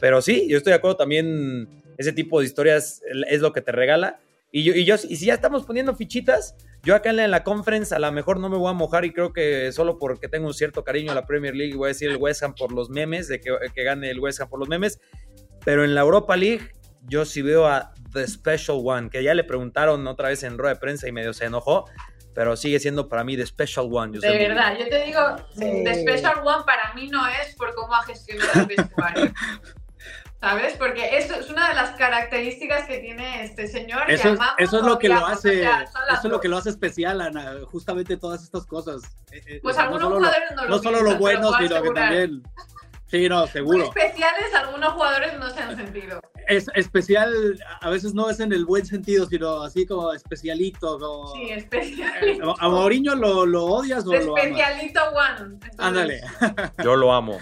Pero 0.00 0.22
sí, 0.22 0.46
yo 0.48 0.56
estoy 0.56 0.72
de 0.72 0.76
acuerdo 0.76 0.96
también, 0.96 1.68
ese 1.98 2.12
tipo 2.12 2.40
de 2.40 2.46
historias 2.46 3.02
es 3.28 3.40
lo 3.40 3.52
que 3.52 3.60
te 3.60 3.72
regala. 3.72 4.20
Y, 4.52 4.64
yo, 4.64 4.74
y, 4.74 4.84
yo, 4.84 4.96
y 4.96 5.16
si 5.16 5.26
ya 5.26 5.34
estamos 5.34 5.64
poniendo 5.64 5.94
fichitas, 5.94 6.56
yo 6.82 6.94
acá 6.94 7.10
en 7.10 7.30
la 7.30 7.44
conference 7.44 7.94
a 7.94 7.98
lo 7.98 8.10
mejor 8.10 8.40
no 8.40 8.48
me 8.48 8.56
voy 8.56 8.70
a 8.70 8.72
mojar 8.72 9.04
y 9.04 9.12
creo 9.12 9.32
que 9.32 9.70
solo 9.70 9.98
porque 9.98 10.28
tengo 10.28 10.46
un 10.46 10.54
cierto 10.54 10.82
cariño 10.82 11.12
a 11.12 11.14
la 11.14 11.26
Premier 11.26 11.54
League 11.54 11.76
voy 11.76 11.86
a 11.86 11.88
decir 11.88 12.10
el 12.10 12.16
West 12.16 12.42
Ham 12.42 12.54
por 12.54 12.72
los 12.72 12.90
memes, 12.90 13.28
de 13.28 13.40
que, 13.40 13.84
gane 13.84 14.10
el 14.10 14.18
West 14.18 14.40
Ham 14.40 14.48
por 14.48 14.58
los 14.58 14.68
memes. 14.68 14.98
Pero 15.64 15.84
en 15.84 15.94
la 15.94 16.00
Europa 16.00 16.36
League 16.36 16.72
yo 17.06 17.24
sí 17.24 17.42
veo 17.42 17.66
a 17.66 17.92
The 18.12 18.26
Special 18.26 18.80
One, 18.82 19.10
que 19.10 19.22
ya 19.22 19.34
le 19.34 19.44
preguntaron 19.44 20.06
otra 20.06 20.28
vez 20.30 20.42
en 20.42 20.58
rueda 20.58 20.74
de 20.74 20.80
prensa 20.80 21.06
y 21.06 21.12
medio 21.12 21.32
se 21.32 21.44
enojó, 21.44 21.84
pero 22.34 22.56
sigue 22.56 22.80
siendo 22.80 23.08
para 23.08 23.24
mí 23.24 23.36
The 23.36 23.46
Special 23.46 23.88
One. 23.90 24.18
de 24.18 24.38
verdad, 24.48 24.76
yo 24.78 24.88
te 24.88 25.04
digo, 25.04 25.20
The 25.56 26.02
Special 26.02 26.38
One 26.44 26.64
para 26.64 26.94
mí 26.94 27.08
no 27.08 27.26
es 27.26 27.54
por 27.56 27.74
cómo 27.74 27.94
ha 27.94 28.02
gestionado 28.04 28.60
el 28.60 28.66
vestuario. 28.66 29.32
¿Sabes? 30.40 30.74
Porque 30.78 31.18
eso 31.18 31.34
es 31.34 31.50
una 31.50 31.68
de 31.68 31.74
las 31.74 31.90
características 31.96 32.86
que 32.86 32.98
tiene 32.98 33.44
este 33.44 33.68
señor. 33.68 34.10
Eso, 34.10 34.34
eso 34.56 34.78
es 34.78 34.84
lo 34.84 34.98
que 34.98 35.10
lo 35.10 35.26
hace, 35.26 35.64
eso 35.64 36.24
es 36.24 36.24
lo 36.24 36.40
que 36.40 36.48
lo 36.48 36.56
hace 36.56 36.70
especial, 36.70 37.20
Ana, 37.20 37.56
justamente 37.66 38.16
todas 38.16 38.42
estas 38.42 38.64
cosas. 38.64 39.02
Eh, 39.32 39.42
eh, 39.46 39.60
pues 39.62 39.76
algunos 39.76 40.08
jugadores 40.08 40.50
no, 40.56 40.64
lo 40.64 40.68
No 40.70 40.78
solo 40.78 41.02
lo 41.02 41.16
bueno, 41.18 41.52
sino 41.58 41.82
que 41.82 41.90
también. 41.90 42.42
Sí, 43.08 43.28
no, 43.28 43.46
seguro. 43.48 43.78
Muy 43.78 43.88
especiales, 43.88 44.54
algunos 44.54 44.92
jugadores 44.92 45.38
no 45.38 45.50
se 45.50 45.60
han 45.60 45.76
sentido. 45.76 46.20
Es 46.46 46.68
especial, 46.74 47.60
a 47.80 47.90
veces 47.90 48.14
no 48.14 48.30
es 48.30 48.40
en 48.40 48.52
el 48.52 48.64
buen 48.64 48.86
sentido, 48.86 49.26
sino 49.26 49.62
así 49.62 49.84
como 49.84 50.12
especialito. 50.12 50.98
Como, 50.98 51.34
sí, 51.34 51.50
especialito. 51.50 52.54
¿A 52.58 52.68
Mauriño 52.68 53.14
lo, 53.16 53.44
lo 53.44 53.64
odias 53.66 54.06
o 54.06 54.12
lo 54.12 54.36
amas? 54.36 54.44
Especialito 54.44 55.00
one. 55.10 55.58
Ándale. 55.76 56.20
Yo 56.82 56.96
lo 56.96 57.12
amo. 57.12 57.38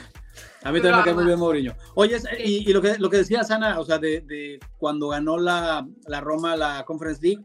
A 0.62 0.72
mí 0.72 0.80
también 0.80 0.96
me 0.96 1.04
cae 1.04 1.14
muy 1.14 1.24
bien 1.24 1.38
Mourinho. 1.38 1.76
Oye, 1.94 2.18
y, 2.44 2.72
lo, 2.72 2.82
que, 2.82 2.98
lo 2.98 3.08
que 3.08 3.18
decía 3.18 3.44
Sana, 3.44 3.78
o 3.78 3.84
sea, 3.84 3.98
de, 3.98 4.22
de 4.22 4.58
cuando 4.78 5.08
ganó 5.08 5.38
la, 5.38 5.86
la, 6.06 6.20
Roma 6.20 6.56
la 6.56 6.84
Conference 6.84 7.22
League, 7.22 7.44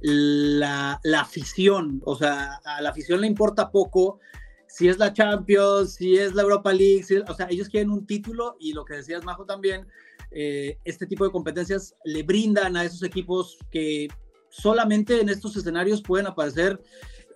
la, 0.00 1.00
la, 1.04 1.20
afición, 1.20 2.02
o 2.04 2.16
sea, 2.16 2.60
a 2.64 2.80
la 2.80 2.90
afición 2.90 3.20
le 3.20 3.26
importa 3.26 3.70
poco 3.70 4.18
si 4.66 4.88
es 4.88 4.98
la 4.98 5.12
Champions, 5.12 5.94
si 5.94 6.16
es 6.16 6.34
la 6.34 6.42
Europa 6.42 6.72
League, 6.72 7.04
o 7.28 7.34
sea, 7.34 7.48
ellos 7.50 7.68
quieren 7.68 7.90
un 7.90 8.06
título 8.06 8.56
y 8.58 8.72
lo 8.72 8.84
que 8.84 8.94
decías, 8.94 9.24
Majo, 9.24 9.44
también, 9.44 9.86
eh, 10.30 10.78
este 10.84 11.06
tipo 11.06 11.24
de 11.24 11.32
competencias 11.32 11.94
le 12.04 12.22
brindan 12.22 12.76
a 12.76 12.84
esos 12.84 13.02
equipos 13.02 13.58
que 13.70 14.08
solamente 14.48 15.20
en 15.20 15.28
estos 15.28 15.56
escenarios 15.56 16.02
pueden 16.02 16.26
aparecer 16.26 16.80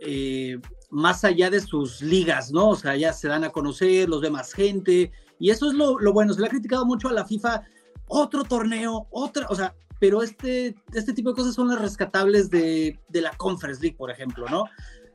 eh, 0.00 0.58
más 0.94 1.24
allá 1.24 1.50
de 1.50 1.60
sus 1.60 2.00
ligas, 2.00 2.52
¿no? 2.52 2.70
O 2.70 2.76
sea, 2.76 2.96
ya 2.96 3.12
se 3.12 3.26
dan 3.26 3.42
a 3.42 3.50
conocer, 3.50 4.08
los 4.08 4.20
ve 4.20 4.30
más 4.30 4.52
gente, 4.52 5.10
y 5.40 5.50
eso 5.50 5.68
es 5.68 5.74
lo, 5.74 5.96
bueno, 6.12 6.32
se 6.32 6.40
le 6.40 6.46
ha 6.46 6.50
criticado 6.50 6.86
mucho 6.86 7.08
a 7.08 7.12
la 7.12 7.26
FIFA, 7.26 7.62
otro 8.06 8.44
torneo, 8.44 9.08
otra, 9.10 9.46
o 9.48 9.56
sea, 9.56 9.74
pero 9.98 10.22
este, 10.22 10.76
este 10.92 11.12
tipo 11.12 11.30
de 11.30 11.34
cosas 11.34 11.54
son 11.54 11.68
las 11.68 11.80
rescatables 11.80 12.48
de, 12.48 13.00
de 13.08 13.20
la 13.20 13.32
Conference 13.36 13.82
League, 13.82 13.96
por 13.96 14.10
ejemplo, 14.10 14.46
¿no? 14.48 14.66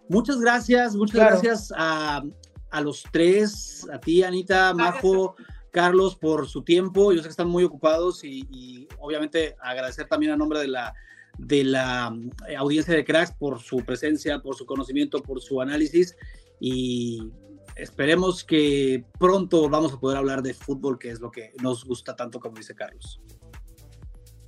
Muchas 0.09 0.41
gracias, 0.41 0.95
muchas 0.95 1.15
gracias 1.15 1.73
a, 1.77 2.23
a, 2.71 2.81
los 2.81 3.03
tres, 3.11 3.87
a 3.93 3.99
ti, 3.99 4.23
Anita, 4.23 4.73
Majo, 4.73 5.35
Carlos, 5.71 6.15
por 6.15 6.47
su 6.47 6.63
tiempo. 6.63 7.13
Yo 7.13 7.19
sé 7.19 7.25
que 7.25 7.29
están 7.29 7.47
muy 7.47 7.63
ocupados 7.63 8.23
y, 8.23 8.45
y 8.49 8.87
obviamente 8.99 9.55
agradecer 9.61 10.07
también 10.07 10.31
a 10.31 10.37
nombre 10.37 10.59
de 10.59 10.67
la 10.67 10.93
de 11.39 11.63
la 11.63 12.13
eh, 12.47 12.55
audiencia 12.55 12.93
de 12.93 13.05
Cracks 13.05 13.31
por 13.31 13.61
su 13.61 13.77
presencia, 13.77 14.39
por 14.39 14.55
su 14.55 14.65
conocimiento, 14.65 15.21
por 15.21 15.41
su 15.41 15.61
análisis 15.61 16.15
y 16.59 17.31
esperemos 17.75 18.43
que 18.43 19.05
pronto 19.17 19.69
vamos 19.69 19.93
a 19.93 19.99
poder 19.99 20.17
hablar 20.17 20.41
de 20.41 20.53
fútbol, 20.53 20.99
que 20.99 21.11
es 21.11 21.21
lo 21.21 21.31
que 21.31 21.53
nos 21.61 21.85
gusta 21.85 22.15
tanto 22.15 22.39
como 22.39 22.57
dice 22.57 22.75
Carlos. 22.75 23.21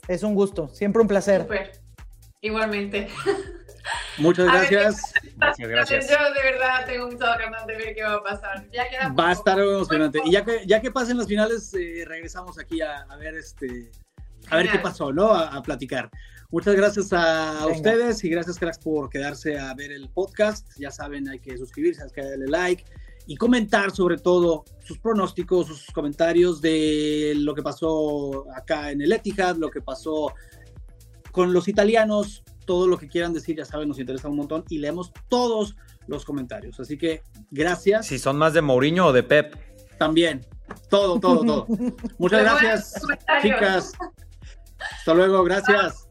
Es 0.07 0.23
un 0.23 0.35
gusto, 0.35 0.67
siempre 0.69 1.01
un 1.01 1.07
placer. 1.07 1.47
Igualmente. 2.41 3.07
Muchas 4.17 4.47
gracias. 4.51 5.13
Muchas 5.35 5.69
gracias. 5.69 6.09
Yo 6.09 6.33
de 6.33 6.51
verdad 6.51 6.85
tengo 6.85 7.07
muchas 7.07 7.37
ganas 7.37 7.65
de 7.67 7.77
ver 7.77 7.95
qué 7.95 8.03
va 8.03 8.15
a 8.15 8.23
pasar. 8.23 8.67
va 9.17 9.29
a 9.29 9.31
estar 9.31 9.59
emocionante. 9.59 10.19
Y 10.25 10.31
ya 10.31 10.43
que, 10.43 10.65
ya 10.67 10.81
que 10.81 10.91
pasen 10.91 11.17
las 11.17 11.27
finales, 11.27 11.73
eh, 11.73 12.03
regresamos 12.05 12.59
aquí 12.59 12.81
a, 12.81 13.05
ver 13.17 13.35
este 13.35 13.91
a 14.49 14.57
ver 14.57 14.69
qué 14.69 14.79
pasó, 14.79 15.13
¿no? 15.13 15.33
a 15.33 15.61
platicar. 15.61 16.09
Muchas 16.51 16.75
gracias 16.75 17.13
a 17.13 17.65
ustedes 17.67 18.21
y 18.25 18.29
gracias, 18.29 18.59
cracks, 18.59 18.77
por 18.79 19.09
quedarse 19.09 19.57
a 19.57 19.73
ver 19.73 19.93
el 19.93 20.09
podcast. 20.09 20.67
Ya 20.77 20.91
saben, 20.91 21.29
hay 21.29 21.39
que 21.39 21.57
suscribirse, 21.57 22.03
hay 22.03 22.09
que 22.09 22.21
darle 22.21 22.47
like 22.47 22.83
y 23.25 23.37
comentar 23.37 23.91
sobre 23.91 24.17
todo 24.17 24.65
sus 24.83 24.97
pronósticos, 24.99 25.67
sus 25.67 25.85
comentarios 25.91 26.59
de 26.59 27.33
lo 27.37 27.55
que 27.55 27.61
pasó 27.61 28.45
acá 28.53 28.91
en 28.91 29.01
el 29.01 29.13
Etihad, 29.13 29.55
lo 29.55 29.69
que 29.69 29.79
pasó 29.81 30.33
con 31.31 31.53
los 31.53 31.69
italianos, 31.69 32.43
todo 32.65 32.85
lo 32.85 32.97
que 32.97 33.07
quieran 33.07 33.33
decir, 33.33 33.55
ya 33.55 33.63
saben, 33.63 33.87
nos 33.87 33.99
interesa 33.99 34.27
un 34.27 34.35
montón 34.35 34.65
y 34.67 34.79
leemos 34.79 35.13
todos 35.29 35.77
los 36.07 36.25
comentarios. 36.25 36.81
Así 36.81 36.97
que 36.97 37.21
gracias. 37.49 38.07
Si 38.07 38.19
son 38.19 38.37
más 38.37 38.53
de 38.53 38.61
Mourinho 38.61 39.07
o 39.07 39.13
de 39.13 39.23
Pep. 39.23 39.55
También, 39.97 40.45
todo, 40.89 41.17
todo, 41.17 41.45
todo. 41.45 41.67
Muchas 42.17 42.41
gracias, 42.41 43.01
chicas. 43.41 43.93
Hasta 44.91 45.13
luego, 45.13 45.43
gracias. 45.43 46.07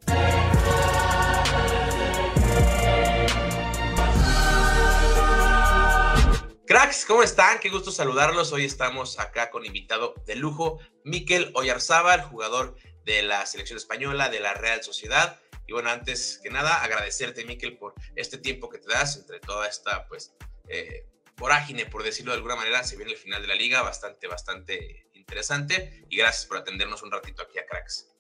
Cracks, 6.71 7.05
¿cómo 7.05 7.25
están? 7.25 7.59
Qué 7.59 7.69
gusto 7.69 7.91
saludarlos. 7.91 8.53
Hoy 8.53 8.65
estamos 8.65 9.19
acá 9.19 9.51
con 9.51 9.67
invitado 9.67 10.15
de 10.25 10.37
lujo, 10.37 10.79
Miquel 11.03 11.51
Oyarzábal, 11.55 12.23
jugador 12.23 12.77
de 13.05 13.25
la 13.25 13.45
selección 13.45 13.77
española, 13.77 14.29
de 14.29 14.39
la 14.39 14.55
Real 14.55 14.81
Sociedad. 14.85 15.41
Y 15.67 15.73
bueno, 15.73 15.91
antes 15.91 16.39
que 16.41 16.49
nada, 16.49 16.81
agradecerte, 16.83 17.45
Miquel, 17.45 17.77
por 17.77 17.95
este 18.15 18.39
tiempo 18.39 18.69
que 18.69 18.79
te 18.79 18.87
das 18.87 19.17
entre 19.17 19.41
toda 19.41 19.67
esta, 19.67 20.07
pues, 20.07 20.33
eh, 20.69 21.09
vorágine, 21.37 21.87
por 21.87 22.05
decirlo 22.05 22.31
de 22.31 22.37
alguna 22.37 22.55
manera. 22.55 22.85
Se 22.85 22.97
viene 22.97 23.11
el 23.11 23.19
final 23.19 23.43
de 23.43 23.49
la 23.49 23.57
liga, 23.57 23.83
bastante, 23.83 24.29
bastante 24.29 25.09
interesante. 25.15 26.05
Y 26.09 26.19
gracias 26.19 26.47
por 26.47 26.59
atendernos 26.59 27.03
un 27.03 27.11
ratito 27.11 27.43
aquí 27.43 27.59
a 27.59 27.67
Cracks. 27.67 28.15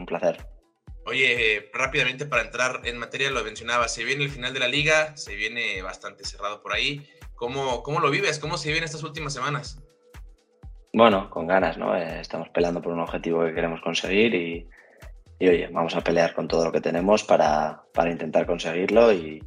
Un 0.00 0.06
placer. 0.06 0.46
Oye, 1.04 1.70
rápidamente 1.74 2.24
para 2.24 2.42
entrar 2.42 2.80
en 2.84 2.96
materia, 2.96 3.30
lo 3.30 3.44
mencionaba, 3.44 3.86
se 3.86 4.02
viene 4.02 4.24
el 4.24 4.30
final 4.30 4.54
de 4.54 4.60
la 4.60 4.68
liga, 4.68 5.14
se 5.14 5.34
viene 5.34 5.82
bastante 5.82 6.24
cerrado 6.24 6.62
por 6.62 6.72
ahí. 6.72 7.06
¿Cómo, 7.34 7.82
cómo 7.82 8.00
lo 8.00 8.10
vives? 8.10 8.38
¿Cómo 8.38 8.56
se 8.56 8.68
viven 8.68 8.84
estas 8.84 9.02
últimas 9.02 9.34
semanas? 9.34 9.78
Bueno, 10.94 11.28
con 11.28 11.46
ganas, 11.46 11.76
¿no? 11.76 11.94
Eh, 11.94 12.20
estamos 12.20 12.48
peleando 12.48 12.80
por 12.80 12.94
un 12.94 13.00
objetivo 13.00 13.44
que 13.44 13.52
queremos 13.52 13.82
conseguir 13.82 14.34
y, 14.34 14.68
oye, 15.40 15.68
vamos 15.70 15.94
a 15.94 16.00
pelear 16.00 16.34
con 16.34 16.48
todo 16.48 16.64
lo 16.64 16.72
que 16.72 16.80
tenemos 16.80 17.22
para, 17.22 17.82
para 17.92 18.10
intentar 18.10 18.46
conseguirlo 18.46 19.12
y, 19.12 19.44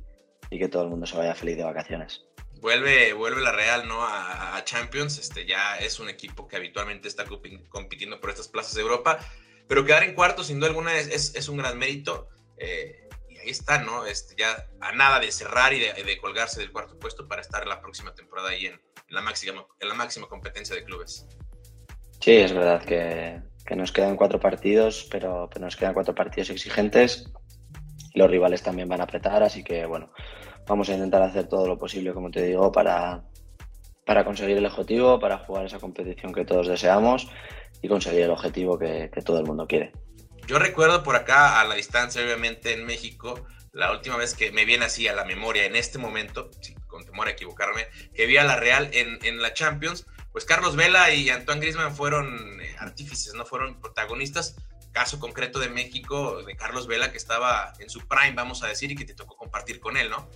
y, 0.52 0.60
que 0.60 0.68
todo 0.68 0.84
el 0.84 0.90
mundo 0.90 1.08
se 1.08 1.18
vaya 1.18 1.34
feliz 1.34 1.58
de 1.58 1.64
vacaciones. 1.64 2.26
Vuelve, 2.62 3.14
vuelve 3.14 3.42
la 3.42 3.52
Real, 3.52 3.88
¿no? 3.88 4.04
A, 4.04 4.56
a 4.56 4.64
Champions, 4.64 5.18
este 5.18 5.48
ya 5.48 5.78
es 5.78 6.00
un 6.00 6.10
equipo 6.10 6.48
que 6.48 6.58
habitualmente 6.58 7.08
está 7.08 7.26
compitiendo 7.70 8.22
por 8.22 8.30
estas 8.30 8.48
plazas 8.48 8.76
de 8.76 8.82
Europa, 8.82 9.20
pero 9.68 9.86
quedar 9.86 10.04
en 10.04 10.14
cuarto 10.14 10.44
sin 10.44 10.60
duda 10.60 10.70
alguna 10.70 10.96
es, 10.98 11.36
es, 11.36 11.50
un 11.50 11.58
gran 11.58 11.78
mérito. 11.78 12.30
Eh, 12.58 13.04
ahí 13.44 13.50
está, 13.50 13.80
¿no? 13.80 14.06
Este, 14.06 14.36
ya 14.38 14.68
a 14.80 14.92
nada 14.94 15.20
de 15.20 15.32
cerrar 15.32 15.74
y 15.74 15.80
de, 15.80 16.18
colgarse 16.20 16.60
del 16.60 16.72
cuarto 16.72 16.98
puesto 16.98 17.28
para 17.28 17.42
estar 17.42 17.68
la 17.68 17.82
próxima 17.82 18.14
temporada 18.14 18.50
ahí 18.50 18.68
en, 18.68 18.82
la, 19.10 19.22
máxima, 19.22 19.66
en 19.80 19.88
la 19.88 19.94
máxima 19.94 20.28
competencia 20.28 20.76
de 20.76 20.84
clubes. 20.84 21.28
Sí, 22.20 22.32
es 22.32 22.54
verdad 22.54 22.84
que, 22.84 23.42
nos 23.76 23.92
quedan 23.92 24.16
cuatro 24.16 24.40
partidos, 24.40 25.08
pero, 25.12 25.50
nos 25.60 25.76
quedan 25.76 25.94
cuatro 25.94 26.16
partidos 26.16 26.50
exigentes. 26.50 27.32
Los 28.14 28.30
rivales 28.30 28.64
también 28.64 28.88
van 28.88 29.02
a 29.02 29.06
apretar, 29.06 29.44
así 29.44 29.64
que 29.64 29.86
bueno, 29.86 30.14
vamos 30.68 30.90
a 30.90 30.94
intentar 30.94 31.22
hacer 31.22 31.48
todo 31.48 31.68
lo 31.68 31.78
posible, 31.78 32.14
como 32.14 32.32
te 32.32 32.44
digo, 32.44 32.72
para, 32.72 33.24
para 34.06 34.24
conseguir 34.24 34.58
el 34.58 34.66
objetivo, 34.66 35.20
para 35.20 35.40
jugar 35.40 35.66
esa 35.66 35.80
competición 35.80 36.34
que 36.34 36.46
todos 36.46 36.68
deseamos 36.68 37.30
y 37.84 37.88
conseguir 37.88 38.22
el 38.22 38.32
objetivo 38.32 38.80
que 38.80 39.10
todo 39.24 39.38
el 39.38 39.46
mundo 39.46 39.68
quiere. 39.68 39.92
Yo 40.48 40.60
recuerdo 40.60 41.04
por 41.04 41.16
acá 41.16 41.62
a 41.62 41.66
la 41.66 41.76
distancia, 41.76 42.22
obviamente 42.22 42.74
en 42.74 42.86
México, 42.86 43.46
la 43.72 43.92
última 43.92 44.18
vez 44.18 44.36
que 44.36 44.52
me 44.52 44.66
viene 44.66 44.86
así 44.86 45.08
a 45.08 45.14
la 45.14 45.24
memoria 45.24 45.66
en 45.66 45.76
este 45.76 45.98
momento, 45.98 46.50
con 46.88 47.06
temor 47.06 47.28
a 47.28 47.32
equivocarme, 47.32 47.88
que 48.14 48.26
vi 48.26 48.38
a 48.38 48.44
la 48.44 48.58
Real 48.58 48.90
en, 48.94 49.42
la 49.42 49.54
Champions, 49.54 50.06
pues 50.32 50.46
Carlos 50.46 50.76
Vela 50.76 51.14
y 51.14 51.30
Antoine 51.30 51.62
Griezmann 51.62 51.96
fueron 51.96 52.60
eh, 52.62 52.76
artífices, 52.80 53.34
no 53.36 53.46
fueron 53.46 53.80
protagonistas. 53.80 54.56
Caso 54.92 55.20
concreto 55.20 55.60
de 55.60 55.70
México, 55.70 56.44
de 56.44 56.56
Carlos 56.56 56.86
Vela, 56.86 57.12
que 57.12 57.18
estaba 57.18 57.74
en 57.80 57.90
su 57.90 58.08
prime, 58.08 58.36
vamos 58.36 58.64
a 58.64 58.68
decir, 58.68 58.92
y 58.92 58.96
que 58.96 59.06
te 59.06 59.16
tocó 59.16 59.36
compartir 59.36 59.80
con 59.80 59.98
él, 59.98 60.10
¿no? 60.10 60.30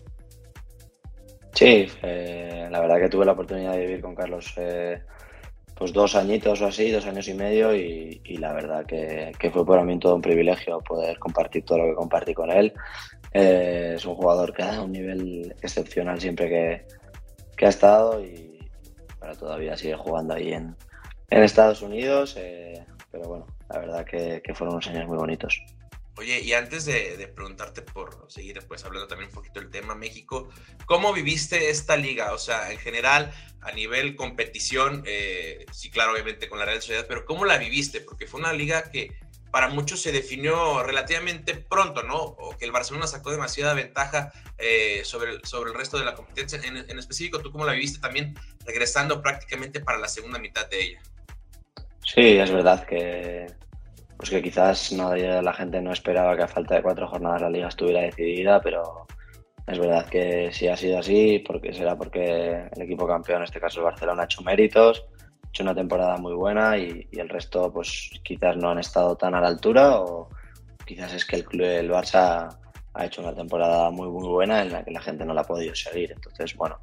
Sí, 1.53 1.91
eh, 2.01 2.67
la 2.71 2.79
verdad 2.79 2.99
que 2.99 3.09
tuve 3.09 3.25
la 3.25 3.33
oportunidad 3.33 3.73
de 3.73 3.85
vivir 3.85 4.01
con 4.01 4.15
Carlos 4.15 4.51
eh, 4.57 5.03
pues 5.77 5.93
dos 5.93 6.15
añitos 6.15 6.61
o 6.61 6.67
así, 6.67 6.91
dos 6.91 7.05
años 7.05 7.27
y 7.27 7.33
medio 7.33 7.75
y, 7.75 8.19
la 8.37 8.53
verdad 8.53 8.85
que, 8.85 9.51
fue 9.51 9.65
para 9.65 9.83
mí 9.83 9.97
todo 9.99 10.15
un 10.15 10.21
privilegio 10.21 10.79
poder 10.79 11.19
compartir 11.19 11.63
todo 11.63 11.79
lo 11.79 11.85
que 11.85 11.95
compartí 11.95 12.33
con 12.33 12.51
él. 12.51 12.73
Eh, 13.31 13.93
es 13.95 14.05
un 14.05 14.15
jugador 14.15 14.53
que 14.53 14.63
ha 14.63 14.67
dado 14.67 14.85
un 14.85 14.91
nivel 14.91 15.55
excepcional 15.61 16.19
siempre 16.19 16.49
que, 17.57 17.65
ha 17.65 17.69
estado 17.69 18.21
y 18.23 18.59
para 19.19 19.35
todavía 19.35 19.77
sigue 19.77 19.95
jugando 19.95 20.33
ahí 20.33 20.53
en, 20.53 20.75
Estados 21.29 21.81
Unidos, 21.81 22.35
eh, 22.37 22.85
pero 23.11 23.27
bueno, 23.27 23.45
la 23.69 23.79
verdad 23.79 24.05
que, 24.05 24.41
que 24.41 24.53
fueron 24.53 24.75
unos 24.75 24.87
años 24.87 25.07
muy 25.07 25.17
bonitos. 25.17 25.61
Oye, 26.17 26.39
y 26.41 26.53
antes 26.53 26.85
de, 26.85 27.31
preguntarte 27.35 27.83
por 27.83 28.25
seguir 28.27 28.59
pues 28.67 28.83
hablando 28.83 29.07
también 29.07 29.29
un 29.29 29.35
poquito 29.35 29.59
del 29.59 29.69
tema 29.69 29.93
México, 29.93 30.49
¿cómo 30.87 31.13
viviste 31.13 31.69
esta 31.69 31.95
liga? 31.95 32.33
O 32.33 32.39
sea, 32.39 32.71
en 32.71 32.79
general, 32.79 33.31
a 33.61 33.71
nivel 33.71 34.15
competición, 34.15 35.03
eh, 35.05 35.65
sí, 35.71 35.91
claro, 35.91 36.13
obviamente 36.13 36.49
con 36.49 36.57
la 36.57 36.65
Real 36.65 36.81
Sociedad, 36.81 37.05
pero 37.07 37.23
¿cómo 37.23 37.45
la 37.45 37.59
viviste? 37.59 38.01
Porque 38.01 38.25
fue 38.25 38.39
una 38.39 38.51
liga 38.51 38.89
que 38.89 39.15
para 39.51 39.69
muchos 39.69 40.01
se 40.01 40.11
definió 40.11 40.81
relativamente 40.81 41.53
pronto, 41.53 42.01
¿no? 42.01 42.17
O 42.17 42.57
que 42.57 42.65
el 42.65 42.71
Barcelona 42.71 43.05
sacó 43.05 43.29
demasiada 43.29 43.75
ventaja 43.75 44.33
eh, 44.57 45.01
sobre, 45.03 45.33
el, 45.33 45.45
sobre 45.45 45.69
el 45.69 45.77
resto 45.77 45.99
de 45.99 46.05
la 46.05 46.15
competencia. 46.15 46.59
En, 46.63 46.77
en 46.77 46.99
específico, 46.99 47.41
¿tú 47.41 47.51
cómo 47.51 47.63
la 47.63 47.73
viviste 47.73 47.99
también 47.99 48.33
regresando 48.65 49.21
prácticamente 49.21 49.81
para 49.81 49.99
la 49.99 50.07
segunda 50.07 50.39
mitad 50.39 50.67
de 50.67 50.81
ella? 50.81 51.01
Sí, 52.03 52.37
es 52.37 52.51
verdad 52.51 52.85
que 52.87 53.47
pues 54.17 54.29
que 54.29 54.41
quizás 54.41 54.91
la 54.91 55.53
gente 55.53 55.81
no 55.81 55.91
esperaba 55.91 56.35
que 56.35 56.43
a 56.43 56.47
falta 56.47 56.75
de 56.75 56.81
cuatro 56.81 57.07
jornadas 57.07 57.43
la 57.43 57.49
liga 57.49 57.67
estuviera 57.67 58.01
decidida, 58.01 58.59
pero 58.61 59.05
es 59.67 59.77
verdad 59.77 60.05
que 60.07 60.49
si 60.51 60.67
ha 60.67 60.77
sido 60.77 60.99
así, 60.99 61.43
porque 61.45 61.73
será 61.73 61.95
porque 61.95 62.67
el 62.75 62.81
equipo 62.81 63.07
campeón, 63.07 63.39
en 63.39 63.43
este 63.43 63.59
caso 63.59 63.79
el 63.79 63.85
Barcelona, 63.85 64.23
ha 64.23 64.25
hecho 64.25 64.41
méritos, 64.41 65.05
ha 65.43 65.49
hecho 65.49 65.63
una 65.63 65.75
temporada 65.75 66.17
muy 66.17 66.33
buena 66.33 66.77
y, 66.77 67.07
el 67.11 67.29
resto 67.29 67.71
pues 67.71 68.09
quizás 68.23 68.57
no 68.57 68.71
han 68.71 68.79
estado 68.79 69.15
tan 69.15 69.35
a 69.35 69.41
la 69.41 69.47
altura 69.47 69.99
o 70.01 70.29
quizás 70.85 71.13
es 71.13 71.25
que 71.25 71.35
el 71.35 71.45
club 71.45 71.65
el 71.65 71.91
Barça 71.91 72.49
ha 72.93 73.05
hecho 73.05 73.21
una 73.21 73.35
temporada 73.35 73.91
muy 73.91 74.07
muy 74.09 74.27
buena 74.27 74.61
en 74.63 74.71
la 74.71 74.83
que 74.83 74.91
la 74.91 75.01
gente 75.01 75.25
no 75.25 75.33
la 75.33 75.41
ha 75.41 75.47
podido 75.47 75.75
seguir. 75.75 76.11
Entonces, 76.13 76.55
bueno, 76.55 76.79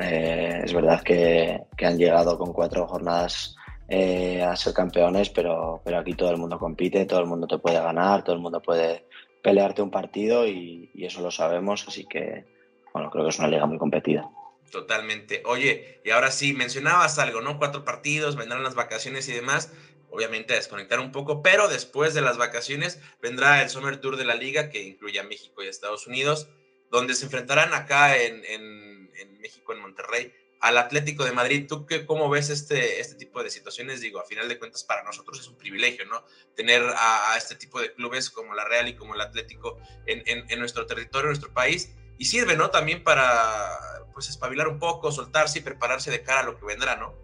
eh, 0.00 0.62
es 0.64 0.72
verdad 0.72 1.02
que, 1.02 1.60
han 1.84 1.98
llegado 1.98 2.38
con 2.38 2.52
cuatro 2.52 2.86
jornadas 2.86 3.54
eh, 3.90 4.40
a 4.40 4.54
ser 4.54 4.72
campeones, 4.72 5.30
pero, 5.30 5.82
pero 5.84 5.98
aquí 5.98 6.14
todo 6.14 6.30
el 6.30 6.36
mundo 6.36 6.58
compite, 6.58 7.06
todo 7.06 7.18
el 7.20 7.26
mundo 7.26 7.48
te 7.48 7.58
puede 7.58 7.80
ganar, 7.80 8.22
todo 8.22 8.36
el 8.36 8.40
mundo 8.40 8.62
puede 8.62 9.04
pelearte 9.42 9.82
un 9.82 9.90
partido 9.90 10.46
y, 10.46 10.90
eso 10.94 11.20
lo 11.22 11.32
sabemos, 11.32 11.86
así 11.88 12.06
que, 12.06 12.44
bueno, 12.92 13.10
creo 13.10 13.24
que 13.24 13.30
es 13.30 13.38
una 13.40 13.48
liga 13.48 13.66
muy 13.66 13.78
competida. 13.78 14.30
Totalmente. 14.70 15.42
Oye, 15.44 16.00
y 16.04 16.10
ahora 16.10 16.30
sí, 16.30 16.52
mencionabas 16.52 17.18
algo, 17.18 17.40
¿no? 17.40 17.58
Cuatro 17.58 17.84
partidos, 17.84 18.36
vendrán 18.36 18.62
las 18.62 18.76
vacaciones 18.76 19.28
y 19.28 19.32
demás. 19.32 19.72
Obviamente 20.12 20.52
a 20.52 20.56
desconectar 20.56 21.00
un 21.00 21.10
poco, 21.10 21.42
pero 21.42 21.68
después 21.68 22.14
de 22.14 22.20
las 22.20 22.36
vacaciones 22.36 23.00
vendrá 23.20 23.62
el 23.62 23.70
Summer 23.70 24.00
Tour 24.00 24.16
de 24.16 24.24
la 24.24 24.34
liga 24.34 24.68
que 24.68 24.82
incluye 24.82 25.18
a 25.18 25.24
México 25.24 25.62
y 25.62 25.66
a 25.66 25.70
Estados 25.70 26.06
Unidos, 26.06 26.48
donde 26.90 27.14
se 27.14 27.24
enfrentarán 27.24 27.74
acá 27.74 28.16
en, 28.16 28.44
en, 28.44 29.40
México, 29.40 29.72
en 29.72 29.80
Monterrey, 29.80 30.32
al 30.60 30.78
Atlético 30.78 31.24
de 31.24 31.32
Madrid. 31.32 31.66
¿Tú 31.68 31.86
qué, 31.86 32.06
cómo 32.06 32.28
ves 32.28 32.50
este, 32.50 33.00
este 33.00 33.16
tipo 33.16 33.42
de 33.42 33.50
situaciones? 33.50 34.00
Digo, 34.00 34.20
a 34.20 34.24
final 34.24 34.48
de 34.48 34.58
cuentas 34.58 34.84
para 34.84 35.02
nosotros 35.02 35.40
es 35.40 35.48
un 35.48 35.56
privilegio, 35.56 36.04
¿no? 36.06 36.22
Tener 36.54 36.82
a, 36.96 37.34
este 37.36 37.54
tipo 37.54 37.80
de 37.80 37.92
clubes 37.92 38.30
como 38.30 38.54
la 38.54 38.64
Real 38.64 38.88
y 38.88 38.94
como 38.94 39.14
el 39.14 39.20
Atlético 39.20 39.78
en, 40.06 40.58
nuestro 40.58 40.86
territorio, 40.86 41.26
en 41.26 41.30
nuestro 41.30 41.52
país. 41.52 41.96
Y 42.18 42.26
sirve, 42.26 42.56
¿no? 42.56 42.70
También 42.70 43.02
para 43.02 43.70
pues 44.12 44.28
espabilar 44.28 44.68
un 44.68 44.78
poco, 44.78 45.10
soltarse 45.10 45.60
y 45.60 45.62
prepararse 45.62 46.10
de 46.10 46.22
cara 46.22 46.40
a 46.40 46.44
lo 46.44 46.58
que 46.58 46.66
vendrá, 46.66 46.96
¿no? 46.96 47.14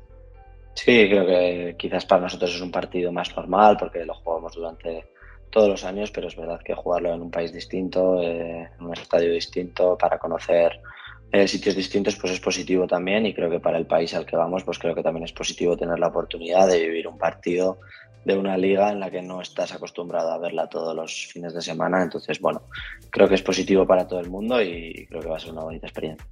Sí, 0.75 1.09
creo 1.09 1.27
que 1.27 1.75
quizás 1.79 2.07
para 2.07 2.23
nosotros 2.23 2.55
es 2.55 2.61
un 2.61 2.71
partido 2.71 3.13
más 3.13 3.35
normal 3.37 3.77
porque 3.79 4.05
lo 4.05 4.15
jugamos 4.15 4.55
durante 4.55 5.07
todos 5.51 5.69
los 5.69 5.85
años, 5.85 6.11
pero 6.11 6.29
es 6.29 6.37
verdad 6.37 6.61
que 6.63 6.75
jugarlo 6.75 7.13
en 7.13 7.23
un 7.23 7.31
país 7.31 7.53
distinto, 7.53 8.21
eh, 8.23 8.71
en 8.79 8.85
un 8.85 8.93
estadio 8.93 9.33
distinto, 9.33 9.97
para 9.99 10.19
conocer 10.19 10.81
eh, 11.33 11.49
sitios 11.49 11.75
distintos, 11.75 12.17
pues 12.17 12.33
es 12.33 12.41
positivo 12.41 12.87
también 12.87 13.27
y 13.27 13.35
creo 13.35 13.51
que 13.51 13.61
para 13.61 13.79
el 13.79 13.87
país 13.87 14.15
al 14.15 14.27
que 14.27 14.37
vamos, 14.37 14.65
pues 14.65 14.79
creo 14.79 14.95
que 14.95 15.03
también 15.03 15.25
es 15.25 15.33
positivo 15.33 15.77
tener 15.77 15.99
la 15.99 16.09
oportunidad 16.09 16.69
de 16.69 16.81
vivir 16.81 17.09
un 17.09 17.19
partido 17.19 17.79
de 18.25 18.37
una 18.37 18.57
liga 18.57 18.91
en 18.91 18.99
la 18.99 19.11
que 19.11 19.23
no 19.23 19.41
estás 19.41 19.73
acostumbrado 19.73 20.33
a 20.33 20.39
verla 20.39 20.69
todos 20.69 20.95
los 20.97 21.27
fines 21.27 21.55
de 21.55 21.63
semana. 21.63 22.03
Entonces, 22.03 22.41
bueno, 22.41 22.63
creo 23.11 23.29
que 23.29 23.37
es 23.37 23.43
positivo 23.43 23.87
para 23.87 24.09
todo 24.09 24.19
el 24.19 24.29
mundo 24.29 24.61
y 24.61 25.07
creo 25.09 25.23
que 25.23 25.29
va 25.29 25.37
a 25.37 25.41
ser 25.41 25.53
una 25.53 25.63
bonita 25.63 25.87
experiencia. 25.87 26.27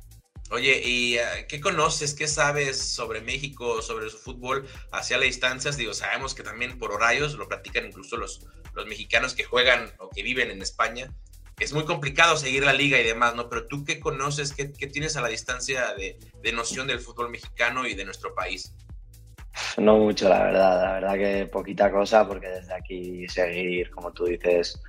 Oye, 0.50 0.82
¿y 0.84 1.16
eh, 1.16 1.46
qué 1.48 1.60
conoces, 1.60 2.14
qué 2.14 2.28
sabes 2.28 2.78
sobre 2.78 3.20
México, 3.20 3.80
sobre 3.80 4.10
su 4.10 4.18
fútbol 4.18 4.68
hacia 4.92 5.16
las 5.16 5.26
distancias? 5.26 5.76
Digo, 5.76 5.94
sabemos 5.94 6.34
que 6.34 6.42
también 6.42 6.78
por 6.78 6.92
horarios, 6.92 7.34
lo 7.34 7.48
practican 7.48 7.86
incluso 7.86 8.16
los, 8.16 8.46
los 8.74 8.86
mexicanos 8.86 9.34
que 9.34 9.44
juegan 9.44 9.92
o 9.98 10.10
que 10.10 10.22
viven 10.22 10.50
en 10.50 10.62
España. 10.62 11.12
Es 11.58 11.72
muy 11.72 11.84
complicado 11.84 12.36
seguir 12.36 12.64
la 12.64 12.72
liga 12.72 12.98
y 12.98 13.04
demás, 13.04 13.34
¿no? 13.34 13.48
Pero 13.48 13.66
tú 13.66 13.84
qué 13.84 14.00
conoces, 14.00 14.52
qué, 14.52 14.66
tienes 14.66 15.16
a 15.16 15.20
la 15.20 15.28
distancia 15.28 15.94
de, 15.94 16.18
de, 16.42 16.52
noción 16.52 16.86
del 16.86 17.00
fútbol 17.00 17.30
mexicano 17.30 17.86
y 17.86 17.94
de 17.94 18.04
nuestro 18.04 18.34
país? 18.34 18.74
No 19.78 19.98
mucho, 19.98 20.28
la 20.28 20.42
verdad. 20.44 20.82
La 20.82 20.92
verdad 20.94 21.14
que 21.14 21.46
poquita 21.46 21.92
cosa, 21.92 22.26
porque 22.26 22.48
desde 22.48 22.74
aquí 22.74 23.28
seguir, 23.28 23.90
como 23.90 24.12
tú 24.12 24.24
dices, 24.24 24.80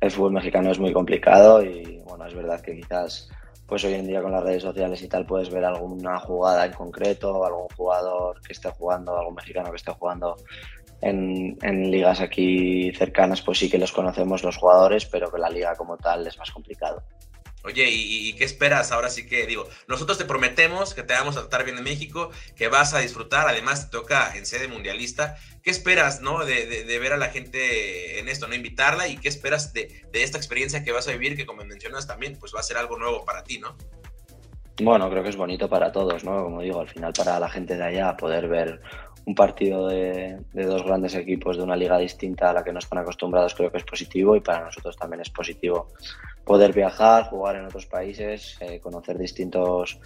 el 0.00 0.10
fútbol 0.10 0.32
mexicano 0.32 0.70
es 0.70 0.78
muy 0.78 0.92
complicado 0.92 1.62
y 1.62 2.00
bueno, 2.04 2.26
es 2.26 2.34
verdad 2.34 2.60
que 2.60 2.76
quizás 2.76 3.30
pues 3.70 3.84
hoy 3.84 3.94
en 3.94 4.06
día 4.08 4.20
con 4.20 4.32
las 4.32 4.42
redes 4.42 4.64
sociales 4.64 5.00
y 5.00 5.06
tal 5.06 5.24
puedes 5.24 5.48
ver 5.48 5.64
alguna 5.64 6.18
jugada 6.18 6.66
en 6.66 6.72
concreto, 6.72 7.46
algún 7.46 7.68
jugador 7.76 8.40
que 8.40 8.52
esté 8.52 8.68
jugando, 8.70 9.16
algún 9.16 9.36
mexicano 9.36 9.70
que 9.70 9.76
esté 9.76 9.92
jugando 9.92 10.36
en, 11.02 11.90
ligas 11.90 12.20
aquí 12.20 12.92
cercanas, 12.92 13.42
pues 13.42 13.58
sí 13.58 13.70
que 13.70 13.78
los 13.78 13.92
conocemos 13.92 14.42
los 14.42 14.56
jugadores, 14.56 15.06
pero 15.06 15.30
que 15.30 15.38
la 15.38 15.50
liga 15.50 15.74
como 15.74 15.96
tal 15.96 16.26
es 16.26 16.38
más 16.38 16.50
complicado. 16.50 17.02
Oye, 17.62 17.86
¿y, 17.90 18.32
qué 18.34 18.44
esperas? 18.44 18.90
Ahora 18.90 19.10
sí 19.10 19.26
que 19.26 19.46
digo, 19.46 19.68
nosotros 19.86 20.16
te 20.16 20.24
prometemos 20.24 20.94
que 20.94 21.02
te 21.02 21.12
vamos 21.12 21.36
a 21.36 21.40
tratar 21.40 21.64
bien 21.64 21.76
en 21.76 21.84
México, 21.84 22.30
que 22.56 22.68
vas 22.68 22.94
a 22.94 23.00
disfrutar, 23.00 23.46
además 23.48 23.90
te 23.90 23.98
toca 23.98 24.34
en 24.34 24.46
sede 24.46 24.66
mundialista. 24.66 25.36
¿Qué 25.62 25.70
esperas, 25.70 26.22
no? 26.22 26.46
De, 26.46 26.98
ver 26.98 27.12
a 27.12 27.18
la 27.18 27.28
gente 27.28 28.18
en 28.18 28.28
esto, 28.28 28.48
¿no? 28.48 28.54
Invitarla 28.54 29.08
y 29.08 29.18
qué 29.18 29.28
esperas 29.28 29.74
de, 29.74 30.06
esta 30.14 30.38
experiencia 30.38 30.82
que 30.82 30.92
vas 30.92 31.06
a 31.08 31.12
vivir, 31.12 31.36
que 31.36 31.44
como 31.44 31.62
mencionas 31.64 32.06
también, 32.06 32.38
pues 32.40 32.54
va 32.54 32.60
a 32.60 32.62
ser 32.62 32.78
algo 32.78 32.98
nuevo 32.98 33.26
para 33.26 33.44
ti, 33.44 33.58
¿no? 33.58 33.76
Bueno, 34.82 35.10
creo 35.10 35.22
que 35.22 35.28
es 35.28 35.36
bonito 35.36 35.68
para 35.68 35.92
todos, 35.92 36.24
¿no? 36.24 36.42
Como 36.42 36.62
digo, 36.62 36.80
al 36.80 36.88
final 36.88 37.12
para 37.12 37.38
la 37.38 37.50
gente 37.50 37.76
de 37.76 37.84
allá 37.84 38.16
poder 38.16 38.48
ver 38.48 38.80
un 39.26 39.34
partido 39.34 39.88
de, 39.88 40.38
dos 40.52 40.84
grandes 40.84 41.14
equipos 41.14 41.56
de 41.56 41.62
una 41.62 41.76
liga 41.76 41.98
distinta 41.98 42.50
a 42.50 42.52
la 42.52 42.64
que 42.64 42.72
no 42.72 42.78
están 42.78 42.98
acostumbrados 42.98 43.54
creo 43.54 43.70
que 43.70 43.78
es 43.78 43.84
positivo 43.84 44.36
y 44.36 44.40
para 44.40 44.64
nosotros 44.64 44.96
también 44.96 45.20
es 45.20 45.30
positivo 45.30 45.88
poder 46.44 46.72
viajar, 46.72 47.24
jugar 47.24 47.56
en 47.56 47.66
otros 47.66 47.86
países, 47.86 48.56
eh, 48.60 48.80
conocer 48.80 49.18
distintos, 49.18 50.00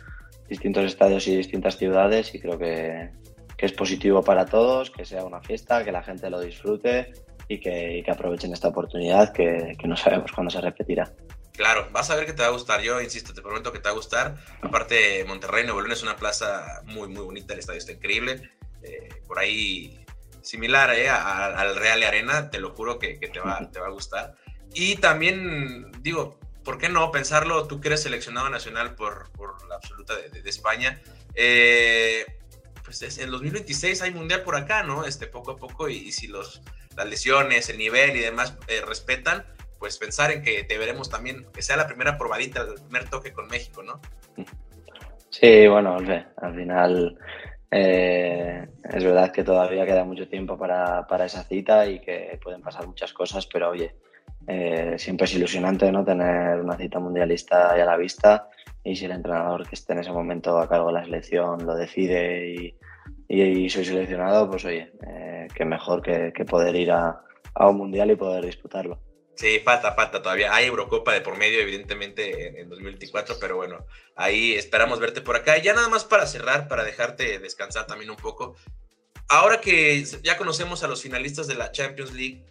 distintos 0.49 0.85
estadios 0.85 1.27
y 1.29 1.37
distintas 1.37 1.77
ciudades 1.77 2.35
y 2.35 2.41
creo 2.41 2.59
que, 2.59 3.11
es 3.57 3.73
positivo 3.73 4.23
para 4.23 4.45
todos, 4.45 4.91
que 4.91 5.07
sea 5.07 5.25
una 5.25 5.41
fiesta, 5.41 5.83
que 5.83 5.91
la 5.91 6.03
gente 6.03 6.29
lo 6.29 6.39
disfrute 6.39 7.15
y 7.49 7.59
que, 7.59 8.05
aprovechen 8.07 8.53
esta 8.53 8.69
oportunidad 8.69 9.33
que, 9.33 9.75
que 9.79 9.89
no 9.89 9.97
sabemos 9.97 10.33
cuándo 10.33 10.51
se 10.51 10.61
repetirá. 10.61 11.11
Claro, 11.55 11.89
vas 11.93 12.11
a 12.11 12.17
ver 12.17 12.27
que 12.27 12.33
te 12.33 12.43
va 12.43 12.49
a 12.49 12.51
gustar. 12.53 12.83
Yo 12.83 13.01
insisto, 13.01 13.33
te 13.33 13.41
prometo 13.41 13.73
que 13.73 13.79
te 13.79 13.85
va 13.85 13.93
a 13.93 13.95
gustar. 13.95 14.37
Aparte, 14.61 15.25
Monterrey, 15.25 15.65
Nuevo 15.65 15.81
León 15.81 15.93
es 15.93 16.03
una 16.03 16.17
plaza 16.17 16.83
muy, 16.85 17.09
muy 17.09 17.23
bonita. 17.23 17.55
El 17.55 17.61
estadio 17.61 17.79
está 17.79 17.93
increíble. 17.93 18.51
Eh, 18.85 19.09
por 19.27 19.39
ahí, 19.39 20.05
similar 20.43 20.95
eh, 20.95 21.09
al 21.09 21.77
Real 21.77 22.03
Arena. 22.03 22.51
Te 22.51 22.61
lo 22.61 22.71
juro 22.71 22.99
que, 22.99 23.19
que 23.19 23.29
te, 23.29 23.41
va, 23.41 23.71
te 23.71 23.81
va 23.81 23.87
a 23.87 23.91
gustar. 23.91 24.35
Y 24.75 24.97
también, 24.97 25.91
digo, 26.01 26.39
¿por 26.65 26.79
qué 26.79 26.89
no 26.89 27.11
pensarlo? 27.13 27.67
Tú 27.67 27.81
que 27.81 27.89
eres 27.89 28.03
seleccionado 28.03 28.49
nacional 28.51 28.95
por, 28.95 29.31
por 29.33 29.67
la 29.69 29.77
absoluta 29.77 30.17
de, 30.17 30.43
de, 30.43 30.51
España. 30.51 31.01
Eh, 31.35 32.25
pues 32.85 33.19
en 33.19 33.31
2026 33.31 34.03
hay 34.03 34.11
mundial 34.13 34.43
por 34.43 34.57
acá, 34.57 34.83
¿no? 34.83 35.05
Este, 35.05 35.27
poco 35.27 35.53
a 35.53 35.57
poco, 35.57 35.89
y, 35.89 36.13
si 36.13 36.27
los, 36.27 36.63
las 36.97 37.07
lesiones, 37.07 37.69
el 37.69 37.79
nivel 37.79 38.17
y 38.17 38.21
demás 38.21 38.57
eh, 38.69 38.83
respetan, 38.87 39.45
pues 39.79 39.99
pensar 39.99 40.31
en 40.31 40.43
que 40.43 40.65
te 40.65 40.79
veremos 40.79 41.09
también, 41.11 41.47
que 41.53 41.63
sea 41.63 41.77
la 41.77 41.87
primera 41.87 42.19
probadita, 42.19 42.63
el 42.63 42.75
primer 42.75 43.09
toque 43.09 43.33
con 43.33 43.47
México, 43.49 43.83
¿no? 43.83 44.01
Sí, 45.31 45.67
bueno, 45.67 45.97
al 45.97 46.55
final 46.55 47.19
eh, 47.77 48.69
es 48.85 49.03
verdad 49.03 49.33
que 49.33 49.43
todavía 49.43 49.85
queda 49.85 50.05
mucho 50.05 50.29
tiempo 50.29 50.57
para, 50.57 51.09
para, 51.09 51.25
esa 51.25 51.43
cita 51.43 51.85
y 51.89 51.99
que 51.99 52.39
pueden 52.41 52.63
pasar 52.63 52.87
muchas 52.87 53.13
cosas, 53.13 53.49
pero 53.53 53.71
oye, 53.71 53.97
eh, 54.47 54.95
siempre 54.97 55.25
es 55.25 55.35
ilusionante 55.35 55.91
¿no? 55.91 56.05
tener 56.05 56.61
una 56.61 56.77
cita 56.77 57.01
mundialista 57.01 57.77
ya 57.77 57.83
a 57.83 57.87
la 57.87 57.97
vista 57.97 58.49
y 58.85 58.95
si 58.95 59.07
el 59.07 59.11
entrenador 59.11 59.69
que 59.69 59.75
esté 59.75 59.93
en 59.93 59.99
ese 59.99 60.13
momento 60.13 60.57
a 60.57 60.69
cargo 60.69 60.87
de 60.87 60.93
la 60.93 61.05
selección 61.05 61.67
lo 61.67 61.75
decide 61.75 62.75
y, 63.29 63.69
soy 63.69 63.85
seleccionado, 63.85 64.49
pues 64.49 64.65
oye, 64.67 64.93
eh, 65.05 65.65
mejor 65.65 66.01
que, 66.01 66.31
poder 66.49 66.77
ir 66.77 66.93
a, 66.93 67.23
a, 67.55 67.69
un 67.69 67.79
mundial 67.79 68.09
y 68.13 68.15
poder 68.15 68.45
disputarlo. 68.45 69.01
Sí, 69.35 69.61
falta, 69.65 69.95
falta 69.95 70.23
todavía. 70.23 70.55
Hay 70.55 70.67
Eurocopa 70.67 71.13
de 71.13 71.21
por 71.21 71.37
medio, 71.37 71.61
evidentemente, 71.61 72.61
en, 72.61 72.69
2024, 72.69 73.37
pero 73.41 73.57
bueno, 73.57 73.87
ahí 74.15 74.55
esperamos 74.55 75.01
verte 75.01 75.21
por 75.21 75.37
acá. 75.37 75.59
Y 75.59 75.63
ya 75.63 75.75
nada 75.75 75.89
más 75.89 76.05
para 76.05 76.27
cerrar, 76.27 76.69
para 76.69 76.85
dejarte 76.85 77.39
descansar 77.39 77.87
también 77.87 78.11
un 78.11 78.17
poco. 78.17 78.57
Ahora 79.29 79.61
que 79.61 80.05
ya 80.23 80.37
conocemos 80.37 80.85
a 80.85 80.89
los 80.89 81.03
finalistas 81.03 81.47
de 81.47 81.55
la 81.55 81.73
Champions 81.73 82.13
League, 82.13 82.45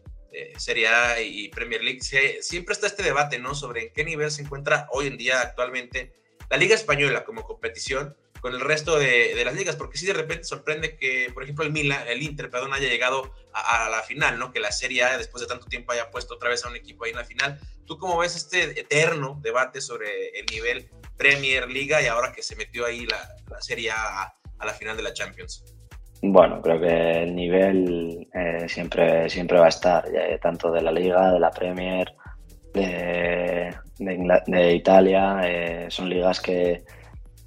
Serie 0.58 0.88
A 0.88 1.22
y 1.22 1.50
Premier 1.50 1.84
League, 1.84 2.02
siempre 2.02 2.74
está 2.74 2.88
este 2.88 3.04
debate, 3.04 3.40
¿no? 3.40 3.54
Sobre 3.54 3.84
en 3.84 3.94
qué 3.94 4.04
nivel 4.04 4.32
se 4.32 4.42
encuentra 4.42 4.88
hoy 4.92 5.08
en 5.08 5.18
día 5.18 5.40
actualmente 5.42 6.14
la 6.50 6.58
Liga 6.58 6.76
Española 6.76 7.24
como 7.24 7.44
competición 7.44 8.16
con 8.44 8.54
el 8.54 8.60
resto 8.60 9.00
de, 9.00 9.42
las 9.46 9.56
ligas, 9.56 9.78
porque 9.78 9.98
sí 9.98 10.06
de 10.06 10.12
repente 10.12 10.44
sorprende 10.44 10.98
que, 10.98 11.32
por 11.34 11.44
ejemplo, 11.44 11.64
el 11.64 11.72
Milan, 11.72 12.04
el 12.10 12.22
Inter, 12.22 12.50
perdón, 12.50 12.74
haya 12.74 12.90
llegado 12.90 13.32
a, 13.54 13.90
la 13.90 14.02
final, 14.02 14.38
¿no? 14.38 14.52
Que 14.52 14.60
la 14.60 14.74
Serie 14.74 15.02
A, 15.06 15.18
después 15.18 15.40
de 15.40 15.48
tanto 15.48 15.68
tiempo, 15.68 15.94
haya 15.94 16.12
puesto 16.12 16.34
otra 16.34 16.50
vez 16.50 16.66
a 16.66 16.68
un 16.68 16.76
equipo 16.76 17.06
ahí 17.06 17.12
en 17.12 17.18
la 17.18 17.24
final. 17.24 17.58
¿Tú 17.86 17.98
cómo 17.98 18.18
ves 18.18 18.36
este 18.36 18.78
eterno 18.78 19.40
debate 19.42 19.80
sobre 19.80 20.38
el 20.38 20.46
nivel 20.48 20.90
Premier, 21.16 21.70
Liga 21.70 22.02
y 22.02 22.08
ahora 22.08 22.34
que 22.34 22.44
se 22.44 22.58
metió 22.58 22.86
ahí 22.86 23.06
la, 23.06 23.30
la 23.50 23.62
Serie 23.62 23.92
A 23.92 24.34
a 24.60 24.66
la 24.66 24.74
final 24.74 24.98
de 24.98 25.04
la 25.04 25.14
Champions? 25.14 25.64
Bueno, 26.22 26.62
creo 26.62 26.82
que 26.82 27.24
el 27.24 27.34
nivel 27.34 28.28
eh, 28.34 28.68
siempre, 28.68 29.30
siempre 29.30 29.58
va 29.58 29.68
a 29.68 29.70
estar, 29.70 30.04
tanto 30.42 30.70
de 30.70 30.82
la 30.82 30.92
Liga, 30.92 31.32
de 31.32 31.40
la 31.40 31.50
Premier, 31.50 32.14
de, 32.74 33.74
de, 34.00 34.74
Italia. 34.74 35.40
Eh, 35.46 35.86
son 35.88 36.10
ligas 36.10 36.42
que, 36.42 36.84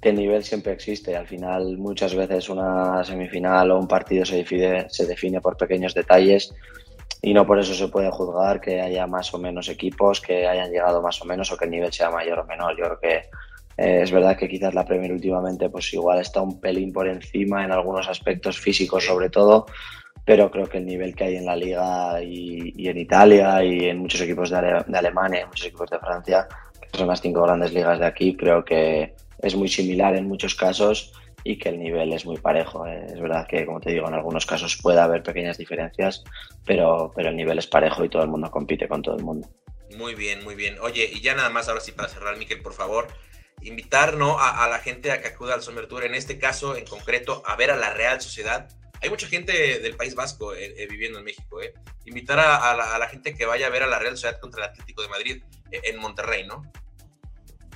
el 0.01 0.15
nivel 0.15 0.43
siempre 0.43 0.73
existe. 0.73 1.15
Al 1.15 1.27
final, 1.27 1.77
muchas 1.77 2.15
veces 2.15 2.49
una 2.49 3.03
semifinal 3.03 3.71
o 3.71 3.79
un 3.79 3.87
partido 3.87 4.25
se 4.25 4.37
define, 4.37 4.89
se 4.89 5.05
define 5.05 5.41
por 5.41 5.57
pequeños 5.57 5.93
detalles 5.93 6.53
y 7.21 7.33
no 7.33 7.45
por 7.45 7.59
eso 7.59 7.73
se 7.73 7.87
puede 7.87 8.11
juzgar 8.11 8.61
que 8.61 8.79
haya 8.81 9.07
más 9.07 9.33
o 9.33 9.39
menos 9.39 9.69
equipos 9.69 10.21
que 10.21 10.47
hayan 10.47 10.71
llegado 10.71 11.01
más 11.01 11.21
o 11.21 11.25
menos 11.25 11.51
o 11.51 11.57
que 11.57 11.65
el 11.65 11.71
nivel 11.71 11.91
sea 11.91 12.11
mayor 12.11 12.39
o 12.39 12.45
menor. 12.45 12.77
Yo 12.77 12.85
creo 12.85 12.99
que 12.99 13.21
Eh, 13.79 14.01
es 14.01 14.11
verdad 14.11 14.35
que 14.35 14.47
quizás 14.47 14.73
la 14.73 14.85
Premier 14.85 15.11
últimamente 15.11 15.69
pues 15.69 15.93
igual 15.93 16.19
está 16.19 16.41
un 16.41 16.59
pelín 16.59 16.91
por 16.91 17.07
encima 17.07 17.63
en 17.63 17.71
algunos 17.71 18.07
aspectos 18.09 18.57
físicos 18.59 19.05
sobre 19.05 19.29
todo, 19.29 19.67
pero 20.25 20.49
creo 20.49 20.65
que 20.67 20.79
el 20.79 20.85
nivel 20.87 21.13
que 21.13 21.25
hay 21.25 21.35
en 21.35 21.45
la 21.45 21.55
liga 21.55 22.19
y, 22.23 22.87
en 22.89 22.97
Italia 22.97 23.63
y 23.63 23.85
en 23.85 23.99
muchos 23.99 24.21
equipos 24.21 24.49
de, 24.49 24.83
de 24.87 24.97
Alemania, 24.97 25.41
en 25.41 25.47
muchos 25.49 25.67
equipos 25.67 25.91
de 25.91 25.99
Francia, 25.99 26.47
que 26.81 26.97
son 26.97 27.07
las 27.07 27.21
cinco 27.21 27.43
grandes 27.43 27.71
ligas 27.71 27.99
de 27.99 28.07
aquí, 28.07 28.35
creo 28.35 28.65
que 28.65 29.13
es 29.39 29.55
muy 29.55 29.67
similar 29.67 30.15
en 30.15 30.27
muchos 30.27 30.55
casos 30.55 31.13
y 31.43 31.57
que 31.57 31.69
el 31.69 31.79
nivel 31.79 32.11
es 32.13 32.25
muy 32.25 32.37
parejo. 32.37 32.85
Eh. 32.85 33.05
Es 33.07 33.19
verdad 33.19 33.47
que, 33.47 33.65
como 33.65 33.79
te 33.79 33.91
digo, 33.91 34.07
en 34.07 34.13
algunos 34.13 34.45
casos 34.45 34.77
puede 34.81 34.99
haber 34.99 35.23
pequeñas 35.23 35.57
diferencias, 35.57 36.23
pero, 36.65 37.11
pero 37.15 37.29
el 37.29 37.35
nivel 37.35 37.57
es 37.59 37.67
parejo 37.67 38.03
y 38.03 38.09
todo 38.09 38.23
el 38.23 38.29
mundo 38.29 38.51
compite 38.51 38.87
con 38.87 39.01
todo 39.01 39.15
el 39.15 39.23
mundo. 39.23 39.47
Muy 39.97 40.15
bien, 40.15 40.43
muy 40.43 40.55
bien. 40.55 40.77
Oye, 40.81 41.09
y 41.11 41.21
ya 41.21 41.35
nada 41.35 41.49
más, 41.49 41.69
ahora 41.69 41.79
sí, 41.79 41.91
para 41.91 42.09
cerrar, 42.09 42.37
Miquel, 42.37 42.61
por 42.61 42.73
favor, 42.73 43.07
invitar 43.61 44.15
¿no? 44.15 44.37
a, 44.39 44.67
la 44.67 44.79
gente 44.79 45.11
a 45.11 45.21
que 45.21 45.29
acuda 45.29 45.53
al 45.53 45.61
Summer 45.61 45.87
Tour, 45.87 46.03
en 46.03 46.15
este 46.15 46.37
caso 46.37 46.75
en 46.75 46.85
concreto, 46.85 47.41
a 47.45 47.55
ver 47.55 47.71
a 47.71 47.77
la 47.77 47.93
Real 47.93 48.19
Sociedad. 48.19 48.67
Hay 49.01 49.09
mucha 49.09 49.27
gente 49.27 49.79
del 49.79 49.95
País 49.95 50.15
Vasco 50.15 50.53
eh, 50.53 50.73
eh, 50.77 50.87
viviendo 50.89 51.19
en 51.19 51.25
México. 51.25 51.61
Eh. 51.61 51.73
Invitar 52.05 52.39
a, 52.39 52.75
la, 52.75 52.95
a, 52.95 52.99
la, 52.99 53.07
gente 53.07 53.35
que 53.35 53.45
vaya 53.45 53.67
a 53.67 53.69
ver 53.69 53.83
a 53.83 53.87
la 53.87 53.99
Real 53.99 54.17
Sociedad 54.17 54.39
contra 54.39 54.65
el 54.65 54.71
Atlético 54.71 55.03
de 55.03 55.09
Madrid 55.09 55.43
en 55.71 55.99
Monterrey, 55.99 56.45
¿no? 56.47 56.63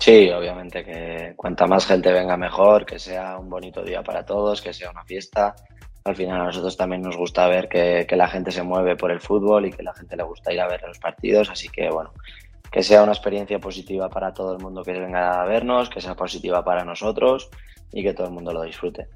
Sí, 0.01 0.31
obviamente 0.31 0.83
que 0.83 1.33
cuanta 1.35 1.67
más 1.67 1.85
gente 1.85 2.11
venga 2.11 2.35
mejor, 2.35 2.87
que 2.87 2.97
sea 2.97 3.37
un 3.37 3.51
bonito 3.51 3.83
día 3.83 4.01
para 4.01 4.25
todos, 4.25 4.59
que 4.59 4.73
sea 4.73 4.89
una 4.89 5.05
fiesta. 5.05 5.55
Al 6.03 6.15
final 6.15 6.41
a 6.41 6.45
nosotros 6.45 6.75
también 6.75 7.03
nos 7.03 7.15
gusta 7.15 7.47
ver 7.47 7.69
que, 7.69 8.07
la 8.09 8.27
gente 8.27 8.51
se 8.51 8.63
mueve 8.63 8.95
por 8.95 9.11
el 9.11 9.21
fútbol 9.21 9.67
y 9.67 9.71
que 9.71 9.83
la 9.83 9.93
gente 9.93 10.15
le 10.15 10.23
gusta 10.23 10.51
ir 10.51 10.59
a 10.59 10.67
ver 10.67 10.81
los 10.87 10.97
partidos, 10.97 11.51
así 11.51 11.69
que 11.69 11.87
bueno, 11.91 12.11
que 12.71 12.81
sea 12.81 13.03
una 13.03 13.11
experiencia 13.11 13.59
positiva 13.59 14.09
para 14.09 14.33
todo 14.33 14.53
el 14.53 14.63
mundo 14.63 14.81
que 14.81 14.93
venga 14.93 15.39
a 15.39 15.45
vernos, 15.45 15.91
que 15.91 16.01
sea 16.01 16.15
positiva 16.15 16.65
para 16.65 16.83
nosotros 16.83 17.51
y 17.91 18.01
que 18.01 18.15
todo 18.15 18.25
el 18.25 18.33
mundo 18.33 18.53
lo 18.53 18.63
disfrute. 18.63 19.07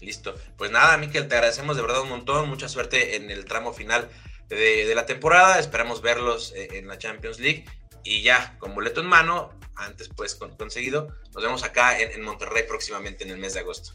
Listo. 0.00 0.34
Pues 0.56 0.70
nada, 0.70 0.96
Miquel, 0.96 1.28
te 1.28 1.34
agradecemos 1.34 1.76
de 1.76 1.82
verdad 1.82 2.00
un 2.00 2.08
montón. 2.08 2.48
Mucha 2.48 2.70
suerte 2.70 3.16
en 3.16 3.30
el 3.30 3.44
tramo 3.44 3.74
final 3.74 4.08
de, 4.48 4.86
de 4.86 4.94
la 4.94 5.04
temporada. 5.04 5.58
Esperamos 5.58 6.00
verlos 6.00 6.54
eh, 6.56 6.78
en 6.78 6.88
la 6.88 6.96
Champions 6.96 7.38
League. 7.38 7.66
Y 8.04 8.22
ya, 8.22 8.56
con 8.58 8.74
boleto 8.74 9.00
en 9.00 9.06
mano, 9.06 9.50
antes 9.76 10.08
pues 10.08 10.34
conseguido, 10.34 11.08
nos 11.32 11.42
vemos 11.42 11.62
acá 11.64 11.98
en, 11.98 12.12
en 12.12 12.22
Monterrey 12.22 12.64
próximamente 12.66 13.24
en 13.24 13.30
el 13.30 13.38
mes 13.38 13.54
de 13.54 13.60
agosto. 13.60 13.92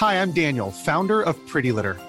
Hi, 0.00 0.14
I'm 0.14 0.32
Daniel, 0.32 0.70
founder 0.70 1.22
of 1.22 1.36
Pretty 1.48 1.72
Litter. 1.72 1.96